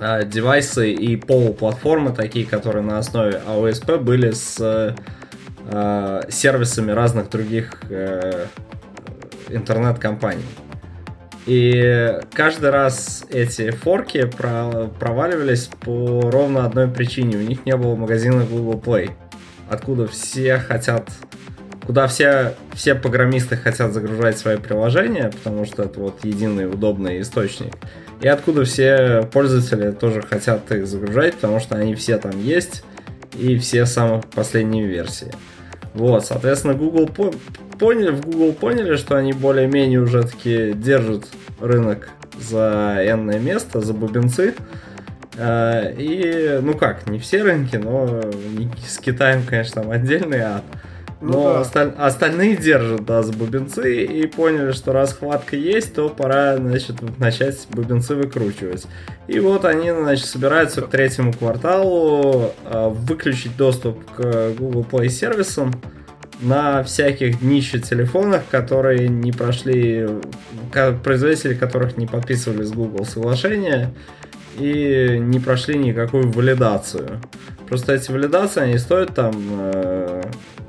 э, 0.01 0.25
девайсы 0.25 0.93
и 0.93 1.17
полуплатформы, 1.17 2.13
такие, 2.13 2.47
которые 2.47 2.83
на 2.83 2.99
основе 2.99 3.43
AOSP 3.47 3.99
были 3.99 4.31
с 4.31 4.57
э, 4.59 4.95
сервисами 6.29 6.93
разных 6.93 7.29
других 7.29 7.83
э, 7.91 8.47
интернет-компаний. 9.49 10.45
И 11.47 12.19
каждый 12.33 12.71
раз 12.71 13.25
эти 13.31 13.71
форки 13.71 14.27
про, 14.27 14.89
проваливались 14.99 15.69
по 15.81 16.31
ровно 16.31 16.67
одной 16.67 16.89
причине. 16.89 17.37
У 17.37 17.41
них 17.41 17.65
не 17.67 17.77
было 17.77 17.95
магазина 17.95 18.45
Google 18.45 18.81
Play, 18.81 19.11
откуда 19.69 20.07
все 20.09 20.59
хотят 20.59 21.09
куда 21.87 22.09
все, 22.09 22.55
все 22.75 22.97
программисты 22.97 23.57
хотят 23.57 23.93
загружать 23.93 24.37
свои 24.39 24.57
приложения, 24.57 25.31
потому 25.31 25.65
что 25.65 25.85
это 25.85 26.01
вот 26.01 26.25
единый 26.25 26.69
удобный 26.69 27.21
источник. 27.21 27.75
И 28.21 28.27
откуда 28.27 28.65
все 28.65 29.29
пользователи 29.33 29.93
тоже 29.93 30.21
хотят 30.23 30.71
их 30.73 30.87
загружать, 30.87 31.35
потому 31.35 31.61
что 31.61 31.77
они 31.77 31.95
все 31.95 32.19
там 32.19 32.43
есть, 32.43 32.83
и 33.39 33.57
все 33.59 33.87
самые 33.87 34.23
последние 34.35 34.87
версии. 34.87 35.33
Вот, 35.97 36.27
соответственно, 36.27 36.75
Google 36.75 37.09
поняли, 37.79 38.11
в 38.11 38.21
Google 38.27 38.53
поняли, 38.53 38.97
что 38.97 39.17
они 39.17 39.33
более-менее 39.33 40.01
уже 40.01 40.25
таки 40.25 40.75
держат 40.75 41.27
рынок 41.59 42.11
за 42.39 42.99
энное 43.01 43.39
место, 43.39 43.81
за 43.81 43.95
бубенцы. 43.95 44.55
Э, 45.39 45.95
и, 45.97 46.59
ну 46.61 46.75
как, 46.75 47.09
не 47.09 47.19
все 47.19 47.43
рынки, 47.43 47.77
но 47.77 48.21
с 48.87 48.99
Китаем, 48.99 49.43
конечно, 49.45 49.83
там 49.83 49.91
отдельный 49.91 50.41
ад. 50.41 50.65
Ну 51.21 51.33
но 51.33 51.53
да. 51.55 51.61
осталь... 51.61 51.93
остальные 51.97 52.57
держат, 52.57 53.05
да, 53.05 53.23
за 53.23 53.33
бубенцы 53.33 54.05
и 54.05 54.27
поняли, 54.27 54.73
что 54.73 54.93
расхватка 54.93 55.57
есть, 55.57 55.95
то 55.95 56.09
пора, 56.09 56.59
значит, 56.59 56.97
начать 57.19 57.67
бубенцы 57.71 58.15
выкручивать. 58.15 58.87
И 59.27 59.41
вот 59.41 59.65
они, 59.65 59.91
значит, 59.91 60.27
собираются 60.27 60.83
к 60.83 60.91
третьему 60.91 61.33
кварталу 61.33 62.53
э, 62.65 62.89
выключить 62.91 63.57
доступ 63.57 64.05
к 64.13 64.51
Google 64.59 64.87
Play 64.91 65.09
сервисам, 65.09 65.73
на 66.41 66.83
всяких 66.83 67.41
днище 67.41 67.79
телефонах, 67.79 68.43
которые 68.51 69.09
не 69.09 69.33
прошли, 69.33 70.07
производители 71.03 71.55
которых 71.55 71.97
не 71.97 72.07
подписывали 72.07 72.63
с 72.63 72.73
Google 72.73 73.05
соглашение 73.05 73.95
и 74.59 75.17
не 75.19 75.39
прошли 75.39 75.79
никакую 75.79 76.31
валидацию. 76.31 77.21
Просто 77.69 77.95
эти 77.95 78.11
валидации, 78.11 78.63
они 78.63 78.79
стоят 78.79 79.15
там, 79.15 79.35
э, 79.59 80.23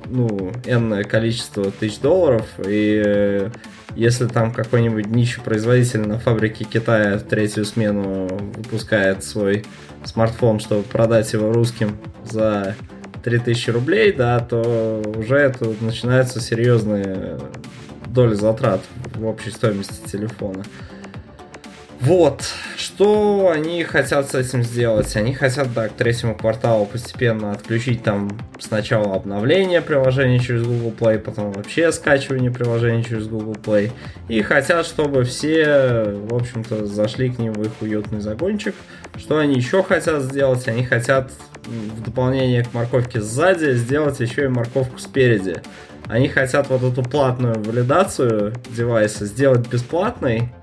ну, 0.09 0.51
энное 0.65 1.03
количество 1.03 1.71
тысяч 1.71 1.99
долларов, 1.99 2.45
и 2.65 3.01
э, 3.05 3.49
если 3.95 4.27
там 4.27 4.51
какой-нибудь 4.51 5.11
днище 5.11 5.41
производитель 5.41 6.07
на 6.07 6.19
фабрике 6.19 6.65
Китая 6.65 7.17
в 7.17 7.23
третью 7.23 7.65
смену 7.65 8.27
выпускает 8.55 9.23
свой 9.23 9.65
смартфон, 10.03 10.59
чтобы 10.59 10.83
продать 10.83 11.31
его 11.33 11.51
русским 11.51 11.97
за 12.23 12.75
3000 13.23 13.69
рублей, 13.71 14.11
да, 14.11 14.39
то 14.39 15.01
уже 15.17 15.37
это 15.37 15.73
начинаются 15.81 16.39
серьезные 16.39 17.39
доли 18.07 18.35
затрат 18.35 18.81
в 19.15 19.25
общей 19.25 19.51
стоимости 19.51 20.07
телефона. 20.09 20.63
Вот, 21.99 22.43
что 22.77 23.51
они 23.51 23.83
хотят 23.83 24.29
с 24.29 24.35
этим 24.35 24.63
сделать? 24.63 25.15
Они 25.15 25.33
хотят, 25.33 25.73
да, 25.73 25.89
к 25.89 25.93
третьему 25.93 26.35
кварталу 26.35 26.85
постепенно 26.85 27.51
отключить 27.51 28.03
там 28.03 28.29
сначала 28.59 29.15
обновление 29.15 29.81
приложения 29.81 30.39
через 30.39 30.63
Google 30.63 30.93
Play, 30.97 31.17
потом 31.17 31.51
вообще 31.51 31.91
скачивание 31.91 32.51
приложения 32.51 33.03
через 33.03 33.27
Google 33.27 33.55
Play. 33.55 33.91
И 34.29 34.41
хотят, 34.43 34.85
чтобы 34.85 35.23
все, 35.23 36.03
в 36.29 36.35
общем-то, 36.35 36.85
зашли 36.85 37.29
к 37.29 37.39
ним 37.39 37.53
в 37.53 37.63
их 37.63 37.71
уютный 37.81 38.19
загончик. 38.19 38.75
Что 39.15 39.39
они 39.39 39.55
еще 39.55 39.81
хотят 39.81 40.21
сделать? 40.21 40.67
Они 40.67 40.85
хотят 40.85 41.31
в 41.65 42.01
дополнение 42.03 42.63
к 42.63 42.73
морковке 42.73 43.21
сзади 43.21 43.73
сделать 43.73 44.19
еще 44.19 44.45
и 44.45 44.47
морковку 44.47 44.99
спереди. 44.99 45.61
Они 46.05 46.29
хотят 46.29 46.69
вот 46.69 46.83
эту 46.83 47.03
платную 47.03 47.61
валидацию 47.61 48.53
девайса 48.69 49.25
сделать 49.25 49.67
бесплатной 49.67 50.53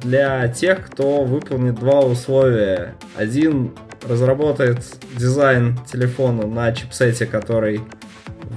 для 0.00 0.48
тех, 0.48 0.86
кто 0.86 1.24
выполнит 1.24 1.76
два 1.76 2.00
условия. 2.00 2.94
Один 3.16 3.72
разработает 4.06 4.84
дизайн 5.16 5.78
телефона 5.90 6.46
на 6.46 6.72
чипсете, 6.72 7.26
который 7.26 7.80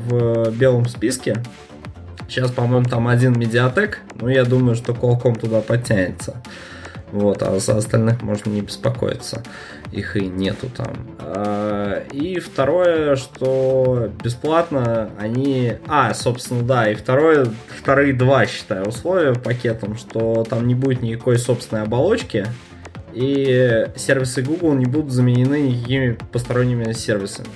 в 0.08 0.52
белом 0.52 0.86
списке. 0.88 1.38
Сейчас, 2.28 2.52
по-моему, 2.52 2.86
там 2.86 3.08
один 3.08 3.34
Mediatek, 3.34 3.96
но 4.20 4.30
я 4.30 4.44
думаю, 4.44 4.76
что 4.76 4.92
Qualcomm 4.92 5.40
туда 5.40 5.62
подтянется. 5.62 6.42
Вот, 7.12 7.42
а 7.42 7.58
за 7.60 7.78
остальных 7.78 8.22
можно 8.22 8.50
не 8.50 8.62
беспокоиться 8.62 9.42
их 9.92 10.18
и 10.18 10.28
нету 10.28 10.68
там. 10.76 10.94
А, 11.20 12.04
и 12.12 12.40
второе, 12.40 13.16
что 13.16 14.12
бесплатно 14.22 15.10
они... 15.18 15.74
А, 15.88 16.14
собственно, 16.14 16.64
да, 16.64 16.92
и 16.92 16.96
второе, 16.96 17.48
вторые 17.70 18.14
два, 18.14 18.46
считаю, 18.46 18.88
условия 18.88 19.34
пакетом, 19.34 19.96
что 19.96 20.44
там 20.44 20.68
не 20.68 20.76
будет 20.76 21.02
никакой 21.02 21.38
собственной 21.38 21.84
оболочки, 21.84 22.46
и 23.14 23.88
сервисы 23.96 24.42
Google 24.42 24.74
не 24.74 24.86
будут 24.86 25.12
заменены 25.12 25.62
никакими 25.62 26.18
посторонними 26.32 26.92
сервисами. 26.92 27.48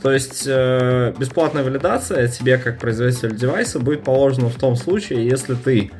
То 0.00 0.12
есть 0.12 0.44
э, 0.46 1.12
бесплатная 1.18 1.62
валидация 1.62 2.26
тебе 2.26 2.58
как 2.58 2.78
производитель 2.78 3.36
девайса 3.36 3.78
будет 3.78 4.02
положена 4.02 4.48
в 4.48 4.56
том 4.56 4.74
случае, 4.74 5.24
если 5.26 5.54
ты 5.54 5.92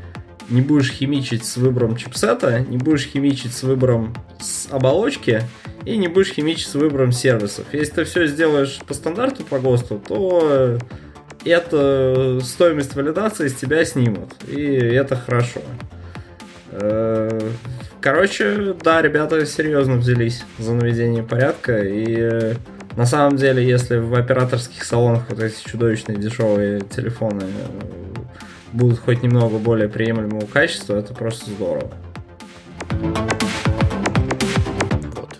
не 0.52 0.60
будешь 0.60 0.92
химичить 0.92 1.44
с 1.44 1.56
выбором 1.56 1.96
чипсета, 1.96 2.60
не 2.60 2.76
будешь 2.76 3.06
химичить 3.06 3.54
с 3.54 3.62
выбором 3.62 4.14
с 4.38 4.68
оболочки 4.70 5.42
и 5.84 5.96
не 5.96 6.08
будешь 6.08 6.32
химичить 6.32 6.68
с 6.68 6.74
выбором 6.74 7.10
сервисов. 7.10 7.64
Если 7.72 7.92
ты 7.92 8.04
все 8.04 8.26
сделаешь 8.26 8.80
по 8.86 8.94
стандарту 8.94 9.44
по 9.44 9.58
ГОСТу, 9.58 10.00
то 10.06 10.78
это 11.44 12.38
стоимость 12.42 12.94
валидации 12.94 13.48
с 13.48 13.54
тебя 13.54 13.84
снимут. 13.84 14.34
И 14.46 14.62
это 14.62 15.16
хорошо. 15.16 15.60
Э, 16.70 17.50
короче, 18.00 18.74
да, 18.82 19.02
ребята 19.02 19.44
серьезно 19.46 19.96
взялись 19.96 20.44
за 20.58 20.74
наведение 20.74 21.22
порядка. 21.22 21.80
И 21.82 22.54
на 22.96 23.06
самом 23.06 23.36
деле, 23.36 23.66
если 23.66 23.96
в 23.96 24.14
операторских 24.14 24.84
салонах 24.84 25.24
вот 25.30 25.40
эти 25.40 25.66
чудовищные 25.66 26.18
дешевые 26.18 26.80
телефоны 26.80 27.44
будут 28.72 29.00
хоть 29.00 29.22
немного 29.22 29.58
более 29.58 29.88
приемлемого 29.88 30.46
качества, 30.46 30.96
это 30.96 31.14
просто 31.14 31.50
здорово. 31.50 31.90
Вот. 35.14 35.36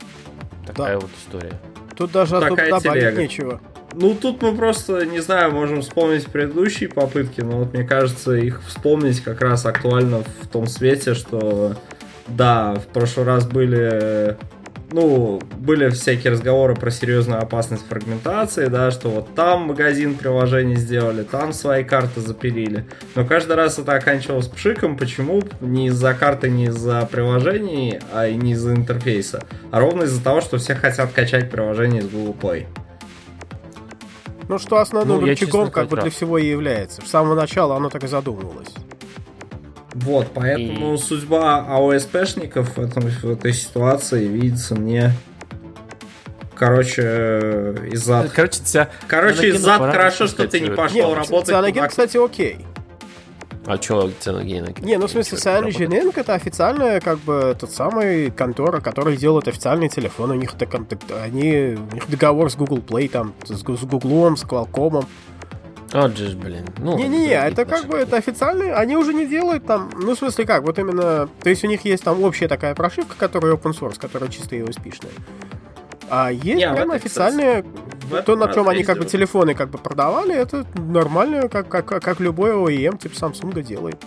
Такая 0.67 0.95
да. 0.95 1.01
вот 1.01 1.11
история. 1.19 1.53
Тут 1.97 2.13
даже 2.13 2.41
Такая 2.41 2.69
особо 2.69 2.83
добавить 2.83 3.03
телега. 3.03 3.23
нечего. 3.23 3.61
Ну, 3.95 4.15
тут 4.15 4.41
мы 4.41 4.55
просто, 4.55 5.05
не 5.05 5.21
знаю, 5.21 5.53
можем 5.53 5.83
вспомнить 5.83 6.27
предыдущие 6.27 6.89
попытки, 6.89 7.43
но 7.43 7.59
вот 7.59 7.75
мне 7.75 7.85
кажется, 7.85 8.33
их 8.33 8.63
вспомнить 8.67 9.21
как 9.21 9.43
раз 9.43 9.67
актуально 9.67 10.23
в 10.41 10.49
том 10.49 10.67
свете, 10.67 11.15
что 11.15 11.77
да, 12.27 12.75
в 12.75 12.87
прошлый 12.87 13.27
раз 13.27 13.47
были 13.47 14.37
ну, 14.93 15.41
были 15.57 15.89
всякие 15.89 16.33
разговоры 16.33 16.75
про 16.75 16.91
серьезную 16.91 17.41
опасность 17.43 17.87
фрагментации, 17.89 18.67
да, 18.67 18.91
что 18.91 19.09
вот 19.09 19.35
там 19.35 19.63
магазин 19.63 20.15
приложений 20.15 20.77
сделали, 20.77 21.23
там 21.23 21.53
свои 21.53 21.85
карты 21.85 22.21
запилили. 22.21 22.87
Но 23.15 23.25
каждый 23.25 23.57
раз 23.57 23.79
это 23.79 23.95
оканчивалось 23.95 24.49
пшиком. 24.49 24.97
Почему? 24.97 25.43
Не 25.61 25.89
из-за 25.89 26.15
карты, 26.15 26.51
не 26.51 26.67
из-за 26.67 27.07
приложений, 27.11 28.01
а 28.13 28.27
и 28.27 28.35
не 28.35 28.53
из-за 28.53 28.75
интерфейса. 28.75 29.45
А 29.71 29.81
ровно 29.81 30.05
из-за 30.05 30.23
того, 30.23 30.41
что 30.41 30.59
все 30.59 30.75
хотят 30.75 31.13
качать 31.13 31.51
приложение 31.51 32.03
из 32.03 32.09
Google 32.09 32.37
Play. 32.41 32.67
Ну, 34.49 34.59
что 34.59 34.79
основным 34.79 35.21
ну, 35.21 35.27
рычагом 35.27 35.71
как 35.71 35.89
бы 35.89 35.97
для 35.97 36.11
всего 36.11 36.37
и 36.37 36.47
является. 36.47 37.01
С 37.01 37.09
самого 37.09 37.35
начала 37.35 37.77
оно 37.77 37.89
так 37.89 38.05
и 38.05 38.09
задумывалось. 38.09 38.75
Вот, 39.95 40.29
поэтому 40.35 40.95
и... 40.95 40.99
судьба 40.99 41.67
АОСПшников 41.69 42.77
в, 42.77 42.81
этом, 42.81 43.03
в 43.03 43.25
этой 43.31 43.53
ситуации 43.53 44.27
видится 44.27 44.75
мне 44.75 45.13
Короче, 46.55 47.75
из-за... 47.91 48.31
Короче, 48.33 48.61
тебя... 48.63 48.89
Короче, 49.09 49.49
из-за 49.49 49.79
хорошо, 49.79 50.29
что 50.29 50.47
ты 50.47 50.61
не 50.61 50.71
пошел 50.71 51.09
Нет, 51.09 51.19
работать. 51.19 51.49
Цианоген, 51.49 51.89
кстати, 51.89 52.25
окей. 52.25 52.59
А 53.65 53.81
что 53.81 54.11
цианоген? 54.21 54.75
Не, 54.81 54.97
ну 54.97 55.07
в 55.07 55.11
смысле, 55.11 55.39
Cyanogen 55.39 56.13
это 56.17 56.35
официальная, 56.35 57.01
как 57.01 57.19
бы, 57.19 57.57
тот 57.59 57.71
самый 57.71 58.31
контора, 58.31 58.81
которая 58.81 59.17
делает 59.17 59.47
официальный 59.47 59.89
телефон. 59.89 60.33
У 60.33 60.35
них, 60.35 60.53
так, 60.53 60.75
они, 61.25 61.77
у 61.91 61.95
них 61.95 62.09
договор 62.09 62.51
с 62.51 62.57
Google 62.57 62.79
Play, 62.79 63.09
там, 63.09 63.35
с, 63.45 63.59
с 63.59 63.63
Google, 63.63 64.37
с 64.37 64.45
Qualcomm. 64.45 65.07
Вот 65.93 66.17
же, 66.17 66.37
блин. 66.37 66.65
Ну, 66.79 66.97
Не-не-не, 66.97 67.35
это 67.35 67.65
как 67.65 67.87
бы 67.87 67.99
это 67.99 68.17
официальные, 68.17 68.75
они 68.75 68.97
уже 68.97 69.13
не 69.13 69.27
делают 69.27 69.67
там, 69.67 69.91
ну, 69.95 70.15
в 70.15 70.19
смысле 70.19 70.47
как, 70.47 70.63
вот 70.63 70.79
именно, 70.79 71.29
то 71.43 71.51
есть 71.51 71.65
у 71.65 71.67
них 71.67 71.85
есть 71.85 72.03
там 72.03 72.23
общая 72.23 72.49
такая 72.49 72.75
прошивка, 72.75 73.15
которая 73.19 73.55
open 73.55 73.79
source, 73.79 74.01
которая 74.01 74.31
чисто 74.31 74.57
EOSP-шная. 74.57 75.11
А 76.09 76.31
есть 76.31 76.45
не, 76.45 76.71
прям 76.71 76.91
официальные, 76.91 77.65
то, 78.27 78.37
на 78.37 78.53
чем 78.53 78.69
они 78.69 78.85
как 78.85 78.99
бы 78.99 79.05
телефоны 79.05 79.55
как 79.55 79.71
бы 79.71 79.79
продавали, 79.79 80.35
это 80.35 80.67
нормально, 80.77 81.49
как, 81.49 81.69
как, 81.69 81.87
как 81.87 82.21
любой 82.21 82.53
OEM 82.53 82.99
типа 82.99 83.15
Samsung 83.15 83.63
делает. 83.63 84.03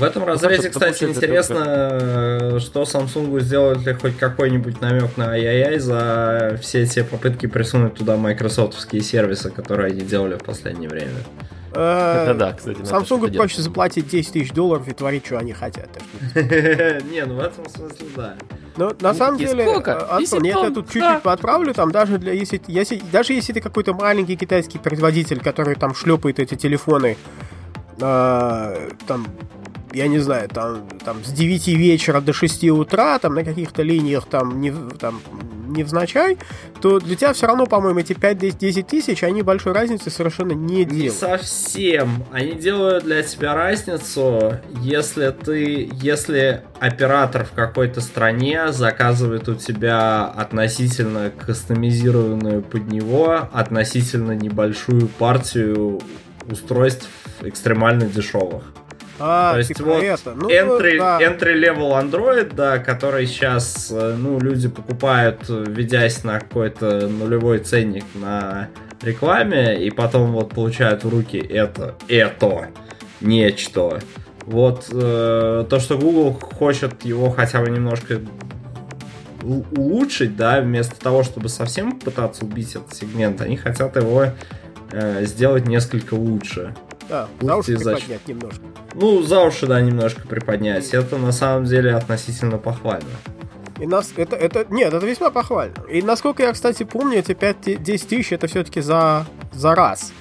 В 0.00 0.02
этом 0.02 0.24
разрезе, 0.24 0.70
кстати, 0.70 1.04
интересно, 1.04 2.58
что 2.58 2.82
Samsung 2.82 3.38
сделает 3.40 3.84
ли 3.86 3.92
хоть 3.92 4.16
какой-нибудь 4.16 4.80
намек 4.80 5.16
на 5.18 5.32
ай 5.32 5.78
за 5.78 6.58
все 6.60 6.86
те 6.86 7.04
попытки 7.04 7.46
присунуть 7.46 7.94
туда 7.94 8.16
майкрософтовские 8.16 9.02
сервисы, 9.02 9.50
которые 9.50 9.92
они 9.92 10.00
делали 10.00 10.36
в 10.36 10.42
последнее 10.42 10.88
время. 10.88 11.12
Э, 11.72 12.24
это 12.24 12.34
да, 12.34 12.52
кстати. 12.52 12.78
Samsung 12.80 13.36
проще 13.36 13.62
заплатить 13.62 14.08
10 14.08 14.32
тысяч 14.32 14.52
долларов 14.52 14.88
и 14.88 14.92
творить, 14.92 15.26
что 15.26 15.38
они 15.38 15.52
хотят. 15.52 15.88
Не, 16.34 17.24
ну 17.26 17.34
в 17.34 17.40
этом 17.40 17.68
смысле 17.68 18.06
да. 18.16 18.36
Но 18.76 18.92
на 19.00 19.14
самом 19.14 19.38
деле, 19.38 19.64
э, 19.64 19.90
Антон, 20.10 20.42
я 20.44 20.70
тут 20.70 20.90
чуть-чуть 20.90 21.22
подправлю, 21.22 21.74
там 21.74 21.90
даже 21.90 22.18
для 22.18 22.32
если, 22.32 22.60
если 22.66 23.02
даже 23.12 23.34
если 23.34 23.52
ты 23.52 23.60
какой-то 23.60 23.92
маленький 23.92 24.36
китайский 24.36 24.78
производитель, 24.78 25.40
который 25.40 25.74
там 25.74 25.94
шлепает 25.94 26.40
эти 26.40 26.54
телефоны, 26.54 27.16
э, 28.00 28.88
там 29.06 29.26
я 29.92 30.08
не 30.08 30.18
знаю, 30.18 30.48
там, 30.48 30.88
там 31.04 31.24
с 31.24 31.32
9 31.32 31.68
вечера 31.68 32.20
до 32.20 32.32
6 32.32 32.64
утра, 32.70 33.18
там 33.18 33.34
на 33.34 33.44
каких-то 33.44 33.82
линиях 33.82 34.26
там, 34.26 34.60
не, 34.60 34.72
там 34.72 35.20
невзначай, 35.70 36.38
то 36.80 36.98
для 36.98 37.16
тебя 37.16 37.32
все 37.32 37.46
равно, 37.46 37.66
по-моему, 37.66 38.00
эти 38.00 38.12
5-10 38.12 38.82
тысяч, 38.84 39.22
они 39.22 39.42
большой 39.42 39.72
разницы 39.72 40.10
совершенно 40.10 40.52
не 40.52 40.84
делают. 40.84 41.04
Не 41.04 41.10
совсем. 41.10 42.24
Они 42.32 42.52
делают 42.52 43.04
для 43.04 43.22
тебя 43.22 43.54
разницу, 43.54 44.58
если 44.80 45.30
ты, 45.30 45.90
если 45.92 46.62
оператор 46.78 47.44
в 47.44 47.52
какой-то 47.52 48.00
стране 48.00 48.72
заказывает 48.72 49.48
у 49.48 49.54
тебя 49.54 50.24
относительно 50.24 51.30
кастомизированную 51.30 52.62
под 52.62 52.88
него, 52.88 53.48
относительно 53.52 54.32
небольшую 54.32 55.08
партию 55.08 56.00
устройств 56.50 57.08
экстремально 57.42 58.06
дешевых. 58.06 58.72
А, 59.22 59.52
То 59.52 59.58
есть 59.58 59.74
типа 59.74 59.84
вот 59.84 60.02
это. 60.02 60.34
Ну, 60.34 60.48
entry, 60.48 60.98
да. 60.98 61.20
entry 61.20 61.54
level 61.54 61.92
Android, 61.92 62.54
да, 62.54 62.78
который 62.78 63.26
сейчас, 63.26 63.90
э, 63.92 64.16
ну, 64.18 64.40
люди 64.40 64.68
покупают, 64.68 65.44
ведясь 65.48 66.24
на 66.24 66.40
какой-то 66.40 67.06
нулевой 67.06 67.58
ценник 67.58 68.04
на 68.14 68.68
рекламе, 69.02 69.84
и 69.84 69.90
потом 69.90 70.32
вот 70.32 70.50
получают 70.50 71.04
в 71.04 71.08
руки 71.10 71.36
это, 71.36 71.96
это, 72.08 72.70
нечто. 73.20 74.00
Вот 74.46 74.88
э, 74.90 75.66
то, 75.68 75.78
что 75.80 75.98
Google 75.98 76.32
хочет 76.32 77.04
его 77.04 77.30
хотя 77.30 77.60
бы 77.60 77.70
немножко 77.70 78.20
улучшить, 79.42 80.36
да, 80.36 80.60
вместо 80.60 80.98
того, 80.98 81.22
чтобы 81.22 81.48
совсем 81.48 81.98
пытаться 81.98 82.44
убить 82.44 82.74
этот 82.74 82.94
сегмент, 82.94 83.40
они 83.40 83.56
хотят 83.56 83.96
его 83.96 84.26
э, 84.92 85.24
сделать 85.24 85.66
несколько 85.66 86.14
лучше. 86.14 86.74
Да, 87.10 87.28
за 87.40 87.56
уши 87.56 87.76
приподнять 87.76 88.28
немножко. 88.28 88.60
Ну, 88.94 89.22
за 89.22 89.40
уши, 89.40 89.66
да, 89.66 89.80
немножко 89.80 90.26
приподнять. 90.28 90.88
Это 90.94 91.16
на 91.18 91.32
самом 91.32 91.64
деле 91.64 91.94
относительно 91.94 92.56
похвально. 92.56 93.10
И 93.80 93.86
нас, 93.86 94.12
это, 94.16 94.36
это, 94.36 94.66
нет, 94.70 94.92
это 94.92 95.04
весьма 95.04 95.30
похвально. 95.30 95.74
И 95.90 96.02
насколько 96.02 96.42
я, 96.42 96.52
кстати, 96.52 96.84
помню, 96.84 97.18
эти 97.18 97.32
5-10 97.32 98.06
тысяч 98.06 98.32
это 98.32 98.46
все-таки 98.46 98.80
за, 98.80 99.26
за 99.52 99.74
раз. 99.74 100.12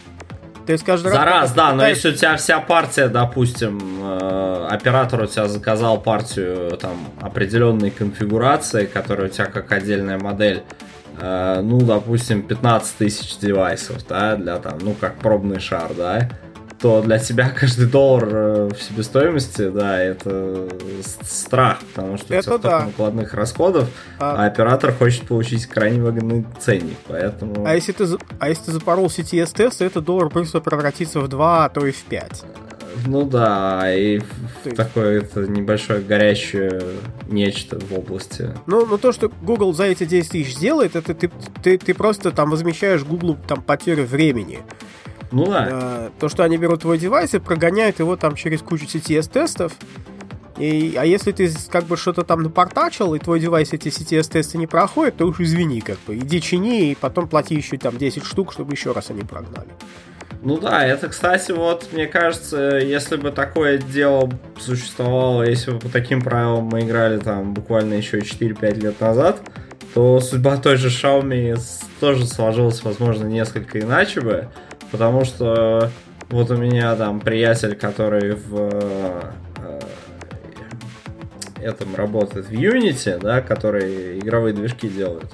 То 0.66 0.74
есть 0.74 0.86
каждый 0.86 1.12
за 1.12 1.18
раз, 1.18 1.26
раз 1.26 1.54
да, 1.54 1.74
но 1.74 1.86
если 1.86 2.12
у 2.12 2.14
тебя 2.14 2.38
вся 2.38 2.60
партия, 2.60 3.08
допустим, 3.08 3.80
э, 4.04 4.68
оператор 4.70 5.24
у 5.24 5.26
тебя 5.26 5.48
заказал 5.48 6.00
партию 6.00 6.78
там 6.78 6.96
определенной 7.20 7.90
конфигурации, 7.90 8.86
которая 8.86 9.28
у 9.28 9.30
тебя 9.32 9.46
как 9.48 9.72
отдельная 9.72 10.20
модель, 10.20 10.64
э, 11.20 11.62
ну, 11.62 11.82
допустим, 11.82 12.44
15 12.44 12.98
тысяч 12.98 13.38
девайсов, 13.40 14.08
да, 14.08 14.36
для 14.36 14.58
там, 14.58 14.78
ну, 14.82 14.94
как 14.94 15.16
пробный 15.16 15.60
шар, 15.60 15.92
да, 15.96 16.30
то 16.80 17.02
для 17.02 17.20
тебя 17.20 17.50
каждый 17.50 17.88
доллар 17.88 18.28
э, 18.32 18.70
в 18.70 18.82
себестоимости, 18.82 19.70
да, 19.70 20.02
это 20.02 20.68
страх, 21.04 21.80
потому 21.94 22.18
что 22.18 22.34
это 22.34 22.56
у 22.56 22.60
тебя 22.60 22.70
да. 22.70 22.86
накладных 22.86 23.34
расходов, 23.34 23.90
а... 24.18 24.44
а 24.44 24.46
оператор 24.46 24.94
хочет 24.94 25.28
получить 25.28 25.66
крайне 25.66 26.02
выгодный 26.02 26.46
ценник, 26.60 26.98
поэтому... 27.08 27.66
А 27.66 27.76
если 27.76 27.92
ты, 27.92 28.06
а 28.40 28.50
если 28.50 28.66
ты 28.66 28.72
запорол 28.72 29.08
CTS 29.08 29.54
тест, 29.54 29.80
то 29.80 29.86
этот 29.86 30.06
доллар 30.06 30.30
просто 30.30 30.62
превратится 30.62 31.20
в 31.20 31.28
2, 31.28 31.66
а 31.66 31.70
то 31.70 31.86
и 31.86 31.92
в 31.92 32.04
5. 32.04 32.46
Ну 33.06 33.26
да, 33.26 33.84
и 33.94 34.22
ты... 34.64 34.72
такое 34.72 35.22
это 35.22 35.42
небольшое 35.42 36.02
горящее 36.02 36.82
нечто 37.28 37.80
в 37.80 37.94
области. 37.94 38.50
Ну, 38.68 38.86
ну 38.86 38.98
то, 38.98 39.12
что 39.12 39.32
Google 39.42 39.74
за 39.74 39.86
эти 39.86 40.06
10 40.06 40.32
тысяч 40.32 40.56
сделает, 40.56 40.96
это 40.96 41.14
ты, 41.14 41.30
ты, 41.62 41.78
ты 41.78 41.94
просто 41.94 42.32
там 42.32 42.50
возмещаешь 42.50 43.04
Google 43.04 43.38
там 43.48 43.62
потерю 43.62 44.06
времени. 44.06 44.60
Ну 45.32 45.46
да. 45.46 46.10
То, 46.20 46.30
что 46.30 46.44
они 46.44 46.58
берут 46.58 46.82
твой 46.82 46.98
девайс 46.98 47.34
и 47.34 47.40
прогоняют 47.40 48.00
его 48.00 48.16
там 48.16 48.36
через 48.36 48.62
кучу 48.62 48.86
CTS-тестов. 48.86 49.74
И, 50.58 50.96
а 50.98 51.06
если 51.06 51.32
ты 51.32 51.50
как 51.70 51.86
бы 51.86 51.96
что-то 51.96 52.24
там 52.24 52.44
напортачил, 52.44 53.16
и 53.16 53.20
твой 53.20 53.40
девайс 53.40 53.72
эти 53.72 53.88
CTS-тесты 53.88 54.58
не 54.58 54.68
проходит, 54.68 55.16
то 55.16 55.26
уж 55.26 55.40
извини, 55.40 55.80
как 55.80 55.98
бы, 56.06 56.18
иди 56.18 56.42
чини, 56.42 56.92
и 56.92 56.96
потом 56.96 57.30
плати 57.30 57.56
еще 57.56 57.78
там 57.78 57.98
10 57.98 58.26
штук, 58.26 58.52
чтобы 58.52 58.74
еще 58.74 58.92
раз 58.92 59.10
они 59.10 59.22
прогнали. 59.22 59.70
Ну 60.42 60.58
да, 60.58 60.86
это, 60.86 61.08
кстати, 61.10 61.52
вот, 61.52 61.90
мне 61.94 62.08
кажется, 62.08 62.78
если 62.78 63.16
бы 63.16 63.32
такое 63.32 63.78
дело 63.78 64.30
существовало, 64.58 65.44
если 65.44 65.72
бы 65.72 65.80
по 65.80 65.90
таким 65.90 66.22
правилам 66.22 66.66
мы 66.66 66.82
играли 66.82 67.20
там 67.20 67.54
буквально 67.54 67.94
еще 67.96 68.20
4-5 68.20 68.82
лет 68.82 69.00
назад, 69.00 69.42
то 69.94 70.20
судьба 70.20 70.58
той 70.58 70.76
же 70.76 70.90
Xiaomi 70.90 71.58
тоже 72.00 72.26
сложилась, 72.26 72.84
возможно, 72.84 73.26
несколько 73.26 73.80
иначе 73.80 74.22
бы. 74.22 74.50
Потому 74.92 75.26
что 75.26 75.90
вот 76.30 76.52
у 76.52 76.58
меня 76.58 76.96
там 76.96 77.20
приятель, 77.20 77.76
который 77.76 78.36
в 78.36 78.70
э, 79.58 79.80
этом 81.62 81.96
работает 81.96 82.48
в 82.48 82.52
Unity, 82.52 83.20
да, 83.20 83.42
который 83.42 84.20
игровые 84.20 84.54
движки 84.54 84.88
делают. 84.88 85.32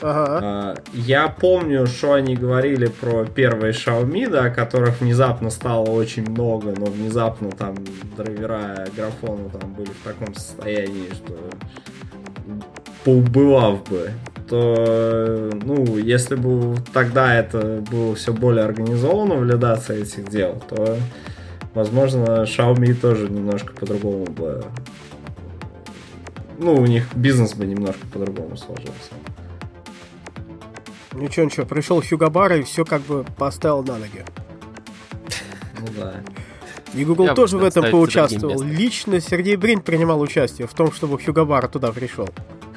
Ага. 0.00 0.74
Uh, 0.74 0.90
я 0.92 1.28
помню, 1.28 1.86
что 1.86 2.12
они 2.12 2.36
говорили 2.36 2.86
про 2.88 3.24
первые 3.24 3.72
Xiaomi, 3.72 4.28
да, 4.28 4.50
которых 4.50 5.00
внезапно 5.00 5.48
стало 5.50 5.84
очень 5.84 6.28
много, 6.28 6.74
но 6.76 6.86
внезапно 6.86 7.50
там 7.50 7.76
драйвера 8.16 8.86
графона 8.94 9.48
там 9.48 9.72
были 9.72 9.88
в 9.88 10.04
таком 10.04 10.34
состоянии, 10.34 11.08
что 11.14 11.38
поубывав 13.04 13.84
бы 13.88 14.10
то, 14.48 15.50
ну, 15.64 15.96
если 15.96 16.34
бы 16.34 16.76
тогда 16.92 17.34
это 17.34 17.82
было 17.90 18.14
все 18.14 18.32
более 18.32 18.64
организовано, 18.64 19.36
валидация 19.36 20.02
этих 20.02 20.28
дел, 20.28 20.62
то, 20.68 20.98
возможно, 21.74 22.44
Xiaomi 22.44 22.94
тоже 22.94 23.28
немножко 23.28 23.72
по-другому 23.74 24.26
бы... 24.26 24.64
Ну, 26.58 26.74
у 26.74 26.86
них 26.86 27.12
бизнес 27.14 27.54
бы 27.54 27.66
немножко 27.66 28.06
по-другому 28.12 28.56
сложился. 28.56 29.14
Ничего, 31.12 31.46
ничего, 31.46 31.64
пришел 31.64 32.02
Хьюго 32.02 32.56
и 32.56 32.62
все 32.62 32.84
как 32.84 33.02
бы 33.02 33.24
поставил 33.36 33.82
на 33.82 33.98
ноги. 33.98 34.24
Ну 35.80 35.86
да. 35.96 36.14
И 36.92 37.04
Google 37.04 37.26
Я 37.26 37.34
тоже 37.34 37.58
в 37.58 37.64
этом 37.64 37.90
поучаствовал. 37.90 38.62
Лично 38.62 39.20
Сергей 39.20 39.56
Брин 39.56 39.80
принимал 39.80 40.20
участие 40.20 40.66
в 40.66 40.74
том, 40.74 40.92
чтобы 40.92 41.18
Хьюго 41.18 41.68
туда 41.68 41.92
пришел. 41.92 42.28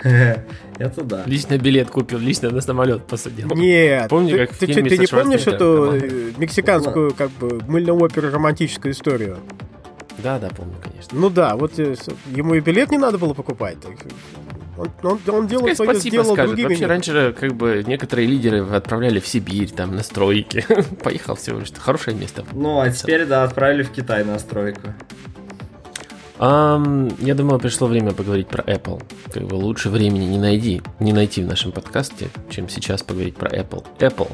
Это 0.78 1.04
да. 1.04 1.24
Лично 1.26 1.58
билет 1.58 1.90
купил, 1.90 2.20
лично 2.20 2.50
на 2.52 2.62
самолет 2.62 3.04
посадил. 3.08 3.50
Нет. 3.50 4.10
Помню, 4.10 4.38
как 4.38 4.56
ты, 4.56 4.68
ты, 4.68 4.84
ты 4.84 4.98
не 4.98 5.08
помнишь 5.08 5.48
эту 5.48 5.94
э, 5.94 6.32
мексиканскую, 6.38 7.14
как 7.14 7.32
бы, 7.32 7.62
мыльную 7.68 8.00
оперу 8.00 8.32
романтическую 8.32 8.94
историю? 8.94 9.38
Да, 10.20 10.40
да, 10.40 10.50
помню, 10.50 10.76
конечно. 10.82 11.20
Ну 11.20 11.30
да, 11.30 11.56
вот 11.56 11.80
э, 11.80 11.96
ему 12.28 12.56
и 12.56 12.60
билет 12.60 12.92
не 12.92 12.98
надо 12.98 13.18
было 13.18 13.34
покупать. 13.34 13.78
Он, 14.78 14.92
он, 15.02 15.20
он 15.28 15.48
делал 15.48 15.76
свое 15.76 16.00
дело 16.00 16.36
другими. 16.36 16.68
Вообще 16.68 16.86
раньше 16.86 17.36
как 17.40 17.56
бы 17.56 17.84
некоторые 17.86 18.28
лидеры 18.28 18.64
отправляли 18.64 19.20
в 19.20 19.28
Сибирь, 19.28 19.72
там, 19.72 19.96
на 19.96 20.04
стройки. 20.04 20.66
Поехал 21.04 21.36
всего 21.36 21.60
лишь. 21.60 21.72
Хорошее 21.74 22.16
место. 22.16 22.46
Ну, 22.54 22.80
а 22.80 22.90
теперь, 22.92 23.26
да, 23.26 23.44
отправили 23.44 23.84
в 23.84 23.92
Китай 23.92 24.24
на 24.24 24.38
стройку. 24.38 24.94
Um, 26.40 27.16
я 27.20 27.34
думаю, 27.34 27.60
пришло 27.60 27.88
время 27.88 28.12
поговорить 28.12 28.48
про 28.48 28.64
Apple. 28.64 29.02
Как 29.34 29.44
бы 29.44 29.56
лучше 29.56 29.90
времени 29.90 30.26
не 30.26 30.38
найди, 30.38 30.82
не 31.00 31.12
найти 31.12 31.42
в 31.42 31.48
нашем 31.48 31.72
подкасте, 31.72 32.30
чем 32.50 32.70
сейчас 32.70 33.02
поговорить 33.02 33.36
про 33.36 33.50
Apple. 33.50 33.84
Apple. 34.00 34.32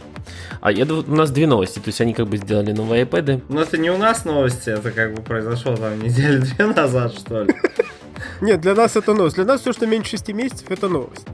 А 0.59 0.71
я, 0.71 0.85
у 0.85 1.15
нас 1.15 1.31
две 1.31 1.47
новости, 1.47 1.79
то 1.79 1.87
есть 1.87 2.01
они 2.01 2.13
как 2.13 2.27
бы 2.27 2.37
сделали 2.37 2.73
новые 2.73 3.05
iPad. 3.05 3.43
Но 3.47 3.61
это 3.61 3.77
не 3.77 3.89
у 3.89 3.97
нас 3.97 4.25
новости, 4.25 4.69
это 4.69 4.91
как 4.91 5.13
бы 5.13 5.21
произошло 5.21 5.75
там 5.77 6.01
недели 6.01 6.37
две 6.39 6.65
назад, 6.65 7.13
что 7.13 7.43
ли. 7.43 7.55
Нет, 8.41 8.61
для 8.61 8.75
нас 8.75 8.95
это 8.95 9.13
новость. 9.13 9.35
Для 9.35 9.45
нас 9.45 9.61
все, 9.61 9.71
что 9.71 9.87
меньше 9.87 10.11
6 10.11 10.29
месяцев, 10.29 10.65
это 10.69 10.89
новость. 10.89 11.25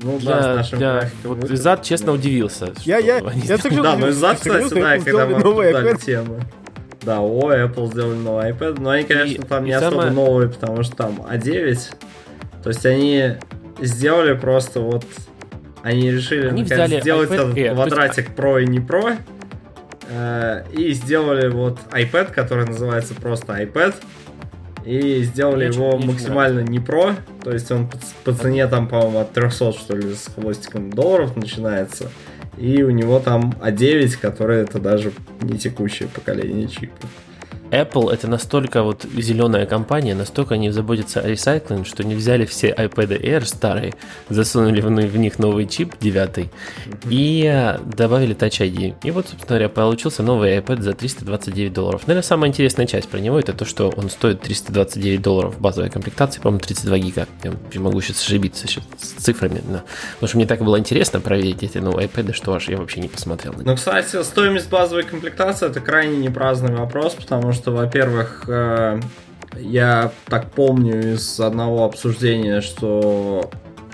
Ну 0.00 0.18
да, 0.22 0.42
с 0.42 0.56
нашим 0.56 0.78
я, 0.78 1.10
вот 1.24 1.50
Изад 1.50 1.82
честно 1.82 2.12
удивился. 2.12 2.72
Я, 2.84 2.98
я, 2.98 3.18
я, 3.18 3.32
я 3.32 3.82
Да, 3.82 3.96
но 3.96 4.10
Изад, 4.10 4.36
кстати, 4.38 4.74
да, 4.74 4.98
когда 4.98 5.26
мы 5.26 5.34
обсуждали 5.36 5.96
тему. 5.96 6.40
Да, 7.02 7.20
о, 7.20 7.52
Apple 7.52 7.86
сделали 7.92 8.16
новый 8.16 8.50
iPad, 8.50 8.80
но 8.80 8.90
они, 8.90 9.04
конечно, 9.04 9.44
там 9.44 9.64
и 9.64 9.68
не 9.68 9.72
особо 9.72 9.90
самое... 9.92 10.10
новые, 10.12 10.48
потому 10.48 10.82
что 10.82 10.96
там 10.96 11.20
А9. 11.30 11.78
То 12.62 12.68
есть 12.70 12.84
они 12.84 13.34
сделали 13.80 14.34
просто 14.34 14.80
вот 14.80 15.04
Они 15.82 16.10
решили 16.10 16.48
Они 16.48 16.64
наконец, 16.64 17.02
сделать 17.02 17.30
iPad 17.30 17.34
этот 17.34 17.48
Air, 17.50 17.52
то 17.54 17.60
есть- 17.60 17.74
квадратик 17.74 18.30
Pro 18.36 18.62
и 18.62 18.66
не 18.66 18.78
Pro. 18.80 19.16
э, 20.10 20.64
И 20.72 20.92
сделали 20.92 21.48
вот 21.48 21.78
iPad, 21.92 22.32
который 22.32 22.66
называется 22.66 23.14
просто 23.14 23.52
iPad. 23.62 23.94
И 24.84 25.22
сделали 25.22 25.68
Мне 25.68 25.76
его 25.76 25.98
максимально 25.98 26.60
не 26.60 26.78
Pro. 26.78 27.14
То 27.44 27.52
есть 27.52 27.70
он 27.70 27.88
по, 27.88 27.98
по 28.24 28.32
цене 28.34 28.66
там, 28.66 28.88
по-моему, 28.88 29.20
от 29.20 29.32
300, 29.32 29.72
что 29.72 29.96
ли, 29.96 30.14
с 30.14 30.30
хвостиком 30.34 30.90
долларов 30.90 31.36
начинается. 31.36 32.10
И 32.58 32.82
у 32.82 32.90
него 32.90 33.20
там 33.20 33.54
А9, 33.60 34.18
который 34.20 34.58
это 34.58 34.78
даже 34.80 35.12
не 35.42 35.58
текущее 35.58 36.08
поколение 36.08 36.68
чипов. 36.68 37.10
Apple 37.70 38.12
это 38.12 38.28
настолько 38.28 38.82
вот 38.82 39.04
зеленая 39.16 39.66
компания, 39.66 40.14
настолько 40.14 40.54
они 40.54 40.70
заботятся 40.70 41.20
о 41.20 41.28
ресайклинге, 41.28 41.84
что 41.84 42.04
не 42.04 42.14
взяли 42.14 42.46
все 42.46 42.70
iPad 42.70 43.20
Air 43.22 43.44
старые, 43.44 43.94
засунули 44.28 44.80
в, 44.80 45.16
них 45.16 45.38
новый 45.38 45.66
чип, 45.66 45.94
девятый, 46.00 46.50
и 47.08 47.44
э, 47.44 47.78
добавили 47.78 48.34
Touch 48.34 48.60
ID. 48.60 48.94
И 49.02 49.10
вот, 49.10 49.28
собственно 49.28 49.58
говоря, 49.58 49.68
получился 49.68 50.22
новый 50.22 50.56
iPad 50.58 50.82
за 50.82 50.92
329 50.92 51.72
долларов. 51.72 52.02
Наверное, 52.06 52.26
самая 52.26 52.50
интересная 52.50 52.86
часть 52.86 53.08
про 53.08 53.18
него 53.18 53.38
это 53.38 53.52
то, 53.52 53.64
что 53.64 53.92
он 53.96 54.10
стоит 54.10 54.40
329 54.40 55.22
долларов 55.22 55.56
в 55.56 55.60
базовой 55.60 55.90
комплектации, 55.90 56.40
по-моему, 56.40 56.60
32 56.60 56.98
гига. 56.98 57.26
Я 57.44 57.80
могу 57.80 58.00
сейчас 58.00 58.22
ошибиться 58.22 58.66
сейчас 58.66 58.84
с 58.98 59.22
цифрами, 59.22 59.62
но... 59.68 59.82
потому 60.14 60.28
что 60.28 60.36
мне 60.36 60.46
так 60.46 60.62
было 60.62 60.78
интересно 60.78 61.20
проверить 61.20 61.62
эти 61.62 61.78
новые 61.78 62.08
iPad, 62.08 62.32
что 62.32 62.54
аж 62.54 62.68
я 62.68 62.76
вообще 62.76 63.00
не 63.00 63.08
посмотрел 63.08 63.54
них. 63.54 63.64
Ну, 63.64 63.76
кстати, 63.76 64.22
стоимость 64.22 64.68
базовой 64.68 65.04
комплектации 65.04 65.68
это 65.68 65.80
крайне 65.80 66.16
непраздный 66.16 66.74
вопрос, 66.74 67.14
потому 67.14 67.52
что, 67.52 67.57
во-первых, 67.66 68.44
э, 68.48 69.00
я 69.56 70.12
так 70.26 70.50
помню 70.50 71.14
из 71.14 71.40
одного 71.40 71.84
обсуждения, 71.84 72.60
что 72.60 73.50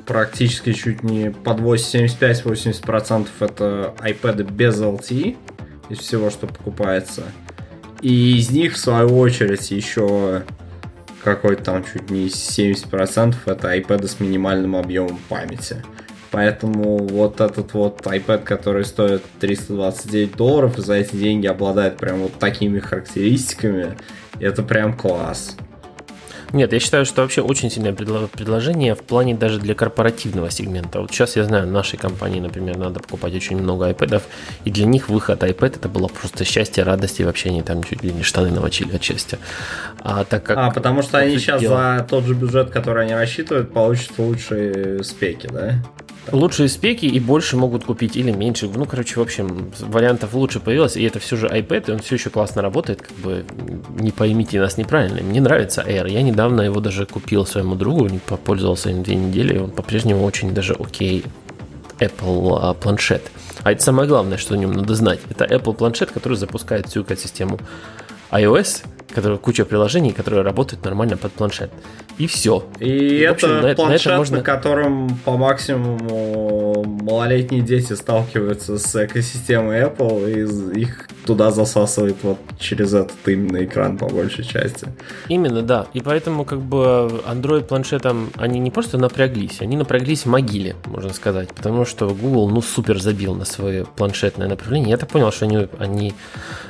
практически 0.07 0.73
чуть 0.73 1.03
не 1.03 1.31
под 1.31 1.61
75-80% 1.61 3.29
это 3.41 3.95
iPad 3.99 4.51
без 4.51 4.81
LTE 4.81 5.37
из 5.89 5.99
всего, 5.99 6.31
что 6.31 6.47
покупается. 6.47 7.23
И 8.01 8.37
из 8.37 8.51
них, 8.51 8.75
в 8.75 8.79
свою 8.79 9.19
очередь, 9.19 9.71
еще 9.71 10.43
какой-то 11.23 11.65
там 11.65 11.85
чуть 11.85 12.11
не 12.11 12.27
70% 12.27 13.35
это 13.47 13.75
iPad 13.75 14.07
с 14.07 14.21
минимальным 14.21 14.77
объемом 14.77 15.19
памяти. 15.29 15.83
Поэтому 16.35 16.99
вот 16.99 17.41
этот 17.41 17.75
вот 17.75 18.01
iPad, 18.01 18.43
который 18.43 18.85
стоит 18.85 19.23
329 19.39 20.37
долларов, 20.37 20.77
за 20.77 20.95
эти 20.95 21.15
деньги 21.15 21.47
обладает 21.47 21.97
прям 21.97 22.23
вот 22.23 22.33
такими 22.41 22.81
характеристиками, 22.81 23.97
это 24.41 24.65
прям 24.65 24.97
класс. 24.97 25.57
Нет, 26.53 26.73
я 26.73 26.81
считаю, 26.81 27.05
что 27.05 27.23
вообще 27.23 27.41
очень 27.41 27.71
сильное 27.71 27.93
предло- 27.93 28.29
предложение 28.29 28.97
в 28.97 29.03
плане 29.03 29.35
даже 29.35 29.61
для 29.61 29.75
корпоративного 29.77 30.51
сегмента. 30.51 31.01
Вот 31.01 31.13
сейчас 31.13 31.37
я 31.37 31.45
знаю, 31.45 31.69
нашей 31.69 31.99
компании, 31.99 32.41
например, 32.41 32.79
надо 32.79 32.99
покупать 32.99 33.35
очень 33.35 33.57
много 33.57 33.89
iPad, 33.91 34.23
и 34.65 34.71
для 34.71 34.87
них 34.87 35.09
выход 35.09 35.43
iPad 35.45 35.77
это 35.77 35.89
было 35.89 36.09
просто 36.09 36.45
счастье, 36.45 36.83
радость, 36.83 37.21
и 37.21 37.25
вообще 37.25 37.51
они 37.51 37.63
там 37.63 37.85
чуть 37.85 38.03
ли 38.03 38.13
не 38.13 38.25
штаны 38.25 38.51
намочили 38.51 38.97
от 38.97 39.03
счастья. 39.05 39.39
А 40.01 40.25
так 40.25 40.43
как... 40.43 40.59
А, 40.59 40.71
потому 40.73 41.03
что 41.03 41.19
они 41.19 41.39
сейчас 41.39 41.61
дела, 41.61 41.99
за 41.99 42.05
тот 42.05 42.25
же 42.25 42.35
бюджет, 42.35 42.71
который 42.71 43.05
они 43.05 43.15
рассчитывают, 43.15 43.73
получат 43.73 44.19
лучшие 44.19 45.05
спеки, 45.05 45.49
да? 45.49 45.83
Лучшие 46.33 46.69
спеки 46.69 47.07
и 47.07 47.21
больше 47.21 47.57
могут 47.57 47.85
купить 47.85 48.17
или 48.17 48.31
меньше. 48.31 48.69
Ну, 48.75 48.87
короче, 48.87 49.21
в 49.21 49.23
общем, 49.23 49.71
вариантов 49.81 50.35
лучше 50.35 50.59
появилось. 50.59 50.97
И 50.97 51.03
это 51.03 51.19
все 51.19 51.37
же 51.37 51.47
iPad, 51.49 51.85
и 51.89 51.93
он 51.93 51.99
все 51.99 52.15
еще 52.15 52.31
классно 52.31 52.63
работает. 52.63 53.03
Как 53.03 53.17
бы 53.19 53.45
не 53.99 54.11
поймите 54.11 54.61
нас 54.61 54.79
неправильно. 54.79 55.23
Мне 55.23 55.41
нравится 55.41 55.83
Air. 55.83 56.11
Я 56.11 56.23
недавно 56.23 56.63
его 56.63 56.81
даже 56.81 57.05
купил 57.05 57.45
своему 57.45 57.75
другу, 57.75 58.09
попользовался 58.27 58.91
им 58.91 59.03
две 59.03 59.17
недели. 59.17 59.55
и 59.55 59.59
Он 59.59 59.71
по-прежнему 59.71 60.25
очень 60.25 60.55
даже 60.55 60.75
окей 60.75 61.25
Apple 61.99 62.59
а, 62.61 62.75
планшет. 62.75 63.31
А 63.63 63.73
это 63.73 63.83
самое 63.83 64.09
главное, 64.09 64.39
что 64.39 64.55
о 64.55 64.57
нем 64.57 64.73
надо 64.73 64.95
знать. 64.95 65.21
Это 65.29 65.45
Apple 65.45 65.75
планшет, 65.75 66.11
который 66.11 66.37
запускает 66.37 66.87
всю 66.87 67.03
экосистему 67.03 67.59
iOS, 68.31 68.85
который 69.13 69.39
куча 69.39 69.65
приложений, 69.65 70.13
которые 70.13 70.43
работают 70.43 70.85
нормально 70.85 71.17
под 71.17 71.33
планшет. 71.33 71.71
И 72.19 72.27
все. 72.27 72.65
И, 72.81 72.89
И, 73.23 73.27
в 73.27 73.33
общем, 73.33 73.49
это 73.49 73.63
на 73.63 73.67
это- 73.67 73.83
на 73.83 73.87
планшет, 73.89 74.01
это 74.01 74.11
на, 74.11 74.17
можно- 74.19 74.41
котором 74.43 75.19
по 75.25 75.37
максимуму 75.37 76.85
малолетние 77.03 77.63
дети 77.63 77.93
сталкиваются 77.95 78.79
с 78.79 79.05
экосистемой 79.05 79.83
Apple, 79.83 80.75
и 80.75 80.81
их 80.81 81.09
туда 81.27 81.51
засасывает 81.51 82.17
вот 82.23 82.39
через 82.59 82.93
этот 82.95 83.17
именно 83.27 83.65
экран 83.65 83.97
по 83.99 84.07
большей 84.07 84.45
части. 84.45 84.87
Именно, 85.29 85.63
да. 85.63 85.87
И 85.95 86.01
поэтому 86.01 86.45
как 86.45 86.61
бы 86.61 87.23
Android 87.27 87.65
планшетом 87.65 88.31
они 88.37 88.61
не 88.61 88.71
просто 88.71 88.99
напряглись, 88.99 89.61
они 89.61 89.77
напряглись 89.77 90.23
в 90.25 90.27
могиле, 90.29 90.77
можно 90.87 91.13
сказать. 91.13 91.49
Потому 91.55 91.85
что 91.85 92.09
Google, 92.09 92.49
ну, 92.51 92.61
супер 92.63 93.01
забил 93.01 93.35
на 93.35 93.45
свое 93.45 93.87
планшетное 93.97 94.49
направление. 94.49 94.91
Я 94.91 94.97
так 94.99 95.09
понял, 95.09 95.33
что 95.33 95.47
они, 95.47 95.67
они 95.79 96.15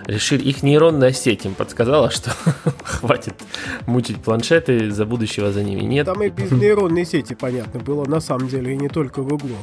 решили, 0.07 0.43
их 0.43 0.62
нейронная 0.62 1.12
сеть 1.12 1.45
им 1.45 1.55
подсказала, 1.55 2.11
что 2.11 2.23
хватит 2.84 3.34
мучить 3.86 4.22
планшеты 4.22 4.90
за 4.90 5.06
будущего 5.06 5.52
за 5.52 5.62
ними. 5.62 5.80
Нет. 5.80 6.06
Там 6.06 6.22
и 6.22 6.28
без 6.28 6.50
нейронной 6.50 7.04
сети, 7.04 7.34
понятно, 7.34 7.80
было 7.80 8.04
на 8.04 8.20
самом 8.20 8.48
деле, 8.48 8.72
и 8.72 8.76
не 8.76 8.88
только 8.88 9.22
в 9.22 9.32
углу. 9.32 9.56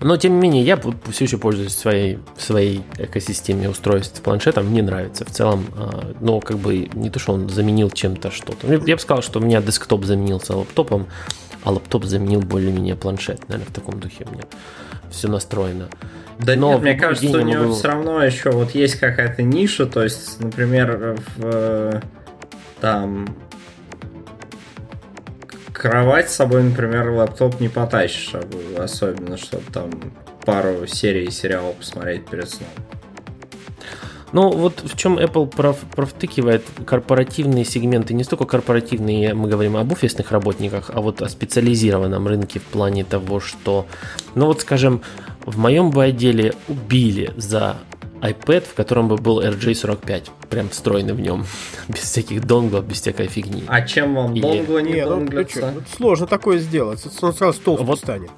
Но 0.00 0.16
тем 0.18 0.34
не 0.34 0.40
менее, 0.40 0.62
я 0.62 0.78
все 1.10 1.24
еще 1.24 1.38
пользуюсь 1.38 1.74
своей, 1.74 2.18
своей 2.36 2.82
экосистеме 2.98 3.70
устройств 3.70 4.20
планшетом. 4.20 4.66
Мне 4.66 4.82
нравится 4.82 5.24
в 5.24 5.30
целом. 5.30 5.64
а, 5.74 6.14
Но 6.20 6.40
как 6.40 6.58
бы 6.58 6.90
не 6.92 7.08
то, 7.08 7.18
что 7.18 7.32
он 7.32 7.48
заменил 7.48 7.90
чем-то 7.90 8.30
что-то. 8.30 8.66
Я 8.86 8.96
бы 8.96 8.98
сказал, 9.00 9.22
что 9.22 9.38
у 9.38 9.42
меня 9.42 9.62
десктоп 9.62 10.04
заменился 10.04 10.54
лаптопом, 10.54 11.06
а 11.66 11.72
лаптоп 11.72 12.04
заменил 12.04 12.40
более-менее 12.42 12.94
планшет. 12.94 13.48
Наверное, 13.48 13.68
в 13.68 13.74
таком 13.74 13.98
духе 13.98 14.24
у 14.24 14.32
меня 14.32 14.44
все 15.10 15.26
настроено. 15.26 15.88
Да 16.38 16.54
Но 16.54 16.74
нет, 16.74 16.82
мне 16.82 16.94
кажется, 16.94 17.26
день 17.26 17.36
у 17.36 17.40
него 17.40 17.62
могу- 17.64 17.74
все 17.74 17.88
равно 17.88 18.22
еще 18.22 18.50
вот 18.52 18.70
есть 18.70 19.00
какая-то 19.00 19.42
ниша, 19.42 19.86
то 19.86 20.04
есть, 20.04 20.38
например, 20.40 21.16
в 21.36 22.02
там 22.80 23.26
кровать 25.72 26.30
с 26.30 26.36
собой, 26.36 26.62
например, 26.62 27.10
лэптоп 27.10 27.58
не 27.60 27.68
потащишь, 27.68 28.32
а- 28.34 28.82
особенно, 28.84 29.36
чтобы 29.36 29.64
там 29.72 29.90
пару 30.44 30.86
серий 30.86 31.28
сериала 31.32 31.72
посмотреть 31.72 32.26
перед 32.26 32.48
сном. 32.48 32.68
Ну, 34.32 34.50
вот 34.50 34.82
в 34.84 34.96
чем 34.96 35.18
Apple 35.18 35.46
пров, 35.46 35.78
провтыкивает 35.94 36.64
корпоративные 36.84 37.64
сегменты, 37.64 38.12
не 38.12 38.24
столько 38.24 38.44
корпоративные, 38.44 39.34
мы 39.34 39.48
говорим 39.48 39.76
об 39.76 39.92
офисных 39.92 40.32
работниках, 40.32 40.90
а 40.92 41.00
вот 41.00 41.22
о 41.22 41.28
специализированном 41.28 42.26
рынке 42.26 42.58
в 42.58 42.64
плане 42.64 43.04
того, 43.04 43.40
что, 43.40 43.86
ну 44.34 44.46
вот 44.46 44.60
скажем, 44.62 45.00
в 45.44 45.58
моем 45.58 45.90
бы 45.90 46.04
отделе 46.04 46.54
убили 46.68 47.32
за 47.36 47.76
iPad, 48.20 48.64
в 48.68 48.74
котором 48.74 49.08
бы 49.08 49.16
был 49.16 49.40
RJ45, 49.40 50.24
прям 50.50 50.70
встроенный 50.70 51.12
в 51.14 51.20
нем, 51.20 51.46
без 51.88 52.00
всяких 52.00 52.44
донглов, 52.44 52.84
без 52.84 53.00
всякой 53.00 53.28
фигни. 53.28 53.62
А 53.68 53.82
чем 53.82 54.14
вам 54.14 54.34
И- 54.34 54.40
долго 54.40 54.80
не 54.80 54.92
Не, 54.94 55.04
ну 55.06 55.26
сложно 55.96 56.26
такое 56.26 56.58
сделать, 56.58 57.04
он 57.22 57.32
сразу 57.32 57.60
толстым 57.60 57.86
Вот. 57.86 57.98
станет. 57.98 58.30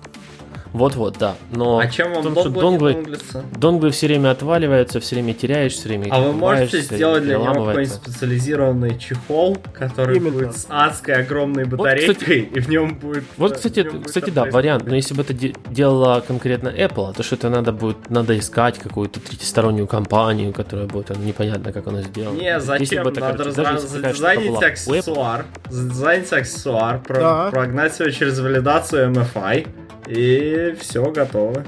Вот-вот, 0.72 1.16
да. 1.18 1.34
Но 1.50 1.78
А 1.78 1.86
чем 1.88 2.12
вам 2.12 2.22
том, 2.22 2.34
что 2.36 2.48
донглы, 2.50 2.92
донглятся? 2.94 3.44
донглы 3.56 3.90
все 3.90 4.06
время 4.06 4.30
отваливаются, 4.30 5.00
все 5.00 5.16
время 5.16 5.32
теряешь, 5.34 5.72
все 5.72 5.88
время 5.88 6.08
А 6.10 6.20
вы 6.20 6.32
можете 6.32 6.80
сделать 6.80 7.22
для 7.24 7.34
него 7.38 7.54
какой-нибудь 7.54 7.88
специализированный 7.92 8.98
чехол, 8.98 9.56
который 9.72 10.16
Именно. 10.18 10.30
будет 10.32 10.56
с 10.56 10.66
адской 10.68 11.14
огромной 11.14 11.64
Вот, 11.64 11.78
батарейкой, 11.78 12.14
кстати, 12.14 12.32
и 12.54 12.60
в 12.60 12.68
нем 12.68 12.94
будет... 12.98 13.24
Вот, 13.36 13.52
в 13.52 13.54
кстати, 13.56 13.80
будет 13.88 14.06
кстати, 14.06 14.30
да, 14.30 14.44
вариант. 14.44 14.84
Но 14.86 14.94
если 14.94 15.14
бы 15.14 15.22
это 15.22 15.32
де- 15.32 15.54
делала 15.70 16.20
конкретно 16.26 16.68
Apple, 16.68 17.14
то 17.14 17.22
что 17.22 17.36
это 17.36 17.48
надо 17.48 17.72
будет, 17.72 18.10
надо 18.10 18.38
искать 18.38 18.78
какую-то 18.78 19.20
третьестороннюю 19.20 19.86
компанию, 19.86 20.52
которая 20.52 20.86
будет, 20.86 21.06
там, 21.06 21.24
непонятно, 21.24 21.72
как 21.72 21.86
она 21.86 22.02
сделана. 22.02 22.36
Не, 22.38 22.46
Если 22.54 22.66
зачем? 22.66 23.04
бы 23.04 23.10
это, 23.10 23.20
Надо 23.20 23.38
короче, 23.44 23.62
раз- 23.62 23.82
если 23.84 23.98
задизайнить 24.00 24.62
аксессуар, 24.62 25.44
задизайнить 25.70 26.32
аксессуар, 26.32 27.00
Да. 27.08 27.50
прогнать 27.50 27.98
его 27.98 28.10
через 28.10 28.38
валидацию 28.38 29.10
MFI, 29.12 29.66
и 30.08 30.57
все 30.78 31.02
готово. 31.10 31.64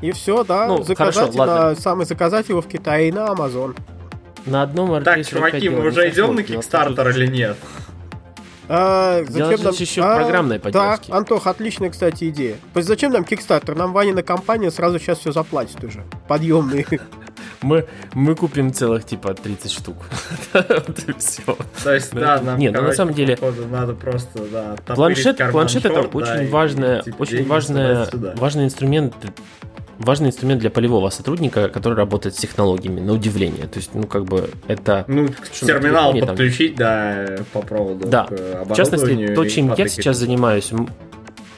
И 0.00 0.12
все, 0.12 0.44
да, 0.44 0.66
Ну, 0.66 0.82
заказать 0.82 1.14
хорошо, 1.14 1.32
на, 1.36 1.44
ладно. 1.44 1.80
самый 1.80 2.06
заказать 2.06 2.48
его 2.48 2.62
в 2.62 2.66
Китае 2.66 3.08
и 3.08 3.12
на 3.12 3.26
Amazon. 3.26 3.76
на 4.46 4.62
одном 4.62 4.92
RT 4.92 5.04
Так, 5.04 5.26
чуваки, 5.26 5.68
мы 5.68 5.86
уже 5.88 6.08
идем 6.08 6.34
на 6.34 6.40
Kickstarter 6.40 7.10
или 7.10 7.26
нет? 7.26 7.56
А, 8.72 9.24
зачем 9.28 9.64
нам... 9.64 9.74
еще 9.74 10.00
А, 10.02 10.16
программной 10.16 10.58
Да, 10.58 10.70
поддержке. 10.70 11.12
Антох, 11.12 11.46
отличная, 11.48 11.90
кстати, 11.90 12.28
идея. 12.30 12.56
Зачем 12.76 13.12
нам 13.12 13.24
Kickstarter? 13.24 13.74
Нам 13.76 13.92
Ванина 13.92 14.22
компания 14.22 14.70
сразу 14.70 14.98
сейчас 15.00 15.18
все 15.18 15.32
заплатит 15.32 15.82
уже. 15.82 16.04
Подъемные. 16.28 16.86
Мы, 17.62 17.86
мы 18.14 18.34
купим 18.34 18.72
целых, 18.72 19.04
типа, 19.04 19.34
30 19.34 19.70
штук. 19.70 19.96
И. 20.52 21.56
То 21.82 21.94
есть, 21.94 22.12
да, 22.12 22.40
нам, 22.40 22.58
не, 22.58 22.70
ну, 22.70 22.82
на 22.82 22.92
самом 22.92 23.14
деле, 23.14 23.38
надо 23.70 23.94
просто, 23.94 24.40
да, 24.52 24.76
Планшет, 24.94 25.38
планшет 25.50 25.84
это 25.84 26.00
очень 26.00 26.44
и, 26.44 26.46
важная, 26.46 27.02
типа, 27.02 27.22
очень 27.22 27.46
важная, 27.46 28.08
важный 28.36 28.64
инструмент, 28.64 29.14
важный 29.98 30.28
инструмент 30.28 30.60
для 30.60 30.70
полевого 30.70 31.10
сотрудника, 31.10 31.68
который 31.68 31.94
работает 31.94 32.34
с 32.34 32.38
технологиями, 32.38 33.00
на 33.00 33.12
удивление. 33.12 33.66
То 33.66 33.78
есть, 33.78 33.94
ну, 33.94 34.04
как 34.04 34.24
бы, 34.24 34.50
это... 34.66 35.04
Ну, 35.08 35.28
терминал 35.52 36.12
на 36.12 36.20
телефоне 36.20 36.20
там? 36.20 36.28
подключить, 36.28 36.76
да, 36.76 37.26
по 37.52 37.62
проводу 37.62 38.08
Да. 38.08 38.26
В 38.30 38.74
частности, 38.74 39.34
то, 39.34 39.44
и 39.44 39.50
чем 39.50 39.74
я 39.74 39.88
сейчас 39.88 40.16
занимаюсь, 40.16 40.72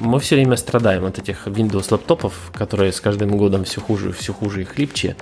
мы 0.03 0.19
все 0.19 0.35
время 0.35 0.57
страдаем 0.57 1.05
от 1.05 1.19
этих 1.19 1.47
Windows 1.47 1.87
лаптопов, 1.91 2.51
которые 2.53 2.93
с 2.93 3.01
каждым 3.01 3.37
годом 3.37 3.65
все 3.65 3.81
хуже, 3.81 4.13
все 4.13 4.33
хуже 4.33 4.63
и 4.63 4.65
хлипче. 4.65 5.17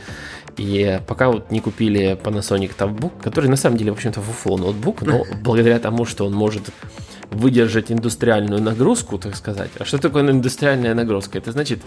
И 0.61 1.01
пока 1.07 1.31
вот 1.31 1.51
не 1.51 1.61
купили 1.61 2.19
Panasonic 2.23 2.77
Tabbook, 2.77 3.23
который 3.23 3.49
на 3.49 3.57
самом 3.57 3.79
деле, 3.79 3.93
в 3.93 3.95
общем-то, 3.95 4.21
фуфло 4.21 4.59
ноутбук, 4.59 5.01
но 5.01 5.25
благодаря 5.43 5.79
тому, 5.79 6.05
что 6.05 6.27
он 6.27 6.35
может 6.35 6.69
выдержать 7.31 7.91
индустриальную 7.91 8.61
нагрузку, 8.61 9.17
так 9.17 9.37
сказать. 9.37 9.71
А 9.79 9.87
что 9.87 9.97
такое 9.97 10.31
индустриальная 10.31 10.95
нагрузка? 10.95 11.39
Это 11.39 11.53
значит, 11.53 11.81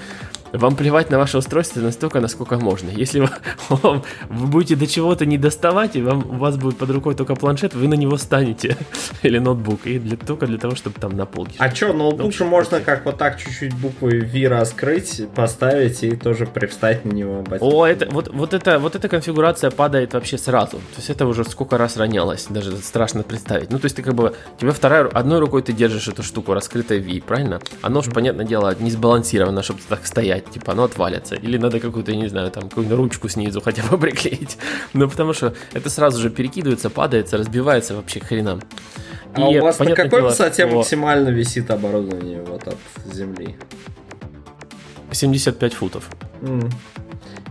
вам 0.53 0.75
плевать 0.75 1.09
на 1.09 1.17
ваше 1.17 1.37
устройство 1.37 1.81
настолько, 1.81 2.19
насколько 2.19 2.57
можно. 2.57 2.89
Если 2.89 3.19
вы, 3.19 3.29
вам, 3.69 4.03
вы 4.29 4.47
будете 4.47 4.75
до 4.75 4.87
чего-то 4.87 5.25
не 5.25 5.37
доставать, 5.37 5.95
и 5.95 6.01
вам, 6.01 6.25
у 6.29 6.35
вас 6.35 6.57
будет 6.57 6.77
под 6.77 6.89
рукой 6.91 7.15
только 7.15 7.35
планшет, 7.35 7.73
вы 7.73 7.87
на 7.87 7.95
него 7.95 8.17
станете. 8.17 8.77
Или 9.23 9.39
ноутбук. 9.39 9.85
И 9.85 9.99
для, 9.99 10.15
только 10.15 10.45
для 10.45 10.57
того, 10.57 10.75
чтобы 10.75 10.99
там 10.99 11.17
на 11.17 11.25
полке. 11.25 11.55
А 11.57 11.73
что, 11.73 11.93
ноутбук 11.93 12.33
же 12.33 12.45
можно 12.45 12.79
как 12.79 13.05
вот 13.05 13.17
так 13.17 13.37
чуть-чуть 13.39 13.73
буквы 13.73 14.19
V 14.21 14.47
раскрыть, 14.47 15.27
поставить 15.35 16.03
и 16.03 16.15
тоже 16.15 16.45
привстать 16.45 17.03
на 17.05 17.11
него. 17.11 17.43
О, 17.59 17.85
это, 17.85 18.07
вот, 18.11 18.29
вот, 18.31 18.53
это, 18.53 18.79
вот 18.79 18.95
эта 18.95 19.09
конфигурация 19.09 19.71
падает 19.71 20.13
вообще 20.13 20.37
сразу. 20.37 20.77
То 20.77 20.97
есть 20.97 21.09
это 21.09 21.25
уже 21.25 21.43
сколько 21.45 21.77
раз 21.77 21.97
ронялось, 21.97 22.45
даже 22.49 22.77
страшно 22.77 23.23
представить. 23.23 23.71
Ну, 23.71 23.79
то 23.79 23.85
есть 23.85 23.95
ты 23.95 24.03
как 24.03 24.13
бы, 24.13 24.35
тебе 24.59 24.71
вторая, 24.71 25.07
одной 25.07 25.39
рукой 25.39 25.63
ты 25.63 25.73
держишь 25.73 26.07
эту 26.07 26.21
штуку, 26.23 26.53
раскрытой 26.53 26.99
V, 26.99 27.21
правильно? 27.25 27.59
Оно 27.81 28.01
же, 28.01 28.11
понятное 28.11 28.45
дело, 28.45 28.75
не 28.79 28.91
сбалансировано, 28.91 29.63
чтобы 29.63 29.79
так 29.87 30.05
стоять, 30.05 30.42
типа 30.51 30.73
оно 30.73 30.83
отвалится. 30.83 31.35
Или 31.35 31.57
надо 31.57 31.79
какую-то, 31.79 32.11
я 32.11 32.17
не 32.17 32.27
знаю, 32.27 32.51
там, 32.51 32.69
какую-нибудь 32.69 32.97
ручку 32.97 33.29
снизу 33.29 33.61
хотя 33.65 33.83
бы 33.83 33.97
приклеить. 33.97 34.57
Ну, 34.93 35.09
потому 35.09 35.33
что 35.33 35.53
это 35.73 35.89
сразу 35.89 36.21
же 36.21 36.29
перекидывается, 36.29 36.89
падается, 36.89 37.37
разбивается 37.37 37.95
вообще 37.95 38.19
хренам. 38.19 38.61
А 39.35 39.49
И, 39.49 39.59
у 39.59 39.63
вас 39.63 39.79
на 39.79 39.95
какой 39.95 40.19
дело, 40.19 40.29
высоте 40.29 40.67
что... 40.67 40.75
максимально 40.75 41.29
висит 41.29 41.71
оборудование 41.71 42.43
вот 42.43 42.67
от 42.67 42.77
земли? 43.11 43.55
75 45.11 45.73
футов. 45.73 46.09
Mm. 46.41 46.71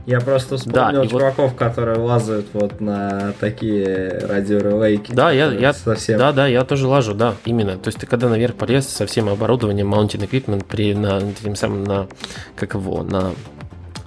Я 0.05 0.21
просто 0.21 0.57
вспомнил 0.57 1.03
да, 1.03 1.07
чуваков, 1.07 1.51
вот... 1.51 1.59
которые 1.59 1.99
лазают 1.99 2.47
вот 2.55 2.81
на 2.81 3.33
такие 3.39 4.09
радиорелейки. 4.09 5.13
Да, 5.13 5.31
я, 5.31 5.53
я, 5.53 5.73
совсем... 5.73 6.19
да, 6.19 6.33
да, 6.33 6.47
я 6.49 6.65
тоже 6.65 6.89
лажу, 6.89 7.15
да, 7.15 7.35
именно. 7.45 7.77
То 7.79 7.89
есть 7.89 7.99
ты 8.01 8.07
когда 8.07 8.29
наверх 8.29 8.57
полез 8.57 8.89
со 8.89 9.07
всем 9.07 9.29
оборудованием, 9.29 9.93
mounting 9.93 10.29
equipment, 10.29 10.65
при, 10.65 10.95
на, 10.95 11.21
тем 11.33 11.55
самым, 11.55 11.85
на, 11.85 12.09
как 12.57 12.75
его, 12.75 13.05
на, 13.05 13.33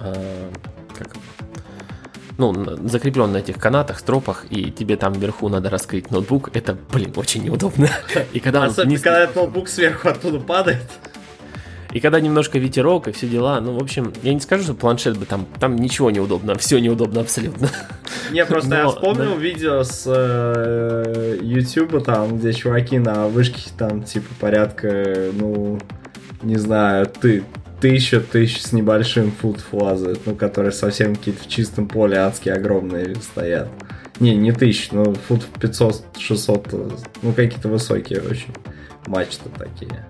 э, 0.00 0.50
как 0.98 1.08
ну, 2.38 2.52
закреплен 2.86 3.32
на 3.32 3.38
этих 3.38 3.58
канатах, 3.58 3.98
стропах, 3.98 4.44
и 4.50 4.70
тебе 4.70 4.96
там 4.96 5.14
вверху 5.14 5.48
надо 5.48 5.70
раскрыть 5.70 6.10
ноутбук, 6.10 6.50
это, 6.54 6.76
блин, 6.92 7.12
очень 7.16 7.44
неудобно. 7.44 7.88
И 8.34 8.40
когда 8.40 8.64
Особенно, 8.64 8.90
вниз... 8.90 9.00
когда 9.00 9.20
этот 9.20 9.36
ноутбук 9.36 9.68
сверху 9.68 10.08
оттуда 10.08 10.40
падает. 10.40 10.84
И 11.96 12.00
когда 12.00 12.20
немножко 12.20 12.58
ветерок 12.58 13.08
и 13.08 13.12
все 13.12 13.26
дела, 13.26 13.58
ну, 13.58 13.72
в 13.72 13.82
общем, 13.82 14.12
я 14.22 14.34
не 14.34 14.40
скажу, 14.40 14.64
что 14.64 14.74
планшет 14.74 15.16
бы 15.16 15.24
там, 15.24 15.46
там 15.58 15.76
ничего 15.76 16.10
неудобно, 16.10 16.54
все 16.56 16.78
неудобно 16.78 17.22
абсолютно. 17.22 17.70
Не, 18.30 18.44
просто 18.44 18.68
Но, 18.68 18.76
я 18.76 18.88
вспомнил 18.88 19.34
да. 19.34 19.40
видео 19.40 19.82
с 19.82 20.02
э, 20.04 21.38
YouTube, 21.40 22.04
там, 22.04 22.36
где 22.36 22.52
чуваки 22.52 22.98
на 22.98 23.28
вышке, 23.28 23.70
там, 23.78 24.02
типа, 24.02 24.26
порядка, 24.38 25.30
ну, 25.32 25.78
не 26.42 26.56
знаю, 26.56 27.06
ты, 27.06 27.44
тысяча 27.80 28.20
тысяч 28.20 28.60
с 28.60 28.72
небольшим 28.74 29.32
фут 29.32 29.64
лазают, 29.72 30.20
ну, 30.26 30.34
которые 30.34 30.72
совсем 30.72 31.16
какие-то 31.16 31.44
в 31.44 31.48
чистом 31.48 31.88
поле 31.88 32.18
адские 32.18 32.56
огромные 32.56 33.14
стоят. 33.14 33.70
Не, 34.20 34.36
не 34.36 34.52
тысяч, 34.52 34.92
но 34.92 35.14
фут 35.14 35.46
500-600, 35.60 37.06
ну, 37.22 37.32
какие-то 37.32 37.70
высокие 37.70 38.20
очень 38.20 38.52
мачты 39.06 39.48
такие. 39.56 40.04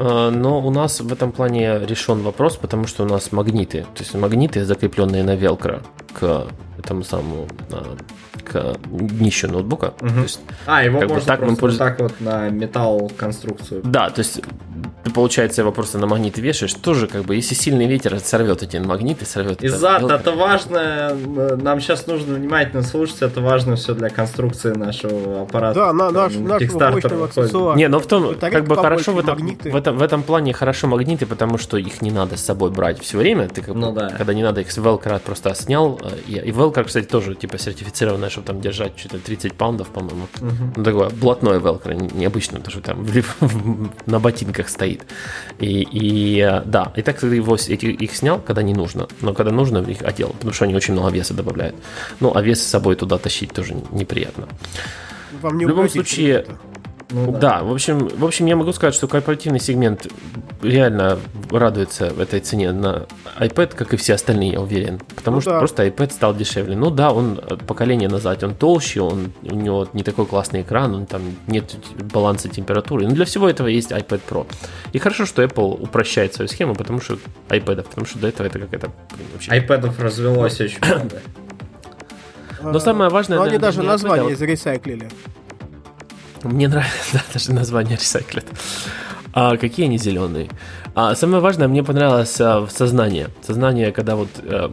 А, 0.00 0.30
но 0.30 0.60
у 0.60 0.70
нас 0.70 1.00
в 1.00 1.12
этом 1.12 1.30
плане 1.30 1.78
решен 1.80 2.22
вопрос, 2.22 2.56
потому 2.56 2.86
что 2.86 3.04
у 3.04 3.06
нас 3.06 3.32
магниты, 3.32 3.82
то 3.94 4.02
есть 4.02 4.14
магниты, 4.14 4.64
закрепленные 4.64 5.22
на 5.22 5.36
велкро 5.36 5.82
к 6.18 6.46
этому 6.78 7.04
самому 7.04 7.46
а, 7.70 7.96
к 8.42 8.76
днищу 8.90 9.48
ноутбука. 9.48 9.94
Угу. 10.00 10.08
То 10.08 10.22
есть, 10.22 10.40
а, 10.66 10.84
его 10.84 11.00
можно 11.00 11.20
так, 11.20 11.40
просто 11.40 11.60
пользу... 11.60 11.78
так 11.78 12.00
вот 12.00 12.20
на 12.20 12.48
металл 12.48 13.10
конструкцию. 13.16 13.82
Да, 13.84 14.10
то 14.10 14.20
есть 14.20 14.40
ты, 15.04 15.10
получается, 15.10 15.62
его 15.62 15.72
просто 15.72 15.98
на 15.98 16.06
магниты 16.06 16.40
вешаешь, 16.40 16.74
тоже 16.74 17.06
как 17.06 17.24
бы, 17.24 17.34
если 17.34 17.54
сильный 17.54 17.86
ветер 17.86 18.18
сорвет 18.20 18.62
эти 18.62 18.76
магниты, 18.76 19.24
сорвет. 19.24 19.62
Из-за 19.62 19.96
это, 19.96 20.14
это 20.14 20.32
важно, 20.32 21.14
нам 21.56 21.80
сейчас 21.80 22.06
нужно 22.06 22.34
внимательно 22.34 22.82
слушать, 22.82 23.22
это 23.22 23.40
важно 23.40 23.76
все 23.76 23.94
для 23.94 24.10
конструкции 24.10 24.72
нашего 24.72 25.42
аппарата. 25.42 25.80
Да, 25.80 25.92
на, 25.92 26.10
наш, 26.10 26.34
нашего 26.34 26.90
мощного 26.90 27.24
аксессуара. 27.26 27.76
Не, 27.76 27.88
но 27.88 28.00
в 28.00 28.06
том, 28.06 28.34
как 28.38 28.66
бы 28.66 28.76
хорошо 28.76 29.12
в 29.12 29.18
этом, 29.18 29.38
в, 29.38 29.76
этом, 29.76 29.98
в 29.98 30.02
этом 30.02 30.22
плане 30.22 30.52
хорошо 30.52 30.86
магниты, 30.86 31.26
потому 31.26 31.58
что 31.58 31.76
их 31.76 32.02
не 32.02 32.10
надо 32.10 32.36
с 32.36 32.44
собой 32.44 32.70
брать 32.70 33.00
все 33.00 33.18
время, 33.18 33.48
ты 33.48 33.62
как 33.62 33.74
ну, 33.74 33.92
бы, 33.92 34.00
да. 34.00 34.10
когда 34.10 34.34
не 34.34 34.42
надо 34.42 34.60
их 34.60 34.70
с 34.70 34.78
Velcro 34.78 35.18
просто 35.20 35.54
снял, 35.54 36.00
э, 36.02 36.08
и, 36.26 36.34
и 36.34 36.50
Velcro, 36.50 36.84
кстати, 36.84 37.06
тоже 37.06 37.34
типа 37.34 37.58
сертифицированная, 37.58 38.29
чтобы 38.30 38.46
там 38.46 38.60
держать 38.60 38.98
что-то 38.98 39.18
30 39.18 39.54
паундов, 39.54 39.88
по-моему. 39.88 40.26
Угу. 40.40 40.72
Ну, 40.76 40.84
такое 40.84 41.10
блатное 41.10 41.58
Velcro, 41.58 42.16
необычно, 42.16 42.60
то, 42.60 42.70
что 42.70 42.80
там 42.80 43.06
на 44.06 44.18
ботинках 44.20 44.68
стоит. 44.68 45.06
И, 45.58 45.82
и 45.82 46.40
э, 46.40 46.62
да, 46.64 46.92
и 46.96 47.02
так 47.02 47.18
ты 47.18 47.26
его, 47.26 47.56
эти, 47.56 47.86
их 47.86 48.14
снял, 48.14 48.40
когда 48.40 48.62
не 48.62 48.74
нужно, 48.74 49.08
но 49.20 49.34
когда 49.34 49.52
нужно, 49.52 49.78
их 49.78 50.02
одел, 50.02 50.30
потому 50.30 50.52
что 50.52 50.64
они 50.64 50.74
очень 50.74 50.94
много 50.94 51.10
веса 51.10 51.34
добавляют. 51.34 51.76
Ну, 52.20 52.32
а 52.34 52.42
вес 52.42 52.62
с 52.62 52.66
собой 52.66 52.96
туда 52.96 53.18
тащить 53.18 53.52
тоже 53.52 53.74
неприятно. 53.90 54.48
Вам 55.42 55.58
не 55.58 55.66
в 55.66 55.68
любом 55.68 55.88
случае... 55.88 56.40
Это. 56.40 56.58
Ну, 57.10 57.32
да. 57.32 57.38
да, 57.38 57.62
в 57.62 57.72
общем, 57.72 58.08
в 58.08 58.24
общем, 58.24 58.46
я 58.46 58.56
могу 58.56 58.72
сказать, 58.72 58.94
что 58.94 59.08
корпоративный 59.08 59.60
сегмент 59.60 60.06
реально 60.62 61.18
радуется 61.50 62.06
этой 62.06 62.40
цене 62.40 62.72
на 62.72 63.06
iPad, 63.38 63.74
как 63.74 63.94
и 63.94 63.96
все 63.96 64.14
остальные, 64.14 64.52
я 64.52 64.60
уверен. 64.60 65.00
Потому 65.16 65.36
ну, 65.36 65.40
что 65.40 65.50
да. 65.50 65.58
просто 65.58 65.86
iPad 65.86 66.12
стал 66.12 66.34
дешевле. 66.34 66.76
Ну 66.76 66.90
да, 66.90 67.12
он 67.12 67.40
э, 67.42 67.56
поколение 67.56 68.08
назад, 68.08 68.42
он 68.44 68.54
толще, 68.54 69.00
он, 69.00 69.32
у 69.42 69.54
него 69.54 69.88
не 69.92 70.02
такой 70.02 70.26
классный 70.26 70.62
экран, 70.62 70.94
он 70.94 71.06
там 71.06 71.22
нет 71.46 71.76
баланса 72.12 72.48
температуры. 72.48 73.06
Но 73.06 73.14
для 73.14 73.24
всего 73.24 73.48
этого 73.48 73.68
есть 73.68 73.90
iPad 73.90 74.20
Pro. 74.28 74.46
И 74.92 74.98
хорошо, 74.98 75.26
что 75.26 75.42
Apple 75.42 75.82
упрощает 75.82 76.34
свою 76.34 76.48
схему, 76.48 76.74
потому 76.74 77.00
что 77.00 77.18
iPad, 77.48 77.82
потому 77.88 78.06
что 78.06 78.18
до 78.18 78.28
этого 78.28 78.46
это 78.46 78.58
какая-то 78.58 78.90
вообще... 79.32 79.50
iPad 79.52 79.92
развелось 79.98 80.60
очень 80.60 80.78
много. 80.84 81.20
Но 82.62 82.78
самое 82.78 83.10
важное... 83.10 83.38
Но 83.38 83.44
они 83.44 83.58
даже 83.58 83.82
название 83.82 84.36
заресайклили. 84.36 85.08
Мне 86.42 86.68
нравится 86.68 86.94
да, 87.12 87.22
даже 87.32 87.52
название 87.52 87.96
Recycled. 87.96 88.46
А 89.32 89.56
какие 89.56 89.86
они 89.86 89.98
зеленые? 89.98 90.48
А 90.94 91.14
самое 91.14 91.40
важное, 91.42 91.68
мне 91.68 91.84
понравилось 91.84 92.40
а, 92.40 92.66
сознание. 92.68 93.28
Сознание, 93.42 93.92
когда 93.92 94.16
вот 94.16 94.28
а, 94.42 94.68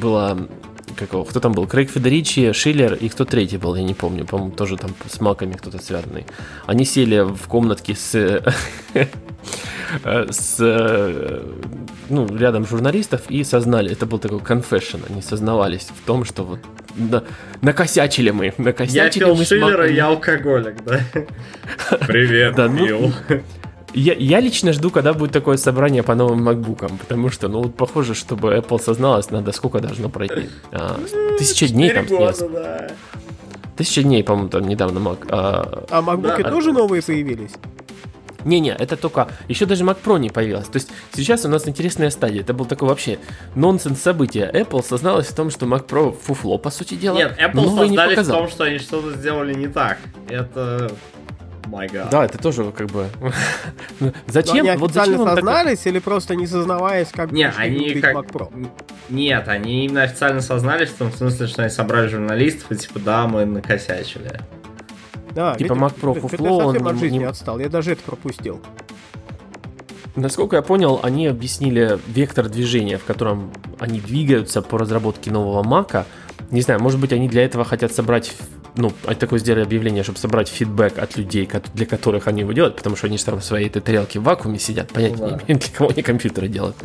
было 0.00 0.48
какого, 0.96 1.24
кто 1.24 1.40
там 1.40 1.52
был, 1.52 1.66
Крейг 1.66 1.90
Федеричи, 1.90 2.52
Шиллер 2.52 2.94
и 2.94 3.08
кто 3.08 3.24
третий 3.24 3.58
был, 3.58 3.74
я 3.74 3.82
не 3.82 3.94
помню, 3.94 4.24
по-моему, 4.24 4.52
тоже 4.52 4.76
там 4.76 4.94
с 5.08 5.20
маками 5.20 5.52
кто-то 5.52 5.82
связанный. 5.82 6.26
Они 6.66 6.84
сели 6.84 7.20
в 7.20 7.48
комнатке 7.48 7.94
с, 7.94 8.12
с 10.04 10.58
ну, 12.08 12.36
рядом 12.36 12.66
журналистов 12.66 13.22
и 13.28 13.44
сознали, 13.44 13.92
это 13.92 14.06
был 14.06 14.18
такой 14.18 14.38
confession, 14.38 15.00
они 15.08 15.22
сознавались 15.22 15.88
в 16.02 16.06
том, 16.06 16.24
что 16.24 16.42
вот 16.44 16.60
на, 16.96 17.24
накосячили 17.62 18.30
мы, 18.30 18.54
накосячили 18.58 19.24
я 19.24 19.34
мы 19.34 19.44
Шиллера, 19.44 19.88
я 19.88 20.06
алкоголик, 20.06 20.82
да? 20.84 21.00
Привет, 22.06 22.54
да, 22.56 22.68
ну, 22.68 23.12
я, 23.98 24.14
я 24.14 24.40
лично 24.40 24.72
жду, 24.72 24.90
когда 24.90 25.12
будет 25.12 25.32
такое 25.32 25.56
собрание 25.56 26.02
по 26.02 26.14
новым 26.14 26.42
макбукам, 26.42 26.98
потому 26.98 27.30
что, 27.30 27.48
ну, 27.48 27.62
вот 27.62 27.76
похоже, 27.76 28.14
чтобы 28.14 28.54
Apple 28.54 28.80
созналась, 28.80 29.30
надо 29.30 29.52
сколько 29.52 29.80
должно 29.80 30.08
пройти? 30.08 30.48
А, 30.72 30.98
тысяча 31.38 31.68
дней 31.68 31.90
там 31.90 32.06
года, 32.06 32.48
да. 32.48 32.88
Тысяча 33.76 34.02
дней, 34.02 34.24
по-моему, 34.24 34.48
там 34.48 34.66
недавно 34.66 34.98
Mac. 34.98 35.26
А, 35.30 35.84
а 35.90 36.02
MacBook 36.02 36.42
да. 36.42 36.50
тоже 36.50 36.72
новые 36.72 37.02
появились? 37.02 37.52
Не-не, 38.44 38.70
это 38.70 38.96
только... 38.96 39.28
Еще 39.48 39.66
даже 39.66 39.84
Mac 39.84 39.98
Pro 40.04 40.18
не 40.18 40.30
появилась. 40.30 40.66
То 40.66 40.76
есть 40.76 40.90
сейчас 41.12 41.44
у 41.44 41.48
нас 41.48 41.68
интересная 41.68 42.10
стадия. 42.10 42.40
Это 42.40 42.54
был 42.54 42.64
такой 42.64 42.88
вообще 42.88 43.18
нонсенс 43.54 44.00
событие. 44.00 44.50
Apple 44.52 44.82
созналась 44.84 45.26
в 45.26 45.34
том, 45.34 45.50
что 45.50 45.66
Mac 45.66 45.86
Pro 45.86 46.16
фуфло, 46.16 46.58
по 46.58 46.70
сути 46.70 46.94
дела. 46.94 47.16
Нет, 47.16 47.38
Apple 47.38 47.76
сознались 47.76 48.18
в 48.18 48.30
том, 48.30 48.48
что 48.48 48.64
они 48.64 48.78
что-то 48.78 49.12
сделали 49.12 49.54
не 49.54 49.68
так. 49.68 49.98
Это 50.28 50.90
My 51.68 51.86
God. 51.86 52.08
Да, 52.10 52.24
это 52.24 52.38
тоже 52.38 52.72
как 52.72 52.86
бы... 52.88 53.08
зачем? 54.26 54.64
Но 54.64 54.70
они 54.70 54.78
вот 54.78 54.90
официально 54.90 55.18
зачем 55.18 55.36
сознались 55.36 55.78
так... 55.78 55.86
или 55.86 55.98
просто 55.98 56.34
не 56.34 56.46
сознаваясь, 56.46 57.08
как 57.12 57.30
не, 57.30 57.46
они 57.46 58.00
как... 58.00 58.16
Mac 58.16 58.32
Pro? 58.32 58.70
Нет, 59.10 59.48
они 59.48 59.84
именно 59.84 60.02
официально 60.02 60.40
сознались 60.40 60.88
в 60.88 60.96
том 60.96 61.12
смысле, 61.12 61.46
что 61.46 61.62
они 61.62 61.70
собрали 61.70 62.08
журналистов 62.08 62.72
и 62.72 62.76
типа, 62.76 62.98
да, 63.00 63.26
мы 63.26 63.44
накосячили. 63.44 64.40
Да, 65.34 65.54
типа 65.56 65.74
Mac 65.74 65.94
Pro 66.00 66.18
фуфло, 66.18 66.68
он... 66.68 66.86
от 66.86 66.98
жизни 66.98 67.18
не... 67.18 67.24
отстал, 67.24 67.58
я 67.58 67.68
даже 67.68 67.92
это 67.92 68.02
пропустил. 68.02 68.60
Насколько 70.16 70.56
я 70.56 70.62
понял, 70.62 70.98
они 71.02 71.26
объяснили 71.26 71.98
вектор 72.08 72.48
движения, 72.48 72.98
в 72.98 73.04
котором 73.04 73.52
они 73.78 74.00
двигаются 74.00 74.62
по 74.62 74.78
разработке 74.78 75.30
нового 75.30 75.62
Мака. 75.62 76.06
Не 76.50 76.62
знаю, 76.62 76.80
может 76.80 76.98
быть, 76.98 77.12
они 77.12 77.28
для 77.28 77.44
этого 77.44 77.64
хотят 77.64 77.92
собрать 77.92 78.34
ну, 78.78 78.92
такое 79.18 79.38
сделали 79.38 79.64
объявление, 79.64 80.02
чтобы 80.02 80.18
собрать 80.18 80.48
фидбэк 80.48 80.98
от 80.98 81.16
людей, 81.16 81.48
для 81.74 81.86
которых 81.86 82.28
они 82.28 82.40
его 82.40 82.52
делают, 82.52 82.76
потому 82.76 82.96
что 82.96 83.08
они 83.08 83.18
же 83.18 83.24
там 83.24 83.40
в 83.40 83.44
своей 83.44 83.66
этой 83.66 83.82
тарелке 83.82 84.20
в 84.20 84.22
вакууме 84.22 84.58
сидят, 84.58 84.92
понятия 84.92 85.16
ну, 85.18 85.30
да. 85.30 85.36
не 85.36 85.44
имеют, 85.44 85.62
для 85.62 85.76
кого 85.76 85.90
они 85.90 86.02
компьютеры 86.02 86.48
делают. 86.48 86.76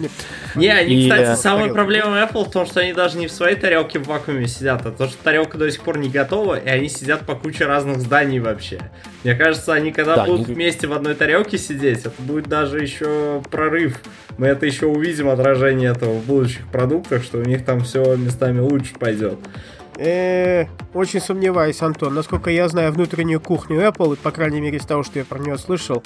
Не, 0.55 0.69
они, 0.69 0.95
и, 0.95 1.09
кстати, 1.09 1.29
э, 1.29 1.35
самая 1.35 1.71
проблема 1.71 2.17
Apple 2.17 2.45
в 2.45 2.51
том, 2.51 2.65
что 2.65 2.81
они 2.81 2.93
даже 2.93 3.17
не 3.17 3.27
в 3.27 3.31
своей 3.31 3.55
тарелке 3.55 3.99
в 3.99 4.07
вакууме 4.07 4.47
сидят, 4.47 4.85
а 4.85 4.91
то, 4.91 5.07
что 5.07 5.17
тарелка 5.23 5.57
до 5.57 5.69
сих 5.71 5.81
пор 5.81 5.97
не 5.97 6.09
готова, 6.09 6.55
и 6.55 6.67
они 6.67 6.89
сидят 6.89 7.25
по 7.25 7.35
куче 7.35 7.65
разных 7.65 7.99
зданий 7.99 8.39
вообще. 8.39 8.79
Мне 9.23 9.35
кажется, 9.35 9.73
они 9.73 9.91
когда 9.91 10.17
да, 10.17 10.25
будут 10.25 10.49
не... 10.49 10.55
вместе 10.55 10.87
в 10.87 10.93
одной 10.93 11.15
тарелке 11.15 11.57
сидеть, 11.57 11.99
это 11.99 12.11
будет 12.19 12.47
даже 12.47 12.79
еще 12.79 13.41
прорыв. 13.49 13.99
Мы 14.37 14.47
это 14.47 14.65
еще 14.65 14.87
увидим 14.87 15.29
отражение 15.29 15.91
этого 15.91 16.13
в 16.13 16.25
будущих 16.25 16.67
продуктах, 16.71 17.23
что 17.23 17.37
у 17.37 17.43
них 17.43 17.63
там 17.63 17.81
все 17.81 18.15
местами 18.15 18.59
лучше 18.59 18.95
пойдет. 18.99 19.37
Э, 19.97 20.65
очень 20.93 21.21
сомневаюсь, 21.21 21.81
Антон. 21.81 22.15
Насколько 22.15 22.49
я 22.49 22.67
знаю 22.67 22.91
внутреннюю 22.91 23.39
кухню 23.39 23.81
Apple, 23.81 24.17
по 24.17 24.31
крайней 24.31 24.61
мере 24.61 24.77
из 24.77 24.85
того, 24.85 25.03
что 25.03 25.19
я 25.19 25.25
про 25.25 25.39
нее 25.39 25.57
слышал, 25.57 26.03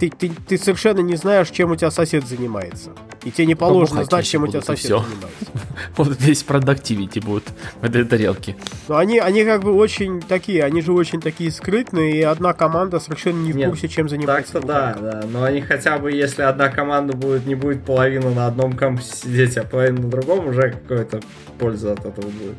ты, 0.00 0.08
ты, 0.08 0.30
ты 0.48 0.56
совершенно 0.56 1.00
не 1.00 1.16
знаешь, 1.16 1.50
чем 1.50 1.72
у 1.72 1.76
тебя 1.76 1.90
сосед 1.90 2.26
занимается. 2.26 2.90
И 3.22 3.30
тебе 3.30 3.46
не 3.46 3.54
положено 3.54 4.04
знать, 4.04 4.26
чем 4.26 4.44
у 4.44 4.48
тебя 4.48 4.62
сосед 4.62 4.86
все. 4.86 4.98
занимается. 4.98 5.46
Вот 5.96 6.16
весь 6.20 6.42
продуктивити 6.42 7.20
будет 7.20 7.44
в 7.80 7.84
этой 7.84 8.04
тарелке. 8.04 8.56
Но 8.88 8.96
они, 8.96 9.18
они 9.18 9.44
как 9.44 9.62
бы 9.62 9.72
очень 9.74 10.20
такие, 10.20 10.62
они 10.62 10.82
же 10.82 10.92
очень 10.92 11.20
такие 11.20 11.50
скрытные, 11.50 12.18
и 12.18 12.22
одна 12.22 12.52
команда 12.52 13.00
совершенно 13.00 13.42
не 13.42 13.52
в 13.52 13.68
курсе, 13.68 13.88
чем 13.88 14.08
занимается. 14.08 14.54
Так-то 14.54 14.66
да, 14.66 14.96
да. 15.00 15.26
Но 15.26 15.42
они 15.42 15.60
хотя 15.60 15.98
бы, 15.98 16.12
если 16.12 16.42
одна 16.42 16.68
команда 16.68 17.14
будет, 17.14 17.46
не 17.46 17.54
будет 17.54 17.84
половина 17.84 18.30
на 18.30 18.46
одном 18.46 18.74
кампусе 18.74 19.14
сидеть, 19.16 19.56
а 19.58 19.64
половина 19.64 20.02
на 20.02 20.08
другом, 20.08 20.48
уже 20.48 20.72
какая-то 20.72 21.20
польза 21.58 21.92
от 21.92 22.00
этого 22.00 22.26
будет. 22.26 22.56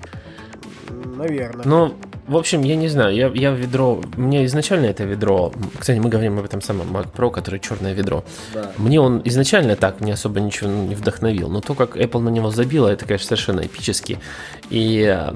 Наверное. 0.92 1.66
Ну, 1.66 1.94
в 2.28 2.38
общем, 2.38 2.62
я 2.62 2.76
не 2.76 2.88
знаю, 2.88 3.16
я, 3.16 3.28
я 3.34 3.52
ведро, 3.52 4.02
мне 4.16 4.46
изначально 4.46 4.86
это 4.86 5.04
ведро, 5.04 5.52
кстати, 5.78 6.00
мы 6.00 6.10
говорим 6.10 6.40
об 6.40 6.46
этом 6.46 6.62
самом 6.62 6.96
Mac 6.96 7.08
Pro, 7.14 7.30
который 7.30 7.60
черное 7.60 7.94
ведро. 7.94 8.24
Да. 8.54 8.72
Мне 8.78 9.02
он 9.02 9.22
изначально 9.26 9.76
так 9.76 10.02
не 10.02 10.12
особо 10.12 10.40
ничего 10.40 10.70
не 10.70 10.96
вдохновил, 10.96 11.50
но 11.50 11.62
то, 11.62 11.74
как 11.74 11.98
Apple 11.98 12.20
на 12.20 12.30
него 12.30 12.52
забила, 12.52 12.88
это, 12.88 13.06
конечно, 13.06 13.28
совершенно 13.28 13.62
эпически. 13.62 14.20
И 14.70 15.04
э, 15.04 15.34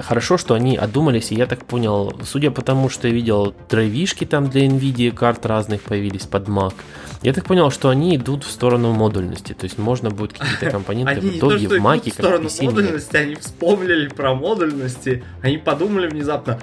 хорошо, 0.00 0.38
что 0.38 0.54
они 0.54 0.76
одумались, 0.76 1.32
и 1.32 1.34
я 1.34 1.46
так 1.46 1.64
понял, 1.64 2.14
судя 2.24 2.50
по 2.50 2.62
тому, 2.62 2.88
что 2.88 3.08
я 3.08 3.14
видел 3.14 3.54
драйвишки 3.68 4.24
там 4.24 4.48
для 4.48 4.66
NVIDIA 4.66 5.10
карт 5.10 5.44
разных 5.46 5.82
появились 5.82 6.26
под 6.26 6.48
Mac, 6.48 6.74
я 7.22 7.32
так 7.32 7.44
понял, 7.44 7.70
что 7.70 7.88
они 7.88 8.16
идут 8.16 8.44
в 8.44 8.50
сторону 8.50 8.92
модульности, 8.92 9.52
то 9.52 9.64
есть 9.64 9.78
можно 9.78 10.10
будет 10.10 10.34
какие-то 10.34 10.70
компоненты 10.70 11.20
в 11.20 11.36
итоге 11.36 11.68
в 11.68 11.72
Mac, 11.72 12.08
в 12.08 12.12
сторону 12.12 12.48
модульности, 12.60 13.16
они 13.16 13.34
вспомнили 13.34 14.08
про 14.08 14.34
модульности, 14.34 15.24
они 15.42 15.58
подумали 15.58 16.08
внезапно, 16.08 16.60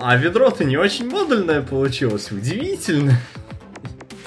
а 0.00 0.16
ведро-то 0.16 0.64
не 0.64 0.76
очень 0.76 1.10
модульное 1.10 1.62
получилось, 1.62 2.30
удивительно. 2.30 3.14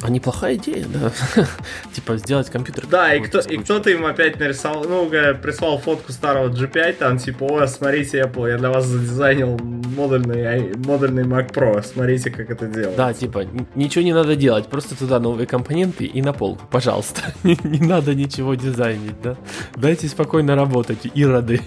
А 0.01 0.09
неплохая 0.09 0.55
идея, 0.55 0.85
да. 0.87 1.11
типа 1.93 2.17
сделать 2.17 2.49
компьютер. 2.49 2.85
Да, 2.87 3.13
и, 3.13 3.21
кто, 3.21 3.39
и 3.39 3.57
кто-то 3.57 3.89
им 3.89 4.05
опять 4.05 4.39
нарисовал, 4.39 4.83
ну, 4.85 5.09
прислал 5.09 5.77
фотку 5.77 6.11
старого 6.11 6.49
G5, 6.49 6.93
там 6.93 7.17
типа, 7.17 7.45
о, 7.45 7.67
смотрите, 7.67 8.21
Apple, 8.21 8.49
я 8.49 8.57
для 8.57 8.69
вас 8.69 8.85
задизайнил 8.85 9.57
модульный, 9.57 10.75
модульный 10.77 11.23
Mac 11.23 11.53
Pro, 11.53 11.83
смотрите, 11.83 12.31
как 12.31 12.49
это 12.49 12.65
делается. 12.67 12.97
Да, 12.97 13.13
типа, 13.13 13.45
ничего 13.75 14.03
не 14.03 14.13
надо 14.13 14.35
делать, 14.35 14.67
просто 14.67 14.97
туда 14.97 15.19
новые 15.19 15.45
компоненты 15.45 16.05
и 16.05 16.21
на 16.21 16.33
полку, 16.33 16.65
пожалуйста. 16.71 17.21
не, 17.43 17.57
не 17.63 17.87
надо 17.87 18.15
ничего 18.15 18.55
дизайнить, 18.55 19.21
да. 19.21 19.37
Дайте 19.75 20.07
спокойно 20.07 20.55
работать, 20.55 20.99
ироды. 21.13 21.61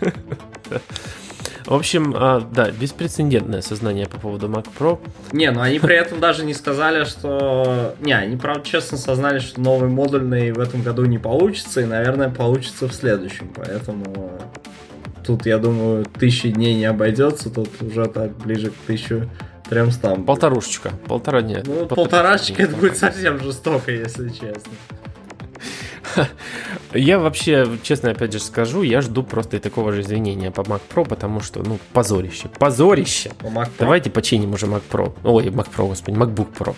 В 1.66 1.74
общем, 1.74 2.14
а, 2.16 2.40
да, 2.40 2.70
беспрецедентное 2.70 3.62
сознание 3.62 4.06
по 4.06 4.18
поводу 4.18 4.48
Mac 4.48 4.66
Pro. 4.78 4.98
Не, 5.32 5.50
но 5.50 5.62
они 5.62 5.78
при 5.78 5.96
этом 5.96 6.20
даже 6.20 6.44
не 6.44 6.54
сказали, 6.54 7.04
что... 7.04 7.94
Не, 8.00 8.12
они, 8.12 8.36
правда, 8.36 8.62
честно 8.64 8.98
сознали, 8.98 9.38
что 9.38 9.60
новый 9.60 9.88
модульный 9.88 10.52
в 10.52 10.60
этом 10.60 10.82
году 10.82 11.04
не 11.04 11.18
получится, 11.18 11.80
и, 11.80 11.84
наверное, 11.84 12.28
получится 12.28 12.88
в 12.88 12.92
следующем, 12.92 13.52
поэтому 13.54 14.40
тут, 15.24 15.46
я 15.46 15.58
думаю, 15.58 16.04
тысячи 16.04 16.50
дней 16.50 16.74
не 16.74 16.84
обойдется, 16.84 17.50
тут 17.50 17.70
уже 17.80 18.06
так 18.06 18.36
ближе 18.38 18.70
к 18.70 18.74
тысячу 18.86 19.30
тремстам. 19.68 20.24
Полторушечка, 20.24 20.90
полтора 21.06 21.42
дня. 21.42 21.62
Ну, 21.64 21.86
полторашечка 21.86 22.64
это 22.64 22.76
будет 22.76 22.96
совсем 22.96 23.40
жестоко, 23.40 23.90
если 23.90 24.28
честно. 24.28 24.72
Я 26.94 27.18
вообще, 27.18 27.66
честно, 27.82 28.10
опять 28.10 28.32
же 28.32 28.38
скажу, 28.38 28.82
я 28.82 29.00
жду 29.00 29.22
просто 29.22 29.56
и 29.56 29.60
такого 29.60 29.92
же 29.92 30.02
извинения 30.02 30.50
по 30.50 30.60
Mac 30.60 30.80
Pro, 30.94 31.08
потому 31.08 31.40
что, 31.40 31.62
ну, 31.62 31.78
позорище. 31.92 32.48
Позорище! 32.58 33.30
Mac 33.40 33.66
Pro? 33.66 33.70
Давайте 33.78 34.10
починим 34.10 34.52
уже 34.52 34.66
Mac 34.66 34.82
Pro. 34.90 35.12
Ой, 35.24 35.46
Mac 35.46 35.68
Pro, 35.74 35.88
господи, 35.88 36.16
MacBook 36.16 36.48
Pro. 36.58 36.74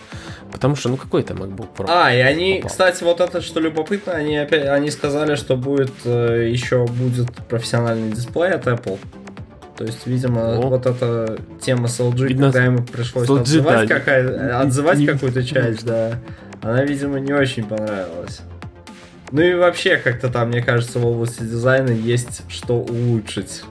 Потому 0.53 0.77
что, 0.77 0.89
ну, 0.89 0.97
какой 0.97 1.23
это 1.23 1.35
MacBook 1.35 1.69
Pro? 1.77 1.87
А, 1.89 2.15
и 2.15 2.21
они, 2.21 2.57
попал. 2.57 2.71
кстати, 2.71 3.03
вот 3.03 3.21
это, 3.21 3.41
что 3.41 3.59
любопытно, 3.59 4.13
они 4.13 4.37
опять, 4.37 4.67
они 4.69 4.91
сказали, 4.91 5.35
что 5.35 5.57
будет, 5.57 5.93
э, 6.05 6.49
еще 6.51 6.87
будет 6.87 7.33
профессиональный 7.49 8.13
дисплей 8.13 8.51
от 8.51 8.67
Apple. 8.67 8.99
То 9.77 9.85
есть, 9.85 10.07
видимо, 10.07 10.57
О. 10.57 10.61
вот 10.69 10.87
эта 10.87 11.39
тема 11.61 11.89
с 11.89 11.99
LG, 11.99 12.29
Видно, 12.29 12.47
когда 12.47 12.65
ему 12.65 12.85
пришлось 12.85 13.29
LG, 13.29 13.41
отзывать, 13.41 13.89
да, 13.89 13.95
какая, 13.99 14.61
отзывать 14.61 15.05
какую-то 15.05 15.43
часть, 15.43 15.85
да, 15.85 16.21
она, 16.63 16.85
видимо, 16.85 17.19
не 17.19 17.33
очень 17.33 17.65
понравилась. 17.65 18.41
Ну 19.35 19.43
и 19.43 19.53
вообще, 19.55 19.97
как-то 19.97 20.29
там, 20.31 20.51
мне 20.51 20.63
кажется, 20.63 21.01
в 21.01 21.07
области 21.07 21.43
дизайна 21.43 21.91
есть 21.91 22.43
что 22.49 22.75
улучшить, 22.75 23.65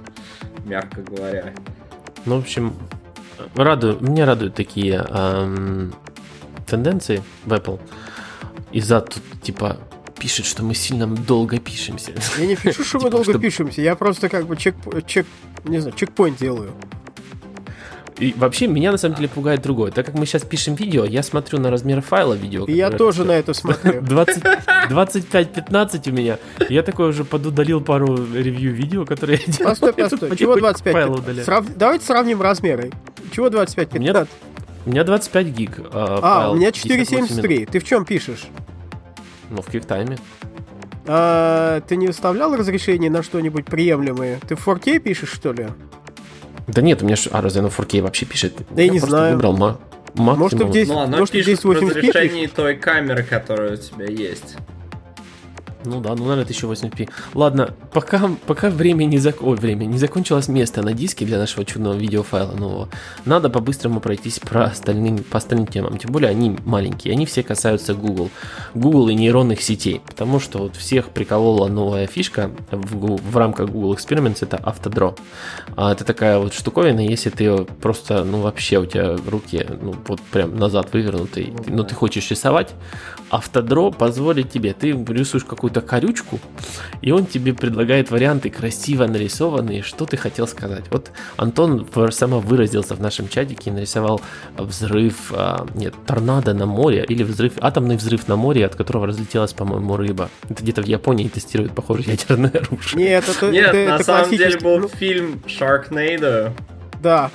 мягко 0.65 1.01
говоря. 1.01 1.53
Ну, 2.25 2.35
в 2.35 2.39
общем, 2.39 2.75
радует, 3.55 4.01
меня 4.01 4.25
радуют 4.25 4.55
такие 4.55 5.05
эм, 5.09 5.93
тенденции 6.67 7.23
в 7.45 7.53
Apple. 7.53 7.79
И 8.73 8.81
за 8.81 8.99
тут, 8.99 9.23
типа, 9.41 9.77
пишет, 10.19 10.45
что 10.45 10.63
мы 10.63 10.75
сильно 10.75 11.07
долго 11.07 11.59
пишемся. 11.59 12.11
Я 12.37 12.45
не 12.45 12.57
пишу, 12.57 12.83
что 12.83 12.97
мы 12.97 13.03
типа, 13.09 13.23
долго 13.23 13.39
пишемся, 13.39 13.81
я 13.81 13.95
просто 13.95 14.27
как 14.27 14.47
бы 14.47 14.57
чек, 14.57 14.75
чек, 15.07 15.25
не 15.63 15.79
знаю, 15.79 15.95
чекпоинт 15.95 16.39
делаю. 16.39 16.73
И 18.23 18.33
вообще 18.37 18.67
меня 18.67 18.93
на 18.93 18.97
самом 18.97 19.15
деле 19.15 19.27
пугает 19.27 19.61
другое. 19.61 19.91
Так 19.91 20.05
как 20.05 20.15
мы 20.15 20.25
сейчас 20.25 20.43
пишем 20.43 20.75
видео, 20.75 21.03
я 21.03 21.23
смотрю 21.23 21.59
на 21.59 21.69
размер 21.69 22.01
файла 22.01 22.35
видео. 22.35 22.63
И 22.63 22.71
я 22.71 22.89
тоже 22.89 23.25
на 23.25 23.33
это 23.33 23.53
смотрю. 23.53 23.99
25-15 24.89 26.09
у 26.09 26.13
меня. 26.13 26.39
Я 26.69 26.83
такой 26.83 27.09
уже 27.09 27.25
подудалил 27.25 27.81
пару 27.81 28.15
ревью 28.15 28.73
видео, 28.73 29.05
которые 29.05 29.41
я 29.45 29.51
делал. 29.51 29.71
Постой, 29.71 29.91
постой. 30.09 30.37
Чего 30.37 30.55
25 30.55 31.43
Срав... 31.43 31.65
Давайте 31.75 32.05
сравним 32.05 32.41
размеры. 32.41 32.91
Чего 33.33 33.47
25-15? 33.47 34.29
У 34.85 34.89
меня 34.89 35.03
25 35.03 35.47
гиг. 35.47 35.79
Э, 35.79 35.83
а, 35.91 36.51
у 36.51 36.55
меня 36.55 36.71
473. 36.71 37.65
Ты 37.65 37.79
в 37.79 37.83
чем 37.83 38.05
пишешь? 38.05 38.45
Ну, 39.49 39.61
в 39.61 39.67
QuickTime. 39.67 40.17
А, 41.07 41.81
ты 41.81 41.97
не 41.97 42.07
выставлял 42.07 42.55
разрешение 42.55 43.11
на 43.11 43.21
что-нибудь 43.21 43.65
приемлемое? 43.65 44.39
Ты 44.47 44.55
в 44.55 44.65
4K 44.65 44.99
пишешь, 44.99 45.33
что 45.33 45.51
ли? 45.51 45.67
Да 46.67 46.81
нет, 46.81 47.01
у 47.01 47.05
меня... 47.05 47.15
А, 47.31 47.41
разве 47.41 47.59
оно 47.59 47.69
4K 47.69 48.01
вообще 48.01 48.25
пишет? 48.25 48.53
Да 48.69 48.81
я, 48.81 48.87
я 48.87 48.93
не 48.93 48.99
знаю. 48.99 49.33
выбрал 49.33 49.57
ма... 49.57 49.79
максимум. 50.15 50.39
Может, 50.39 50.59
ты 50.59 50.69
здесь, 50.69 50.87
ну, 50.87 50.99
оно 50.99 51.17
может, 51.17 51.31
пишет 51.31 51.45
здесь 51.45 51.63
80 51.63 51.93
в 51.93 51.97
разрешении 51.97 52.47
той 52.47 52.75
камеры, 52.75 53.23
которая 53.23 53.73
у 53.73 53.77
тебя 53.77 54.05
есть. 54.05 54.55
Ну 55.85 56.01
да, 56.01 56.15
ну, 56.15 56.25
наверное, 56.25 56.45
1080p. 56.45 57.09
Ладно, 57.33 57.73
пока, 57.91 58.29
пока 58.45 58.69
время 58.69 59.05
не, 59.05 59.17
зак... 59.17 59.41
Ой, 59.41 59.55
время 59.55 59.85
не 59.85 59.97
закончилось 59.97 60.47
место 60.47 60.81
на 60.81 60.93
диске 60.93 61.25
для 61.25 61.37
нашего 61.37 61.65
чудного 61.65 61.95
видеофайла 61.95 62.53
нового, 62.53 62.89
надо 63.25 63.49
по-быстрому 63.49 63.99
пройтись 63.99 64.39
про 64.39 64.65
остальным, 64.65 65.19
по 65.19 65.37
остальным 65.37 65.67
темам. 65.67 65.97
Тем 65.97 66.11
более 66.11 66.29
они 66.29 66.57
маленькие, 66.65 67.13
они 67.13 67.25
все 67.25 67.43
касаются 67.43 67.93
Google. 67.93 68.29
Google 68.73 69.09
и 69.09 69.13
нейронных 69.13 69.61
сетей. 69.61 70.01
Потому 70.05 70.39
что 70.39 70.59
вот 70.59 70.75
всех 70.75 71.09
приколола 71.09 71.67
новая 71.67 72.07
фишка 72.07 72.51
в, 72.71 73.17
в 73.17 73.37
рамках 73.37 73.69
Google 73.69 73.93
Experiments, 73.93 74.39
это 74.41 74.57
автодро. 74.57 75.15
А 75.75 75.91
это 75.91 76.05
такая 76.05 76.37
вот 76.39 76.53
штуковина, 76.53 76.99
если 76.99 77.29
ты 77.29 77.65
просто, 77.81 78.23
ну 78.23 78.41
вообще 78.41 78.79
у 78.79 78.85
тебя 78.85 79.17
руки, 79.27 79.65
ну 79.81 79.95
вот 80.07 80.21
прям 80.21 80.57
назад 80.57 80.93
вывернутые, 80.93 81.53
ну, 81.67 81.83
но 81.83 81.83
ты 81.83 81.95
хочешь 81.95 82.29
рисовать, 82.31 82.73
автодро 83.29 83.91
позволит 83.91 84.51
тебе, 84.51 84.73
ты 84.73 84.91
рисуешь 84.91 85.43
какую-то 85.43 85.72
корючку, 85.81 86.39
и 87.01 87.11
он 87.11 87.25
тебе 87.25 87.53
предлагает 87.53 88.11
варианты 88.11 88.49
красиво 88.49 89.05
нарисованные, 89.05 89.81
что 89.81 90.05
ты 90.05 90.17
хотел 90.17 90.47
сказать. 90.47 90.85
Вот 90.89 91.11
Антон 91.37 91.87
сама 92.11 92.39
выразился 92.39 92.95
в 92.95 93.01
нашем 93.01 93.27
чатике 93.27 93.69
и 93.69 93.73
нарисовал 93.73 94.21
взрыв, 94.57 95.31
а, 95.31 95.65
нет, 95.75 95.93
торнадо 96.05 96.53
на 96.53 96.65
море, 96.65 97.05
или 97.07 97.23
взрыв, 97.23 97.53
атомный 97.61 97.97
взрыв 97.97 98.27
на 98.27 98.35
море, 98.35 98.65
от 98.65 98.75
которого 98.75 99.07
разлетелась, 99.07 99.53
по-моему, 99.53 99.97
рыба. 99.97 100.29
Это 100.49 100.63
где-то 100.63 100.81
в 100.81 100.87
Японии 100.87 101.27
тестируют, 101.27 101.73
похоже, 101.73 102.03
ядерное 102.07 102.51
оружие. 102.51 103.03
Нет, 103.03 103.25
это, 103.29 103.51
Нет, 103.51 103.67
это, 103.67 103.89
на 103.89 103.95
это 103.95 104.03
самом 104.03 104.29
деле 104.31 104.57
был 104.59 104.89
фильм 104.89 105.41
Sharknado. 105.47 106.51
Да, 107.01 107.31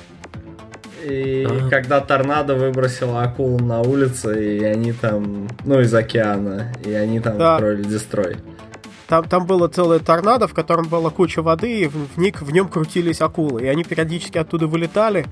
и 1.03 1.45
ага. 1.49 1.69
когда 1.69 2.01
торнадо 2.01 2.55
выбросило 2.55 3.23
акул 3.23 3.59
на 3.59 3.81
улице, 3.81 4.57
и 4.57 4.63
они 4.63 4.93
там, 4.93 5.47
ну, 5.63 5.79
из 5.79 5.93
океана, 5.93 6.71
и 6.83 6.93
они 6.93 7.19
там 7.19 7.37
да. 7.37 7.55
устроили 7.55 7.83
дестрой. 7.83 8.37
Там, 9.07 9.27
там 9.27 9.47
было 9.47 9.67
целое 9.67 9.99
торнадо, 9.99 10.47
в 10.47 10.53
котором 10.53 10.87
была 10.87 11.09
куча 11.09 11.41
воды, 11.41 11.81
и 11.81 11.87
в, 11.87 12.15
в, 12.15 12.17
них, 12.17 12.41
в 12.41 12.51
нем 12.51 12.67
крутились 12.67 13.21
акулы. 13.21 13.63
И 13.63 13.67
они 13.67 13.83
периодически 13.83 14.37
оттуда 14.37 14.67
вылетали, 14.67 15.25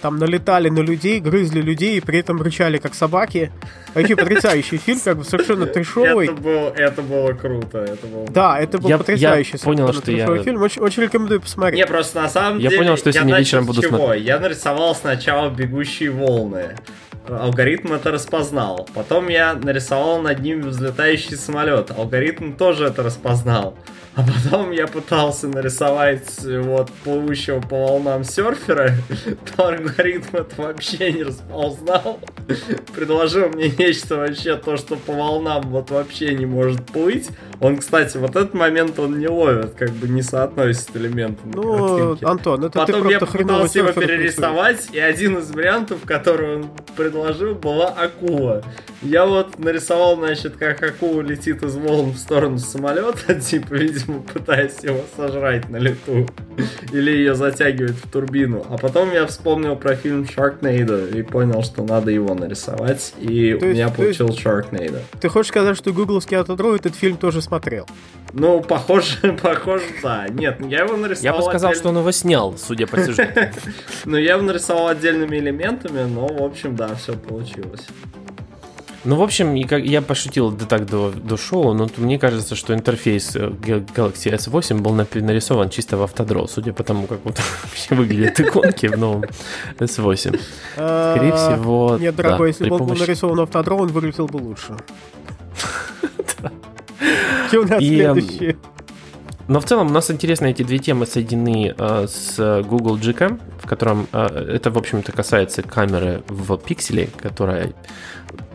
там 0.00 0.18
налетали 0.18 0.68
на 0.68 0.80
людей, 0.80 1.20
грызли 1.20 1.60
людей 1.60 1.98
и 1.98 2.00
при 2.00 2.18
этом 2.18 2.40
рычали 2.42 2.78
как 2.78 2.94
собаки. 2.94 3.52
Вообще 3.94 4.16
потрясающий 4.16 4.78
фильм, 4.78 5.00
как 5.00 5.18
бы 5.18 5.24
совершенно 5.24 5.66
трешовый. 5.66 6.26
Это, 6.26 6.34
был, 6.34 6.68
это 6.68 7.02
было 7.02 7.32
круто. 7.32 7.78
Это 7.78 8.06
было... 8.06 8.26
Да, 8.28 8.58
это 8.58 8.78
был 8.78 8.88
я, 8.88 8.98
потрясающий 8.98 9.56
я 9.58 9.64
понял, 9.64 9.92
что 9.92 10.10
я... 10.10 10.42
фильм. 10.42 10.62
Очень, 10.62 10.82
очень 10.82 11.02
рекомендую 11.02 11.40
посмотреть. 11.40 11.78
Не, 11.78 11.86
просто 11.86 12.22
на 12.22 12.28
самом 12.28 12.58
я 12.58 12.70
деле... 12.70 12.76
Я 12.76 12.78
понял, 12.82 12.96
что 12.96 13.12
сегодня 13.12 13.36
вечером 13.36 13.66
буду 13.66 13.82
чего? 13.82 13.98
смотреть. 13.98 14.24
Я 14.24 14.38
нарисовал 14.38 14.94
сначала 14.94 15.50
«Бегущие 15.50 16.10
волны». 16.10 16.76
Алгоритм 17.28 17.92
это 17.92 18.10
распознал. 18.10 18.88
Потом 18.94 19.28
я 19.28 19.54
нарисовал 19.54 20.20
над 20.20 20.40
ним 20.40 20.62
взлетающий 20.62 21.36
самолет. 21.36 21.90
Алгоритм 21.96 22.54
тоже 22.54 22.86
это 22.86 23.02
распознал. 23.02 23.76
А 24.14 24.22
потом 24.22 24.72
я 24.72 24.86
пытался 24.86 25.48
нарисовать 25.48 26.38
вот 26.44 26.90
плывущего 27.02 27.60
по 27.60 27.86
волнам 27.86 28.24
серфера, 28.24 28.90
то 29.56 29.68
алгоритм 29.68 30.36
это 30.36 30.60
вообще 30.60 31.12
не 31.12 31.22
распознал. 31.22 32.20
Предложил 32.94 33.48
мне 33.48 33.70
нечто 33.70 34.16
вообще, 34.16 34.56
то, 34.56 34.76
что 34.76 34.96
по 34.96 35.14
волнам 35.14 35.62
вот 35.70 35.90
вообще 35.90 36.34
не 36.34 36.44
может 36.44 36.84
плыть. 36.84 37.30
Он, 37.60 37.78
кстати, 37.78 38.18
вот 38.18 38.30
этот 38.36 38.52
момент 38.52 38.98
он 38.98 39.18
не 39.18 39.28
ловит, 39.28 39.74
как 39.74 39.90
бы 39.92 40.08
не 40.08 40.20
соотносит 40.20 40.94
элементы. 40.94 41.40
Ну. 41.44 42.18
Антон, 42.22 42.64
это 42.64 42.80
Потом 42.80 43.06
ты 43.06 43.12
я 43.12 43.20
попытался 43.20 43.78
его 43.78 43.92
перерисовать, 43.92 44.88
и 44.92 44.98
один 44.98 45.38
из 45.38 45.50
вариантов, 45.52 46.00
который 46.04 46.56
он 46.56 46.70
предложил, 46.96 47.54
была 47.54 47.88
акула. 47.88 48.62
Я 49.00 49.24
вот 49.26 49.58
нарисовал, 49.58 50.16
значит, 50.16 50.56
как 50.56 50.82
акула 50.82 51.22
летит 51.22 51.62
из 51.62 51.76
волн 51.76 52.10
в 52.10 52.18
сторону 52.18 52.58
самолета, 52.58 53.34
типа, 53.40 53.74
видимо, 53.74 54.01
пытаясь 54.32 54.82
его 54.82 55.00
сожрать 55.16 55.68
на 55.68 55.76
лету. 55.76 56.28
Или 56.92 57.10
ее 57.10 57.34
затягивает 57.34 57.96
в 57.96 58.10
турбину. 58.10 58.64
А 58.68 58.78
потом 58.78 59.12
я 59.12 59.26
вспомнил 59.26 59.76
про 59.76 59.94
фильм 59.94 60.22
Sharknado 60.22 61.16
и 61.16 61.22
понял, 61.22 61.62
что 61.62 61.82
надо 61.84 62.10
его 62.10 62.34
нарисовать. 62.34 63.14
И 63.18 63.56
то 63.58 63.66
у 63.66 63.68
меня 63.70 63.88
получился 63.88 64.38
Sharknado. 64.40 65.00
Ты 65.20 65.28
хочешь 65.28 65.50
сказать, 65.50 65.76
что 65.76 65.92
гугловский 65.92 66.36
автодрой 66.38 66.76
этот 66.76 66.94
фильм 66.94 67.16
тоже 67.16 67.42
смотрел? 67.42 67.86
Ну, 68.32 68.62
похоже, 68.62 69.32
похоже, 69.42 69.84
да. 70.02 70.26
Нет, 70.28 70.58
я 70.66 70.80
его 70.80 70.96
нарисовал... 70.96 71.34
Я 71.34 71.38
бы 71.38 71.42
сказал, 71.42 71.70
отдельно... 71.70 71.80
что 71.80 71.88
он 71.90 71.98
его 71.98 72.12
снял, 72.12 72.56
судя 72.56 72.86
по 72.86 72.98
сюжету. 72.98 73.40
Ну, 74.04 74.16
я 74.16 74.34
его 74.34 74.42
нарисовал 74.42 74.88
отдельными 74.88 75.36
элементами, 75.36 76.02
но, 76.02 76.26
в 76.26 76.42
общем, 76.42 76.74
да, 76.74 76.94
все 76.94 77.14
получилось. 77.14 77.86
Ну, 79.04 79.16
в 79.16 79.22
общем, 79.22 79.54
я 79.54 80.00
пошутил 80.00 80.50
до 80.52 80.64
так 80.64 80.86
до, 80.86 81.10
до 81.10 81.36
шоу, 81.36 81.74
но 81.74 81.88
мне 81.96 82.18
кажется, 82.18 82.54
что 82.54 82.72
интерфейс 82.72 83.34
э, 83.34 83.48
Galaxy 83.48 84.32
S8 84.32 84.80
был 84.80 84.94
нарисован 84.94 85.70
чисто 85.70 85.96
в 85.96 86.02
автодро, 86.02 86.46
судя 86.46 86.72
по 86.72 86.84
тому, 86.84 87.08
как 87.08 87.18
вот 87.24 87.40
вообще 87.64 87.94
выглядят 87.96 88.38
иконки 88.38 88.86
в 88.86 88.96
новом 88.96 89.24
S8. 89.78 90.40
Скорее 90.74 91.32
всего, 91.32 91.96
Нет, 91.98 92.14
дорогой, 92.14 92.48
если 92.48 92.68
бы 92.68 92.76
он 92.76 92.86
был 92.86 92.94
нарисован 92.94 93.38
в 93.38 93.42
автодро, 93.42 93.74
он 93.74 93.88
выглядел 93.88 94.28
бы 94.28 94.36
лучше. 94.36 94.76
Какие 97.44 97.60
у 97.60 97.66
нас 97.66 97.78
следующие? 97.78 98.56
Но 99.48 99.60
в 99.60 99.64
целом 99.64 99.88
у 99.88 99.90
нас 99.90 100.10
интересно 100.10 100.46
эти 100.46 100.62
две 100.62 100.78
темы 100.78 101.04
соединены 101.06 101.74
э, 101.76 102.06
с 102.06 102.62
Google 102.62 102.96
GCam, 102.96 103.40
в 103.58 103.66
котором 103.66 104.06
э, 104.12 104.26
это, 104.54 104.70
в 104.70 104.78
общем-то, 104.78 105.10
касается 105.10 105.62
камеры 105.62 106.22
в 106.28 106.56
пикселе, 106.56 107.10
которая 107.20 107.72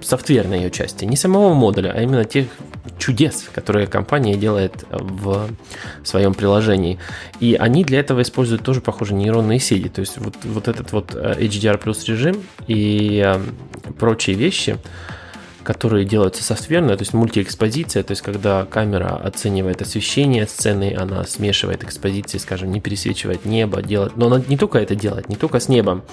софтверной 0.02 0.60
ее 0.60 0.72
части, 0.72 1.06
не 1.06 1.16
самого 1.16 1.54
модуля, 1.54 1.94
а 1.96 2.02
именно 2.02 2.26
тех 2.26 2.48
чудес, 2.98 3.50
которые 3.54 3.88
компания 3.88 4.36
делает 4.36 4.86
в 4.90 5.50
своем 6.04 6.34
приложении. 6.34 7.00
И 7.40 7.56
они 7.56 7.84
для 7.84 8.00
этого 8.00 8.22
используют 8.22 8.64
тоже, 8.64 8.82
похоже, 8.82 9.14
нейронные 9.14 9.60
сети. 9.60 9.90
То 9.90 10.02
есть 10.02 10.18
вот, 10.18 10.36
вот 10.44 10.68
этот 10.68 10.92
вот 10.92 11.14
э, 11.14 11.36
HDR 11.40 11.78
плюс 11.78 12.06
режим 12.06 12.42
и 12.68 13.22
э, 13.26 13.40
прочие 14.00 14.36
вещи, 14.36 14.78
которые 15.68 16.06
делаются 16.06 16.46
софтверно, 16.46 16.96
то 16.96 17.02
есть 17.02 17.14
мультиэкспозиция, 17.14 18.02
то 18.02 18.12
есть 18.12 18.22
когда 18.22 18.64
камера 18.64 19.18
оценивает 19.18 19.82
освещение 19.82 20.48
сцены, 20.48 20.96
она 20.98 21.26
смешивает 21.26 21.84
экспозиции, 21.84 22.38
скажем, 22.38 22.72
не 22.72 22.80
пересвечивает 22.80 23.44
небо, 23.44 23.82
делает, 23.82 24.16
но 24.16 24.28
она 24.28 24.42
не 24.48 24.56
только 24.56 24.78
это 24.78 24.96
делает, 24.96 25.28
не 25.28 25.36
только 25.36 25.60
с 25.60 25.68
небом, 25.68 26.04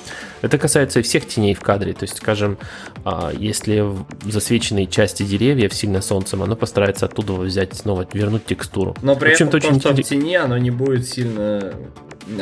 это 0.43 0.59
касается 0.59 0.99
и 0.99 1.03
всех 1.03 1.29
теней 1.29 1.55
в 1.55 1.61
кадре, 1.61 1.93
то 1.93 2.03
есть, 2.03 2.17
скажем, 2.17 2.59
а, 3.05 3.31
если 3.33 3.79
в 3.79 4.05
засвеченной 4.25 4.89
части 4.89 5.23
деревьев 5.23 5.73
сильно 5.73 6.03
солнцем, 6.03 6.43
оно 6.43 6.57
постарается 6.57 7.07
оттуда 7.07 7.35
взять 7.35 7.75
снова, 7.75 8.09
вернуть 8.13 8.47
текстуру. 8.47 8.97
Но 9.03 9.15
при 9.15 9.35
этом 9.35 9.51
очень... 9.55 9.79
в 9.79 10.03
тени 10.03 10.35
оно 10.35 10.59
не 10.59 10.73
будет 10.73 11.07
сильно, 11.07 11.75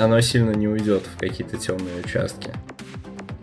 оно 0.01 0.19
сильно 0.23 0.53
не 0.53 0.67
уйдет 0.67 1.03
в 1.15 1.21
какие-то 1.21 1.59
темные 1.59 2.01
участки. 2.03 2.53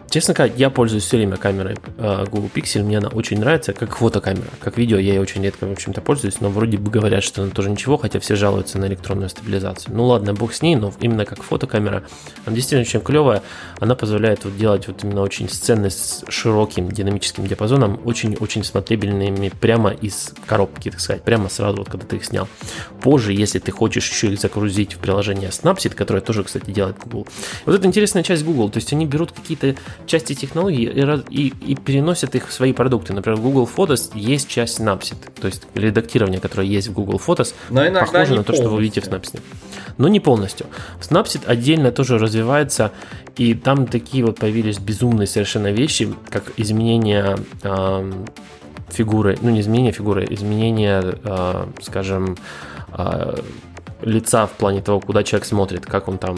Честно 0.10 0.34
сказать, 0.34 0.54
я 0.58 0.72
пользуюсь 0.72 1.04
все 1.04 1.18
время 1.18 1.38
камерой 1.38 1.78
э, 1.98 2.26
Google 2.32 2.50
Pixel, 2.52 2.84
мне 2.84 2.98
она 2.98 3.10
очень 3.10 3.40
нравится, 3.40 3.74
как 3.74 3.96
фотокамера. 3.96 4.50
Как 4.60 4.76
видео 4.76 4.98
я 4.98 5.14
ей 5.14 5.20
очень 5.20 5.44
редко, 5.44 5.68
в 5.68 5.72
общем-то, 5.72 6.02
пользуюсь, 6.02 6.42
но 6.42 6.50
вроде 6.50 6.78
бы 6.78 6.90
говорят, 6.90 7.24
что 7.24 7.44
она 7.44 7.52
тоже 7.52 7.70
ничего, 7.70 7.96
хотя 7.98 8.20
все 8.20 8.36
жалуются 8.36 8.80
на 8.80 8.86
электронную 8.86 9.30
стабилизацию. 9.30 9.96
Ну 9.96 10.06
ладно, 10.06 10.34
бог 10.34 10.54
с 10.54 10.64
ней, 10.64 10.76
но 10.76 10.92
именно 11.00 11.26
как 11.26 11.44
фотокамера, 11.44 12.04
она 12.46 12.56
действительно 12.56 12.82
очень 12.82 13.02
клевая, 13.02 13.44
она 13.80 13.94
позволяет 13.94 14.46
вот 14.46 14.58
делать 14.58 14.88
вот 14.88 15.04
именно 15.04 15.22
очень 15.22 15.48
сцены 15.48 15.92
с 15.92 16.24
широким 16.28 16.92
динамическим 16.92 17.46
диапазоном, 17.46 18.00
очень-очень 18.04 18.64
смотрибельными 18.64 19.50
прямо 19.62 19.92
из 19.92 20.34
коробки, 20.48 20.90
так 20.90 21.02
сказать, 21.02 21.22
прямо 21.22 21.50
сразу, 21.50 21.78
вот 21.78 21.90
когда 21.90 22.08
ты 22.08 22.16
их 22.16 22.26
снял. 22.26 22.48
Позже, 23.04 23.32
если 23.32 23.60
ты 23.60 23.72
хочешь 23.72 24.10
еще 24.10 24.34
их 24.34 24.40
загрузить 24.40 24.96
в 24.96 24.98
приложение 24.98 25.50
Snapseed, 25.50 25.94
которое 25.94 26.22
тоже, 26.22 26.44
кстати, 26.44 26.72
делает 26.72 26.98
Google. 26.98 27.28
Вот 27.68 27.76
это 27.76 27.86
интересная 27.86 28.24
часть 28.24 28.44
Google, 28.44 28.72
то 28.72 28.78
есть 28.78 28.92
они 28.92 29.06
берут 29.06 29.32
какие-то 29.34 29.76
части 30.10 30.34
технологий 30.34 30.86
и, 30.86 31.24
и, 31.30 31.54
и 31.66 31.76
переносят 31.76 32.36
их 32.36 32.50
в 32.50 32.54
свои 32.54 32.74
продукты. 32.74 33.14
Например, 33.14 33.40
в 33.40 33.44
Google 33.44 33.70
Photos 33.74 34.12
есть 34.14 34.50
часть 34.50 34.80
Snapseed, 34.80 35.18
то 35.40 35.48
есть 35.48 35.64
редактирование, 35.76 36.42
которое 36.42 36.68
есть 36.68 36.88
в 36.88 36.94
Google 36.94 37.22
Photos, 37.26 37.54
Но 37.70 37.84
похоже 37.92 38.36
на 38.36 38.44
то, 38.44 38.54
что 38.54 38.70
вы 38.70 38.82
видите 38.82 39.02
в 39.02 39.06
Snapseed. 39.06 39.42
Но 39.98 40.08
не 40.08 40.20
полностью. 40.20 40.66
В 41.00 41.10
Snapseed 41.10 41.46
отдельно 41.46 41.92
тоже 41.92 42.18
развивается, 42.18 42.92
и 43.38 43.54
там 43.54 43.88
такие 43.88 44.26
вот 44.26 44.40
появились 44.40 44.80
безумные 44.80 45.28
совершенно 45.28 45.72
вещи, 45.72 46.14
как 46.30 46.52
изменение 46.58 47.38
э, 47.64 48.12
фигуры, 48.90 49.38
ну 49.42 49.50
не 49.50 49.62
изменение 49.62 49.92
фигуры, 49.92 50.26
изменение, 50.30 51.02
э, 51.24 51.66
скажем, 51.82 52.38
лица 54.02 54.46
в 54.46 54.52
плане 54.52 54.82
того, 54.82 55.00
куда 55.00 55.24
человек 55.24 55.46
смотрит, 55.46 55.86
как 55.86 56.08
он 56.08 56.18
там 56.18 56.38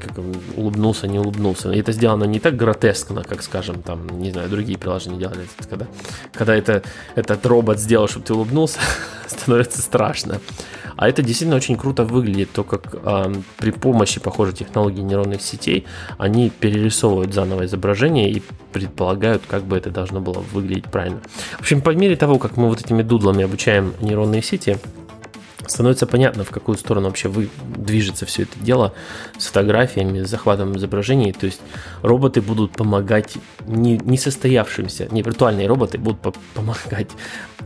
как 0.00 0.18
он 0.18 0.34
улыбнулся, 0.56 1.06
не 1.08 1.18
улыбнулся. 1.18 1.70
И 1.72 1.78
это 1.78 1.92
сделано 1.92 2.24
не 2.24 2.38
так 2.38 2.56
гротескно, 2.56 3.22
как, 3.22 3.42
скажем, 3.42 3.82
там, 3.82 4.06
не 4.20 4.30
знаю, 4.30 4.48
другие 4.48 4.78
приложения 4.78 5.18
делали. 5.18 5.46
Когда, 5.68 5.86
когда 6.32 6.54
это, 6.54 6.82
этот 7.14 7.44
робот 7.46 7.78
сделал, 7.78 8.08
чтобы 8.08 8.26
ты 8.26 8.34
улыбнулся, 8.34 8.78
становится 9.26 9.82
страшно. 9.82 10.40
А 10.96 11.08
это 11.08 11.22
действительно 11.22 11.56
очень 11.56 11.76
круто 11.76 12.04
выглядит, 12.04 12.52
то 12.52 12.64
как 12.64 12.94
э, 12.94 13.34
при 13.58 13.70
помощи, 13.70 14.18
похожей 14.18 14.54
технологии 14.54 15.02
нейронных 15.02 15.42
сетей 15.42 15.84
они 16.16 16.48
перерисовывают 16.48 17.34
заново 17.34 17.66
изображение 17.66 18.30
и 18.30 18.42
предполагают, 18.72 19.42
как 19.46 19.64
бы 19.64 19.76
это 19.76 19.90
должно 19.90 20.20
было 20.20 20.42
выглядеть 20.52 20.86
правильно. 20.86 21.20
В 21.58 21.60
общем, 21.60 21.82
по 21.82 21.90
мере 21.90 22.16
того, 22.16 22.38
как 22.38 22.56
мы 22.56 22.68
вот 22.68 22.80
этими 22.80 23.02
дудлами 23.02 23.44
обучаем 23.44 23.92
нейронные 24.00 24.42
сети, 24.42 24.78
становится 25.66 26.06
понятно, 26.06 26.44
в 26.44 26.50
какую 26.50 26.78
сторону 26.78 27.08
вообще 27.08 27.28
вы, 27.28 27.48
движется 27.76 28.26
все 28.26 28.42
это 28.42 28.58
дело 28.60 28.92
с 29.38 29.46
фотографиями, 29.46 30.22
с 30.22 30.30
захватом 30.30 30.76
изображений. 30.76 31.32
То 31.32 31.46
есть 31.46 31.60
роботы 32.02 32.40
будут 32.40 32.72
помогать 32.72 33.34
не, 33.66 33.98
несостоявшимся, 33.98 35.08
не 35.10 35.22
виртуальные 35.22 35.66
роботы 35.66 35.98
будут 35.98 36.20
по 36.20 36.34
помогать 36.54 37.08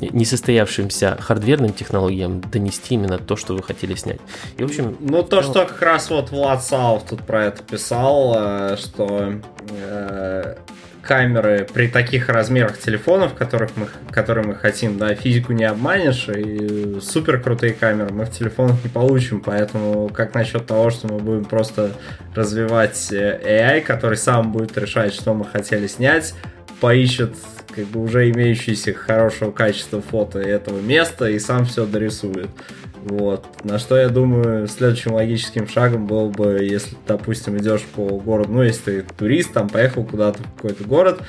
несостоявшимся 0.01 1.19
хардверным 1.21 1.73
технологиям 1.73 2.41
донести 2.41 2.95
именно 2.95 3.19
то, 3.19 3.37
что 3.37 3.55
вы 3.55 3.63
хотели 3.63 3.95
снять. 3.95 4.21
И, 4.57 4.63
в 4.63 4.67
общем, 4.67 4.97
ну, 5.01 5.23
то, 5.23 5.43
что 5.43 5.67
как 5.67 5.83
раз 5.83 6.11
вот 6.11 6.31
Влад 6.31 6.65
Саут 6.65 7.05
тут 7.09 7.21
про 7.23 7.47
это 7.47 7.63
писал, 7.63 8.35
э, 8.37 8.77
что 8.77 9.35
э, 9.71 10.57
камеры 11.03 11.67
при 11.73 11.89
таких 11.89 12.29
размерах 12.29 12.79
телефонов, 12.79 13.35
которых 13.35 13.71
мы, 13.77 13.87
которые 14.11 14.47
мы 14.47 14.55
хотим, 14.55 14.99
да, 14.99 15.15
физику 15.15 15.53
не 15.53 15.65
обманешь, 15.65 16.29
и 16.29 17.01
супер 17.01 17.41
крутые 17.41 17.73
камеры 17.73 18.13
мы 18.13 18.25
в 18.25 18.31
телефонах 18.31 18.83
не 18.85 18.91
получим, 18.91 19.41
поэтому 19.41 20.09
как 20.09 20.35
насчет 20.35 20.67
того, 20.67 20.91
что 20.91 21.09
мы 21.09 21.19
будем 21.19 21.45
просто 21.45 21.93
развивать 22.35 23.09
э, 23.13 23.41
AI, 23.45 23.81
который 23.81 24.17
сам 24.17 24.53
будет 24.53 24.77
решать, 24.77 25.15
что 25.15 25.35
мы 25.35 25.45
хотели 25.45 25.87
снять, 25.87 26.35
поищет 26.81 27.35
как 27.75 27.87
бы 27.87 28.03
уже 28.03 28.31
имеющиеся 28.31 28.93
хорошего 28.93 29.51
качества 29.53 30.03
фото 30.03 30.39
этого 30.39 30.81
места 30.81 31.29
и 31.29 31.39
сам 31.39 31.65
все 31.65 31.87
дорисует. 31.87 32.51
Вот. 33.05 33.47
На 33.65 33.79
что 33.79 33.97
я 33.97 34.09
думаю, 34.09 34.69
следующим 34.69 35.15
логическим 35.15 35.67
шагом 35.69 36.07
было 36.07 36.29
бы, 36.29 36.59
если, 36.63 36.97
допустим, 37.07 37.57
идешь 37.59 37.83
по 37.83 38.07
городу, 38.19 38.53
ну, 38.53 38.63
если 38.63 39.01
ты 39.01 39.07
турист, 39.19 39.53
там, 39.53 39.69
поехал 39.69 40.05
куда-то 40.05 40.43
в 40.43 40.55
какой-то 40.57 40.85
город, 40.85 41.21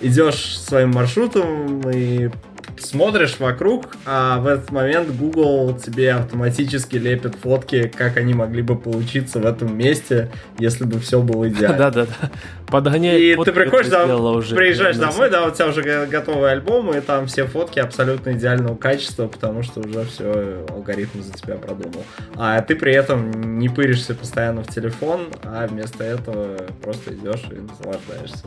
идешь 0.00 0.58
своим 0.58 0.90
маршрутом 0.90 1.80
и 1.90 2.30
смотришь 2.78 3.38
вокруг, 3.38 3.96
а 4.06 4.38
в 4.40 4.46
этот 4.46 4.70
момент 4.70 5.10
Google 5.10 5.78
тебе 5.78 6.12
автоматически 6.12 6.96
лепит 6.96 7.34
фотки, 7.36 7.88
как 7.88 8.16
они 8.16 8.34
могли 8.34 8.62
бы 8.62 8.76
получиться 8.76 9.38
в 9.38 9.46
этом 9.46 9.76
месте, 9.76 10.30
если 10.58 10.84
бы 10.84 10.98
все 11.00 11.20
было 11.20 11.48
идеально. 11.48 11.78
Да-да-да. 11.78 12.30
Подгоняет 12.66 13.20
И 13.20 13.44
ты 13.44 13.52
приходишь 13.52 13.86
сделала 13.86 14.30
уже 14.36 14.56
приезжаешь 14.56 14.96
домой, 14.96 15.30
да, 15.30 15.46
у 15.46 15.50
тебя 15.50 15.68
уже 15.68 15.82
го- 15.82 16.10
готовый 16.10 16.50
альбом, 16.50 16.90
и 16.96 17.00
там 17.00 17.26
все 17.26 17.44
фотки 17.46 17.78
абсолютно 17.78 18.32
идеального 18.32 18.74
качества, 18.76 19.26
потому 19.28 19.62
что 19.62 19.80
уже 19.80 20.04
все 20.04 20.64
алгоритм 20.68 21.22
за 21.22 21.32
тебя 21.32 21.54
продумал. 21.56 22.04
А 22.36 22.60
ты 22.62 22.74
при 22.74 22.92
этом 22.92 23.58
не 23.58 23.68
пыришься 23.68 24.14
постоянно 24.14 24.62
в 24.62 24.68
телефон, 24.68 25.28
а 25.44 25.66
вместо 25.66 26.02
этого 26.04 26.56
просто 26.82 27.14
идешь 27.14 27.44
и 27.50 27.54
наслаждаешься. 27.60 28.44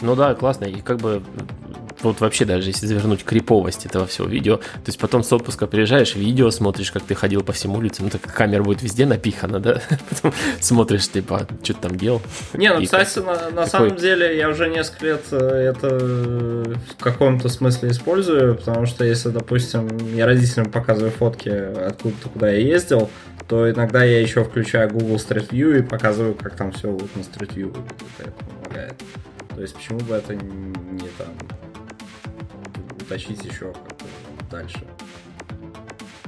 Ну 0.00 0.14
да, 0.16 0.34
классно. 0.34 0.64
И 0.64 0.80
как 0.80 0.98
бы 0.98 1.22
вот 2.02 2.20
вообще 2.20 2.44
даже 2.44 2.70
если 2.70 2.86
завернуть 2.86 3.24
криповость 3.24 3.86
этого 3.86 4.06
всего 4.06 4.26
видео, 4.26 4.56
то 4.56 4.86
есть 4.86 4.98
потом 4.98 5.22
с 5.22 5.32
отпуска 5.32 5.66
приезжаешь, 5.66 6.14
видео 6.14 6.50
смотришь, 6.50 6.90
как 6.92 7.02
ты 7.02 7.14
ходил 7.14 7.42
по 7.42 7.52
всем 7.52 7.76
улицам, 7.76 8.06
ну 8.06 8.10
так 8.10 8.22
камера 8.22 8.62
будет 8.62 8.82
везде 8.82 9.06
напихана, 9.06 9.60
да? 9.60 9.82
Потом 10.10 10.32
смотришь, 10.60 11.08
типа, 11.08 11.46
что 11.62 11.74
ты 11.74 11.80
там 11.80 11.96
делал. 11.96 12.22
Не, 12.54 12.72
ну, 12.72 12.82
кстати, 12.82 13.18
на, 13.18 13.34
на 13.34 13.50
такой- 13.50 13.66
самом 13.66 13.96
деле 13.96 14.36
я 14.36 14.48
уже 14.48 14.68
несколько 14.68 15.06
лет 15.06 15.24
э, 15.32 15.74
это 15.74 15.88
в 15.98 17.02
каком-то 17.02 17.48
смысле 17.48 17.90
использую, 17.90 18.56
потому 18.56 18.86
что 18.86 19.04
если, 19.04 19.28
допустим, 19.28 19.88
я 20.14 20.26
родителям 20.26 20.70
показываю 20.70 21.12
фотки 21.12 21.48
откуда-то, 21.48 22.28
куда 22.30 22.50
я 22.50 22.60
ездил, 22.60 23.10
то 23.48 23.68
иногда 23.68 24.04
я 24.04 24.20
еще 24.20 24.44
включаю 24.44 24.90
Google 24.90 25.16
Street 25.16 25.50
View 25.50 25.78
и 25.78 25.82
показываю, 25.82 26.34
как 26.34 26.54
там 26.56 26.72
все 26.72 26.88
вот 26.90 27.14
на 27.16 27.20
Street 27.20 27.54
View 27.54 27.66
выглядит, 27.66 28.06
это 28.18 28.32
помогает. 28.32 28.94
То 29.54 29.60
есть 29.62 29.74
почему 29.74 29.98
бы 30.00 30.14
это 30.14 30.34
не 30.34 31.08
там 31.18 31.28
уточнить 33.00 33.44
еще 33.44 33.72
дальше. 34.50 34.80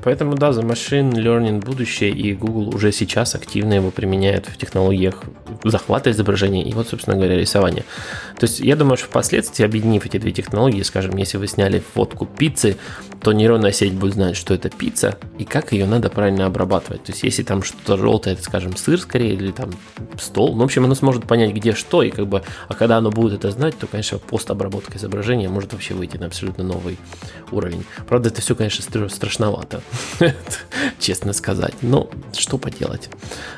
Поэтому, 0.03 0.35
да, 0.35 0.53
за 0.53 0.63
машин 0.63 1.11
learning 1.11 1.65
будущее, 1.65 2.11
и 2.11 2.35
Google 2.35 2.75
уже 2.75 2.91
сейчас 2.91 3.37
активно 3.37 3.75
его 3.75 3.91
применяет 3.91 4.47
в 4.47 4.57
технологиях 4.57 5.23
захвата 5.65 6.11
изображения 6.11 6.63
и 6.63 6.73
вот, 6.73 6.89
собственно 6.89 7.17
говоря, 7.17 7.37
рисования. 7.37 7.85
То 8.39 8.45
есть 8.45 8.61
я 8.61 8.77
думаю, 8.77 8.97
что 8.97 9.07
впоследствии, 9.07 9.65
объединив 9.65 10.07
эти 10.07 10.19
две 10.19 10.33
технологии, 10.33 10.83
скажем, 10.83 11.17
если 11.17 11.39
вы 11.39 11.47
сняли 11.47 11.83
фотку 11.95 12.27
пиццы, 12.27 12.77
то 13.23 13.33
нейронная 13.33 13.73
сеть 13.73 13.95
будет 13.95 14.15
знать, 14.15 14.37
что 14.37 14.55
это 14.55 14.69
пицца 14.69 15.17
и 15.39 15.45
как 15.45 15.73
ее 15.73 15.87
надо 15.87 16.11
правильно 16.11 16.47
обрабатывать. 16.47 17.05
То 17.05 17.13
есть 17.13 17.23
если 17.23 17.43
там 17.43 17.63
что-то 17.63 17.97
желтое, 17.97 18.35
это, 18.35 18.45
скажем, 18.45 18.77
сыр 18.77 19.01
скорее 19.01 19.35
или 19.35 19.51
там 19.53 19.71
стол, 20.21 20.55
ну, 20.55 20.63
в 20.63 20.65
общем, 20.65 20.85
оно 20.85 20.95
сможет 20.95 21.27
понять, 21.27 21.53
где 21.53 21.73
что, 21.73 22.03
и 22.03 22.11
как 22.11 22.27
бы, 22.27 22.43
а 22.69 22.75
когда 22.75 22.99
оно 22.99 23.11
будет 23.11 23.35
это 23.35 23.51
знать, 23.51 23.79
то, 23.79 23.87
конечно, 23.87 24.19
постобработка 24.19 24.99
изображения 24.99 25.49
может 25.49 25.73
вообще 25.73 25.95
выйти 25.95 26.17
на 26.17 26.27
абсолютно 26.27 26.65
новый 26.65 26.99
уровень. 27.51 27.85
Правда, 28.09 28.29
это 28.29 28.41
все, 28.41 28.55
конечно, 28.55 28.83
стра- 28.83 29.09
страшновато, 29.09 29.83
честно 30.99 31.33
сказать. 31.33 31.75
Но 31.83 32.09
что 32.37 32.59
поделать? 32.59 33.09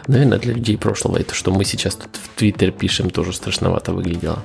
Наверное, 0.06 0.38
для 0.38 0.54
людей 0.54 0.78
прошлого 0.78 1.18
это, 1.18 1.34
что 1.34 1.52
мы 1.52 1.64
сейчас 1.64 1.83
тут 1.90 2.16
в 2.16 2.28
Твиттер 2.38 2.70
пишем, 2.72 3.10
тоже 3.10 3.32
страшновато 3.32 3.92
выглядело. 3.92 4.42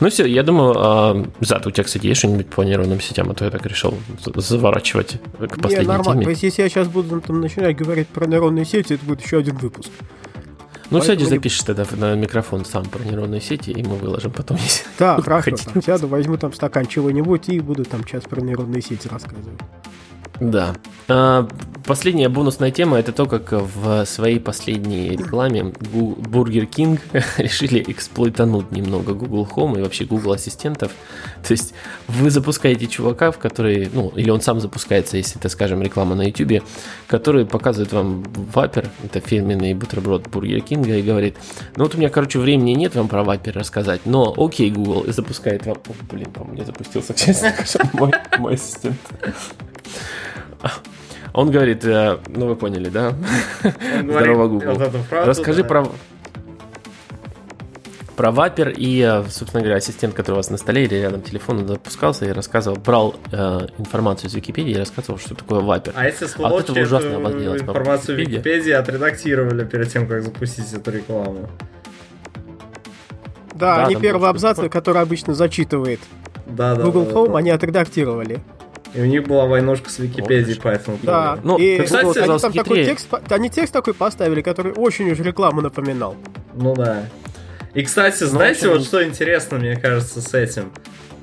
Ну 0.00 0.08
все, 0.10 0.26
я 0.26 0.42
думаю, 0.42 0.74
а, 0.76 1.26
Зад, 1.40 1.66
у 1.66 1.70
тебя, 1.70 1.84
кстати, 1.84 2.06
есть 2.06 2.18
что-нибудь 2.18 2.48
по 2.48 2.62
нейронным 2.62 3.00
сетям, 3.00 3.30
а 3.30 3.34
то 3.34 3.44
я 3.44 3.50
так 3.50 3.64
решил 3.66 3.94
за- 4.24 4.40
заворачивать 4.40 5.18
к 5.38 5.56
Не, 5.56 5.62
последней 5.62 5.86
нормально. 5.86 6.14
То 6.14 6.20
теме. 6.22 6.30
есть, 6.32 6.42
если 6.42 6.62
я 6.62 6.68
сейчас 6.68 6.88
буду 6.88 7.20
там 7.20 7.40
начинать 7.40 7.76
говорить 7.76 8.08
про 8.08 8.26
нейронные 8.26 8.64
сети, 8.64 8.94
это 8.94 9.04
будет 9.04 9.22
еще 9.22 9.38
один 9.38 9.56
выпуск. 9.56 9.90
Ну, 10.90 10.98
поэтому 10.98 11.20
не- 11.20 11.36
запишешь 11.36 11.62
тогда 11.62 11.86
на 11.96 12.14
микрофон 12.14 12.64
сам 12.64 12.84
про 12.84 13.02
нейронные 13.04 13.40
сети, 13.40 13.70
и 13.70 13.82
мы 13.82 13.94
выложим 13.96 14.32
потом. 14.32 14.56
если 14.62 14.84
Да, 14.98 15.20
хорошо. 15.22 15.52
Там 15.72 15.82
сяду, 15.82 16.08
возьму 16.08 16.36
там 16.38 16.52
стакан 16.52 16.86
чего-нибудь 16.86 17.48
и 17.48 17.60
буду 17.60 17.84
там 17.84 18.04
час 18.04 18.24
про 18.24 18.40
нейронные 18.40 18.82
сети 18.82 19.08
рассказывать. 19.08 19.60
Да. 20.40 20.74
А, 21.08 21.48
Последняя 21.86 22.30
бонусная 22.30 22.70
тема 22.70 22.98
это 22.98 23.12
то, 23.12 23.26
как 23.26 23.52
в 23.52 24.06
своей 24.06 24.40
последней 24.40 25.10
рекламе 25.10 25.60
Burger 25.60 26.66
King 26.70 26.98
решили 27.36 27.84
эксплуйтануть 27.86 28.72
немного 28.72 29.12
Google 29.12 29.46
Home 29.54 29.78
и 29.78 29.82
вообще 29.82 30.06
Google 30.06 30.32
ассистентов. 30.32 30.92
То 31.46 31.52
есть 31.52 31.74
вы 32.08 32.30
запускаете 32.30 32.86
чувака, 32.86 33.32
в 33.32 33.38
который, 33.38 33.90
ну, 33.92 34.08
или 34.16 34.30
он 34.30 34.40
сам 34.40 34.60
запускается, 34.60 35.18
если 35.18 35.38
это, 35.38 35.50
скажем, 35.50 35.82
реклама 35.82 36.14
на 36.14 36.22
YouTube, 36.22 36.64
который 37.06 37.44
показывает 37.44 37.92
вам 37.92 38.24
вапер, 38.32 38.88
это 39.04 39.20
фирменный 39.20 39.74
бутерброд 39.74 40.28
Burger 40.28 40.64
King, 40.64 40.98
и 40.98 41.02
говорит, 41.02 41.36
ну 41.76 41.84
вот 41.84 41.94
у 41.94 41.98
меня, 41.98 42.08
короче, 42.08 42.38
времени 42.38 42.72
нет 42.72 42.94
вам 42.94 43.08
про 43.08 43.24
вапер 43.24 43.58
рассказать, 43.58 44.00
но 44.06 44.32
окей, 44.38 44.70
Google, 44.70 45.02
и 45.02 45.12
запускает 45.12 45.66
вам... 45.66 45.76
О, 45.76 45.92
блин, 46.10 46.30
по-моему, 46.30 46.60
не 46.60 46.64
запустился, 46.64 47.12
честно 47.14 47.52
мой 48.38 48.54
ассистент. 48.54 48.96
Он 51.32 51.50
говорит, 51.50 51.84
э, 51.84 52.18
ну 52.28 52.46
вы 52.46 52.56
поняли, 52.56 52.88
да? 52.88 53.12
Он 53.64 54.10
Здорово, 54.10 54.48
Google. 54.48 54.72
вот 54.74 54.80
эту 54.80 54.98
фразу, 54.98 55.28
Расскажи 55.28 55.62
да. 55.62 55.68
про 55.68 55.86
про 58.16 58.30
вапер 58.30 58.68
и, 58.68 59.00
э, 59.00 59.24
собственно 59.28 59.60
говоря, 59.62 59.78
ассистент, 59.78 60.14
который 60.14 60.34
у 60.34 60.36
вас 60.36 60.50
на 60.50 60.56
столе 60.56 60.84
или 60.84 60.94
рядом 60.94 61.22
телефона 61.22 61.66
запускался 61.66 62.26
и 62.26 62.32
рассказывал, 62.32 62.78
брал 62.78 63.16
э, 63.32 63.66
информацию 63.78 64.30
из 64.30 64.34
Википедии 64.34 64.72
и 64.72 64.76
рассказывал, 64.76 65.18
что 65.18 65.34
такое 65.34 65.60
вапер. 65.60 65.92
А 65.96 66.06
если 66.06 66.26
От 66.26 66.30
сволочи 66.30 66.70
этого 66.70 66.80
ужасно 66.80 67.08
эту 67.08 67.16
обалделось, 67.16 67.62
по-моему, 67.62 67.80
информацию 67.80 68.16
в. 68.16 68.20
Википедии 68.20 68.72
отредактировали 68.72 69.64
перед 69.64 69.88
тем, 69.88 70.06
как 70.06 70.22
запустить 70.22 70.72
эту 70.72 70.90
рекламу. 70.92 71.50
Да, 73.54 73.76
Да, 73.76 73.86
они 73.86 73.96
первый 73.96 74.30
абзац, 74.30 74.58
который 74.70 75.02
обычно 75.02 75.34
зачитывает 75.34 76.00
Да, 76.46 76.74
да. 76.74 76.82
Google 76.82 77.04
да, 77.06 77.12
Home, 77.12 77.32
да. 77.32 77.38
они 77.38 77.50
отредактировали. 77.50 78.40
И 78.94 79.00
у 79.00 79.04
них 79.06 79.24
была 79.26 79.46
войнушка 79.46 79.90
с 79.90 79.98
Википедией 79.98 80.54
Вот. 80.54 80.62
по 80.62 80.68
этому 80.68 80.98
Да. 81.02 81.38
Ну, 81.42 81.58
и 81.58 81.78
Google 81.78 82.10
они 82.16 82.38
там 82.38 82.52
такой 82.52 82.52
хитрее. 82.78 82.84
текст, 82.86 83.08
по- 83.08 83.20
они 83.30 83.50
текст 83.50 83.72
такой 83.72 83.92
поставили, 83.94 84.40
который 84.40 84.72
очень 84.72 85.10
уж 85.10 85.18
рекламу 85.18 85.60
напоминал. 85.62 86.14
Ну 86.54 86.74
да. 86.74 87.02
И, 87.74 87.82
кстати, 87.82 88.22
Ну, 88.22 88.28
знаете, 88.28 88.66
общем- 88.66 88.78
вот 88.78 88.84
что 88.86 89.04
интересно, 89.04 89.58
мне 89.58 89.74
кажется, 89.76 90.20
с 90.20 90.32
этим? 90.32 90.70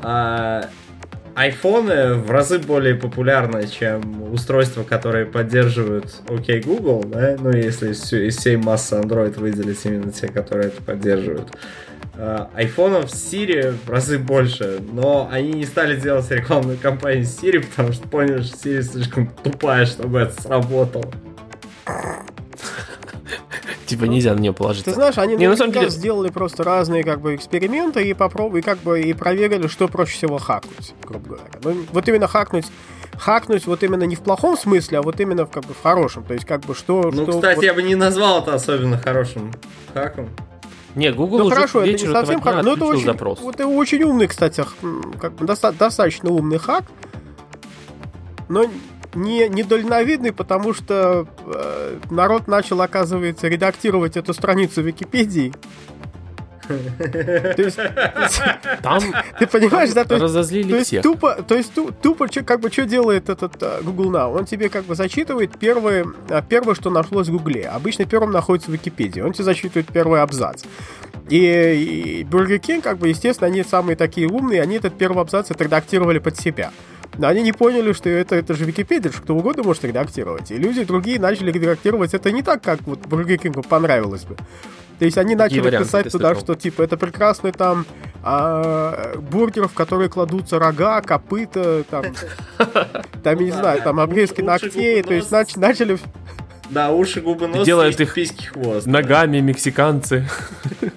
А, 0.02 0.66
айфоны 1.34 2.16
в 2.16 2.30
разы 2.30 2.60
более 2.60 2.96
популярны, 2.96 3.66
чем 3.68 4.34
устройства, 4.34 4.84
которые 4.84 5.26
поддерживают 5.26 6.14
OK 6.28 6.62
Google, 6.64 7.06
да? 7.08 7.38
Ну, 7.40 7.52
если 7.52 7.92
из 7.94 8.38
всей 8.38 8.58
массы 8.58 8.96
Android 8.96 9.40
выделить 9.40 9.80
именно 9.86 10.12
те, 10.12 10.28
которые 10.28 10.68
это 10.68 10.82
поддерживают. 10.82 11.52
А, 12.18 12.50
Айфонов 12.56 13.10
с 13.10 13.34
Siri 13.34 13.72
в 13.86 13.90
разы 13.90 14.20
больше, 14.20 14.80
но 14.92 15.30
они 15.32 15.54
не 15.54 15.66
стали 15.66 16.00
делать 16.00 16.30
рекламную 16.30 16.78
кампанию 16.78 17.26
с 17.26 17.42
Siri, 17.42 17.66
потому 17.66 17.94
что 17.94 18.08
поняли, 18.08 18.42
что 18.42 18.56
Siri 18.58 18.82
слишком 18.82 19.28
тупая, 19.44 19.86
чтобы 19.86 20.20
это 20.20 20.40
сработало. 20.42 21.06
Типа 23.86 24.06
нельзя 24.06 24.34
на 24.34 24.40
нее 24.40 24.52
Ты 24.54 24.58
положиться. 24.58 24.92
знаешь, 24.92 25.18
они 25.18 25.36
Не, 25.36 25.48
на 25.50 25.56
самом 25.58 25.72
наверняка 25.72 25.90
деле- 25.92 26.00
сделали 26.00 26.30
просто 26.30 26.64
разные 26.64 27.04
как 27.04 27.20
бы 27.22 27.36
эксперименты 27.36 28.08
и 28.08 28.14
попробовали, 28.14 28.62
как 28.62 28.80
бы 28.80 29.02
и 29.02 29.14
проверили, 29.14 29.68
что 29.68 29.88
проще 29.90 30.14
всего 30.14 30.38
хакнуть, 30.38 30.94
грубо 31.04 31.28
говоря. 31.28 31.50
Ну, 31.64 31.86
вот 31.92 32.08
именно 32.08 32.28
хакнуть, 32.28 32.66
хакнуть 33.18 33.66
вот 33.68 33.84
именно 33.84 34.04
не 34.04 34.16
в 34.16 34.22
плохом 34.22 34.58
смысле, 34.58 35.00
а 35.00 35.02
вот 35.02 35.20
именно 35.20 35.46
в, 35.46 35.52
как 35.52 35.66
бы 35.66 35.74
в 35.74 35.82
хорошем. 35.82 36.24
То 36.24 36.34
есть 36.34 36.46
как 36.46 36.62
бы 36.62 36.74
что... 36.74 37.12
Ну, 37.14 37.24
что 37.24 37.32
кстати, 37.34 37.56
вот- 37.58 37.66
я 37.66 37.74
бы 37.74 37.84
не 37.84 37.96
назвал 37.96 38.42
это 38.42 38.54
особенно 38.54 38.98
хорошим 38.98 39.52
хаком. 39.94 40.30
Не, 40.96 41.12
Google 41.12 41.40
Ну 41.40 41.46
уже 41.46 41.56
хорошо, 41.56 41.82
это 41.82 41.92
не 41.92 42.12
совсем 42.12 42.42
хак, 42.42 42.56
но 42.56 42.60
это 42.62 42.72
отключил 42.72 42.88
очень, 42.90 43.06
запрос. 43.06 43.40
вот 43.40 43.56
это 43.56 43.68
очень 43.68 44.04
умный, 44.04 44.28
кстати, 44.28 44.64
как 45.20 45.36
доста- 45.38 45.72
достаточно 45.72 46.30
умный 46.30 46.58
хак, 46.58 46.84
но 48.50 48.66
не 49.14 49.48
недальновидный, 49.50 50.32
потому 50.34 50.74
что 50.74 51.28
э, 51.46 52.00
народ 52.10 52.48
начал, 52.48 52.82
оказывается, 52.82 53.48
редактировать 53.48 54.18
эту 54.18 54.34
страницу 54.34 54.82
Википедии. 54.82 55.54
То 56.98 57.62
есть, 57.62 57.80
Там 58.82 59.02
ты 59.40 59.48
понимаешь, 59.48 59.92
да, 59.92 60.04
разозлили 60.04 60.84
всех. 60.84 61.04
тупо, 61.04 61.34
то 61.48 61.56
есть 61.56 61.74
ту- 61.74 61.92
тупо, 61.92 62.28
как 62.28 62.60
бы 62.60 62.72
что 62.72 62.86
делает 62.86 63.30
этот 63.30 63.62
а, 63.62 63.82
Google 63.82 64.12
Now? 64.12 64.38
Он 64.38 64.46
тебе 64.46 64.70
как 64.70 64.86
бы 64.86 64.96
зачитывает 64.96 65.58
первое, 65.58 66.06
а, 66.30 66.42
первое, 66.42 66.76
что 66.76 66.90
нашлось 66.90 67.28
в 67.28 67.32
Гугле. 67.32 67.68
Обычно 67.68 68.06
первым 68.06 68.32
находится 68.32 68.70
в 68.70 68.74
Википедии. 68.74 69.22
Он 69.22 69.34
тебе 69.34 69.44
зачитывает 69.46 69.88
первый 69.88 70.22
абзац. 70.22 70.64
И, 71.30 71.38
и 71.38 72.24
Burger 72.24 72.60
King, 72.60 72.82
как 72.82 72.98
бы, 72.98 73.08
естественно, 73.10 73.48
они 73.48 73.64
самые 73.64 73.96
такие 73.96 74.28
умные, 74.28 74.62
они 74.62 74.76
этот 74.76 74.98
первый 74.98 75.22
абзац 75.22 75.50
отредактировали 75.52 76.20
под 76.20 76.38
себя. 76.38 76.72
Но 77.18 77.28
они 77.28 77.42
не 77.42 77.52
поняли, 77.52 77.92
что 77.94 78.10
это, 78.10 78.36
это 78.36 78.54
же 78.54 78.66
Википедия, 78.66 79.12
что 79.12 79.22
кто 79.22 79.36
угодно 79.36 79.64
может 79.64 79.84
редактировать. 79.84 80.52
И 80.52 80.56
люди 80.58 80.84
другие 80.84 81.20
начали 81.20 81.52
редактировать 81.52 82.14
это 82.14 82.32
не 82.32 82.42
так, 82.42 82.64
как 82.64 82.82
вот 82.84 83.00
Burger 83.00 83.38
King 83.38 83.68
понравилось 83.68 84.24
бы. 84.24 84.38
То 85.02 85.06
есть 85.06 85.18
они 85.18 85.34
начали 85.34 85.62
варианты 85.62 85.88
писать 85.88 86.12
туда, 86.12 86.36
что 86.36 86.54
типа 86.54 86.84
это 86.84 86.96
прекрасный 86.96 87.52
там 87.52 87.88
а, 88.22 89.18
бургер, 89.18 89.68
в 89.68 89.74
который 89.74 90.10
кладутся 90.10 90.60
рога, 90.60 91.02
копыта, 91.02 91.84
там, 91.90 92.06
там, 93.24 93.40
я 93.40 93.44
не 93.44 93.50
знаю, 93.50 93.82
там 93.82 94.00
обрезки 94.00 94.42
ногтей, 94.42 95.02
то 95.02 95.16
есть 95.16 95.32
начали... 95.58 95.98
Да, 96.70 96.92
уши, 96.92 97.20
губы, 97.20 97.48
нос, 97.48 97.66
Делают 97.66 98.00
их 98.00 98.14
письки, 98.14 98.46
хвост. 98.46 98.86
Ногами 98.86 99.40
мексиканцы. 99.40 100.30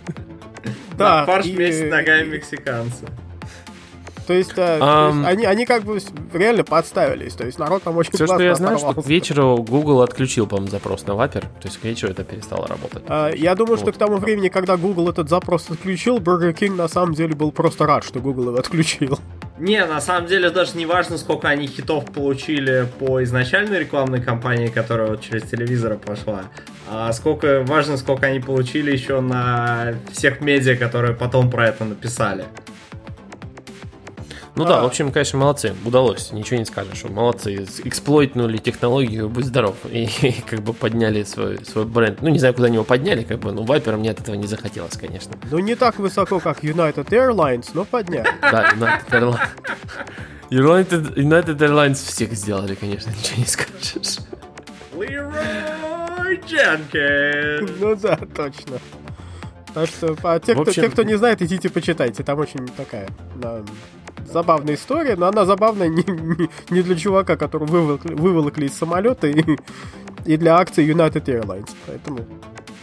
Да, 0.99 1.25
фарш 1.25 1.47
вместе 1.47 1.89
с 1.89 1.91
ногами 1.91 2.27
мексиканца. 2.29 3.07
То 4.27 4.33
есть, 4.33 4.53
э, 4.53 4.79
то 4.79 5.11
есть 5.13 5.27
они, 5.27 5.45
они 5.45 5.67
как 5.67 5.85
бы 5.85 6.01
реально 6.33 6.65
подставились. 6.65 7.35
То 7.35 7.45
есть 7.45 7.59
народ 7.59 7.83
там 7.83 7.97
очень 7.97 8.13
Все, 8.13 8.27
что 8.27 8.43
я 8.43 8.55
знаю, 8.55 8.79
что 8.79 8.95
к 8.95 9.07
вечеру 9.07 9.57
Google 9.57 10.03
отключил, 10.03 10.47
по-моему, 10.47 10.71
запрос 10.71 11.07
на 11.07 11.15
Вапер. 11.15 11.43
То 11.43 11.69
есть 11.69 11.79
к 11.79 11.85
вечеру 11.85 12.13
это 12.13 12.25
перестало 12.25 12.67
работать. 12.67 13.03
А, 13.07 13.31
я 13.31 13.55
думаю, 13.55 13.77
вот. 13.77 13.81
что 13.81 13.93
к 13.93 13.97
тому 13.97 14.17
времени, 14.17 14.49
когда 14.49 14.77
Google 14.77 15.11
этот 15.11 15.29
запрос 15.29 15.71
отключил, 15.71 16.19
Burger 16.19 16.55
King 16.55 16.75
на 16.75 16.89
самом 16.89 17.15
деле 17.15 17.35
был 17.35 17.53
просто 17.53 17.87
рад, 17.87 18.05
что 18.05 18.21
Google 18.21 18.49
его 18.49 18.59
отключил. 18.59 19.19
Не, 19.59 19.85
на 19.85 20.01
самом 20.01 20.27
деле 20.27 20.51
даже 20.51 20.77
не 20.77 20.85
важно, 20.85 21.17
сколько 21.17 21.49
они 21.49 21.69
хитов 21.69 22.07
получили 22.07 22.89
по 22.99 23.23
изначальной 23.23 23.79
рекламной 23.79 24.21
кампании, 24.21 24.67
которая 24.67 25.11
вот 25.11 25.21
через 25.21 25.45
телевизор 25.45 25.97
пошла, 25.97 26.47
а 26.91 27.13
сколько 27.13 27.63
важно, 27.63 27.97
сколько 27.97 28.27
они 28.27 28.41
получили 28.41 28.91
еще 28.91 29.21
на 29.21 29.95
всех 30.11 30.41
медиа, 30.41 30.77
которые 30.77 31.15
потом 31.15 31.53
про 31.53 31.69
это 31.69 31.85
написали. 31.85 32.47
Ну 34.57 34.65
а. 34.65 34.69
да, 34.69 34.83
в 34.83 34.87
общем, 34.87 35.11
конечно, 35.11 35.39
молодцы, 35.39 35.75
удалось, 35.85 36.31
ничего 36.31 36.59
не 36.59 36.65
скажешь. 36.65 37.03
Молодцы, 37.05 37.67
эксплойтнули 37.85 38.59
технологию, 38.59 39.29
будь 39.29 39.47
здоров, 39.47 39.77
и, 39.91 40.05
и 40.23 40.43
как 40.43 40.61
бы 40.61 40.73
подняли 40.73 41.25
свой, 41.25 41.65
свой 41.65 41.85
бренд. 41.85 42.23
Ну, 42.23 42.29
не 42.29 42.39
знаю, 42.39 42.55
куда 42.55 42.67
они 42.67 42.77
его 42.77 42.85
подняли, 42.85 43.25
как 43.25 43.41
бы, 43.41 43.53
ну, 43.53 43.65
Вайперам 43.65 44.01
мне 44.01 44.11
от 44.11 44.21
этого 44.21 44.37
не 44.37 44.47
захотелось, 44.47 44.97
конечно. 44.97 45.35
Ну, 45.51 45.59
не 45.59 45.75
так 45.75 45.99
высоко, 45.99 46.39
как 46.39 46.63
United 46.63 47.09
Airlines, 47.09 47.71
но 47.75 47.85
подняли. 47.85 48.29
Да, 48.41 48.71
United 48.73 49.11
Airlines. 49.11 49.41
United, 50.51 51.15
United 51.17 51.59
Airlines 51.59 51.95
всех 51.95 52.33
сделали, 52.35 52.75
конечно, 52.75 53.11
ничего 53.11 53.39
не 53.39 53.47
скажешь. 53.47 54.19
Leroy 54.95 56.41
Jenkins! 56.47 57.77
Ну 57.81 57.97
да, 57.97 58.17
точно. 58.17 58.79
Так 59.75 59.89
что, 59.89 60.17
а 60.23 60.39
те, 60.39 60.53
общем... 60.53 60.63
кто, 60.63 60.73
те, 60.73 60.89
кто 60.89 61.03
не 61.03 61.17
знает, 61.17 61.43
идите 61.43 61.69
почитайте. 61.69 62.23
Там 62.23 62.39
очень 62.39 62.69
такая 62.69 63.09
да, 63.35 63.65
забавная 64.27 64.75
история, 64.75 65.17
но 65.17 65.29
она 65.29 65.45
забавная 65.45 65.89
не, 65.89 66.05
не, 66.71 66.83
для 66.83 66.97
чувака, 66.97 67.37
который 67.37 67.67
выволокли, 67.67 68.15
выволокли 68.15 68.67
из 68.67 68.75
самолета, 68.75 69.27
и, 69.27 69.59
и 70.25 70.37
для 70.37 70.57
акции 70.57 70.87
United 70.87 71.25
Airlines. 71.25 71.71
Поэтому 71.87 72.21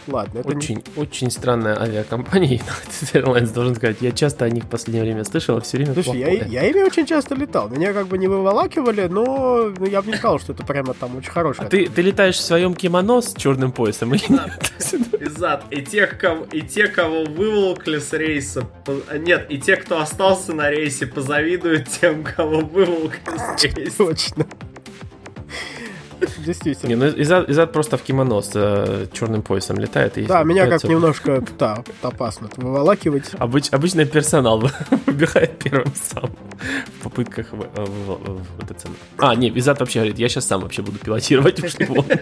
Ладно, 0.06 0.40
это 0.40 0.48
очень, 0.48 0.76
не... 0.76 0.82
очень 0.96 1.30
странная 1.30 1.80
авиакомпания 1.80 2.58
United 2.58 3.12
Airlines, 3.12 3.52
должен 3.52 3.74
сказать. 3.74 3.98
Я 4.00 4.12
часто 4.12 4.44
о 4.44 4.50
них 4.50 4.64
в 4.64 4.68
последнее 4.68 5.04
время 5.04 5.24
слышал, 5.24 5.56
а 5.56 5.60
все 5.60 5.76
время 5.76 5.94
Слушай, 5.94 6.18
я, 6.18 6.28
я 6.28 6.68
ими 6.68 6.82
очень 6.82 7.06
часто 7.06 7.34
летал. 7.34 7.68
Меня 7.68 7.92
как 7.92 8.08
бы 8.08 8.18
не 8.18 8.26
выволакивали, 8.26 9.06
но 9.08 9.72
ну, 9.78 9.86
я 9.86 10.02
бы 10.02 10.10
не 10.10 10.16
сказал, 10.16 10.38
что 10.38 10.52
это 10.52 10.64
прямо 10.64 10.94
там 10.94 11.16
очень 11.16 11.30
хорошее. 11.30 11.66
А 11.66 11.70
ты, 11.70 11.88
ты 11.88 12.02
летаешь 12.02 12.36
в 12.36 12.40
своем 12.42 12.74
кимоно 12.74 13.20
с 13.20 13.34
черным 13.34 13.72
поясом 13.72 14.14
или 14.14 14.24
нет? 14.28 14.72
Изад. 15.20 15.64
И 15.70 15.82
тех, 15.82 16.18
кого, 16.18 16.46
и 16.52 16.62
те, 16.62 16.88
кого 16.88 17.24
выволокли 17.24 17.98
с 17.98 18.12
рейса, 18.12 18.68
нет, 19.18 19.46
и 19.48 19.58
те, 19.58 19.76
кто 19.76 20.00
остался 20.00 20.52
на 20.52 20.70
рейсе, 20.70 21.06
позавидуют 21.06 21.88
тем, 21.88 22.24
кого 22.24 22.60
выволокли 22.60 23.20
с 23.58 23.64
рейса. 23.76 23.96
Точно. 23.98 24.46
Действительно. 26.38 26.88
Не, 26.88 26.96
ну 26.96 27.06
Изад, 27.22 27.48
Изад 27.48 27.72
просто 27.72 27.96
в 27.96 28.02
кимоно 28.02 28.40
с 28.40 28.50
э, 28.54 29.06
черным 29.12 29.42
поясом 29.42 29.78
летает. 29.78 30.18
И 30.18 30.26
да, 30.26 30.42
меня 30.42 30.66
как 30.66 30.84
немножко 30.84 31.42
да, 31.58 31.82
опасно 32.02 32.48
выволакивать. 32.56 33.30
Обыч, 33.38 33.68
обычно 33.70 34.04
персонал 34.04 34.58
выбегает 35.06 35.58
первым 35.58 35.92
сам 35.94 36.30
в 36.98 37.02
попытках 37.04 37.46
в, 37.52 37.56
в, 37.56 37.84
в, 37.84 38.44
в 38.44 38.62
это 38.62 38.74
А, 39.18 39.34
не, 39.34 39.56
Изад 39.58 39.80
вообще 39.80 40.00
говорит, 40.00 40.18
я 40.18 40.28
сейчас 40.28 40.46
сам 40.46 40.60
вообще 40.62 40.82
буду 40.82 40.98
пилотировать 40.98 41.62
уж 41.62 41.74
его. 41.74 42.04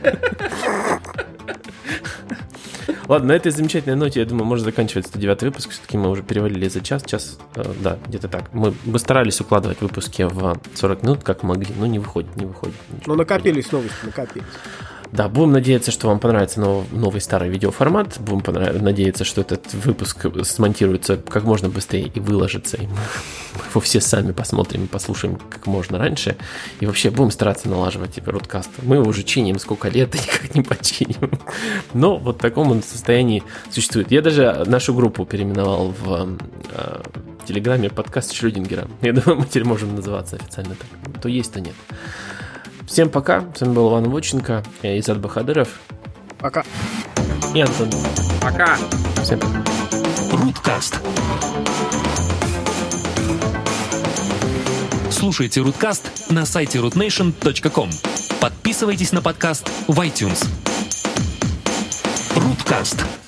Ладно, 3.10 3.30
на 3.30 3.32
этой 3.32 3.50
замечательной 3.50 3.96
ноте, 3.96 4.20
я 4.20 4.24
думаю, 4.24 4.44
можно 4.44 4.66
заканчивать 4.66 5.04
109 5.08 5.42
выпуск. 5.42 5.70
Все-таки 5.70 5.98
мы 5.98 6.10
уже 6.10 6.22
перевалили 6.22 6.68
за 6.68 6.80
час. 6.80 7.02
Час, 7.04 7.40
э, 7.56 7.64
да, 7.82 7.98
где-то 8.06 8.28
так. 8.28 8.54
Мы 8.54 8.72
старались 9.00 9.40
укладывать 9.40 9.80
выпуски 9.80 10.22
в 10.22 10.56
40 10.74 11.02
минут, 11.02 11.24
как 11.24 11.42
могли, 11.42 11.74
но 11.76 11.86
не 11.86 11.98
выходит, 11.98 12.36
не 12.36 12.46
выходит. 12.46 12.76
Ну, 13.06 13.16
накопились 13.16 13.72
новости, 13.72 13.96
накопились. 14.04 14.46
Да, 15.12 15.28
будем 15.28 15.52
надеяться, 15.52 15.90
что 15.90 16.06
вам 16.06 16.20
понравится 16.20 16.60
новый, 16.60 17.20
старый 17.20 17.48
видеоформат. 17.48 18.20
Будем 18.20 18.42
надеяться, 18.82 19.24
что 19.24 19.40
этот 19.40 19.74
выпуск 19.74 20.26
смонтируется 20.44 21.16
как 21.16 21.44
можно 21.44 21.68
быстрее 21.68 22.10
и 22.14 22.20
выложится. 22.20 22.76
И 22.76 22.86
мы 22.86 22.96
его 23.70 23.80
все 23.80 24.00
сами 24.00 24.30
посмотрим 24.32 24.84
и 24.84 24.86
послушаем 24.86 25.36
как 25.36 25.66
можно 25.66 25.98
раньше. 25.98 26.36
И 26.78 26.86
вообще 26.86 27.10
будем 27.10 27.32
стараться 27.32 27.68
налаживать 27.68 28.14
типа 28.14 28.30
родкаст. 28.30 28.70
Мы 28.82 28.96
его 28.96 29.08
уже 29.08 29.24
чиним 29.24 29.58
сколько 29.58 29.88
лет 29.88 30.14
и 30.14 30.18
никак 30.22 30.54
не 30.54 30.62
починим. 30.62 31.30
Но 31.92 32.16
вот 32.16 32.36
в 32.36 32.40
таком 32.40 32.70
он 32.70 32.82
состоянии 32.82 33.42
существует. 33.70 34.12
Я 34.12 34.22
даже 34.22 34.64
нашу 34.66 34.94
группу 34.94 35.24
переименовал 35.24 35.92
в 36.00 36.38
э, 36.72 37.02
Телеграме 37.46 37.90
подкаст 37.90 38.32
Шрёдингера. 38.32 38.86
Я 39.02 39.12
думаю, 39.12 39.40
мы 39.40 39.46
теперь 39.46 39.64
можем 39.64 39.96
называться 39.96 40.36
официально 40.36 40.76
так. 40.76 41.20
То 41.20 41.28
есть, 41.28 41.52
то 41.52 41.60
нет. 41.60 41.74
Всем 42.90 43.08
пока. 43.08 43.44
С 43.54 43.60
вами 43.60 43.72
был 43.72 43.88
Иван 43.88 44.10
Воченко 44.10 44.64
и 44.82 44.98
Изад 44.98 45.20
Бахадыров. 45.20 45.80
Пока. 46.40 46.64
И 47.54 47.60
Антон. 47.60 47.88
Пока. 48.42 48.76
Всем 49.22 49.38
пока. 49.38 49.62
Руткаст. 50.32 50.98
Слушайте 55.08 55.60
Руткаст 55.60 56.30
на 56.30 56.44
сайте 56.44 56.80
rootnation.com. 56.80 57.90
Подписывайтесь 58.40 59.12
на 59.12 59.22
подкаст 59.22 59.70
в 59.86 60.00
iTunes. 60.00 60.44
Руткаст. 62.34 63.19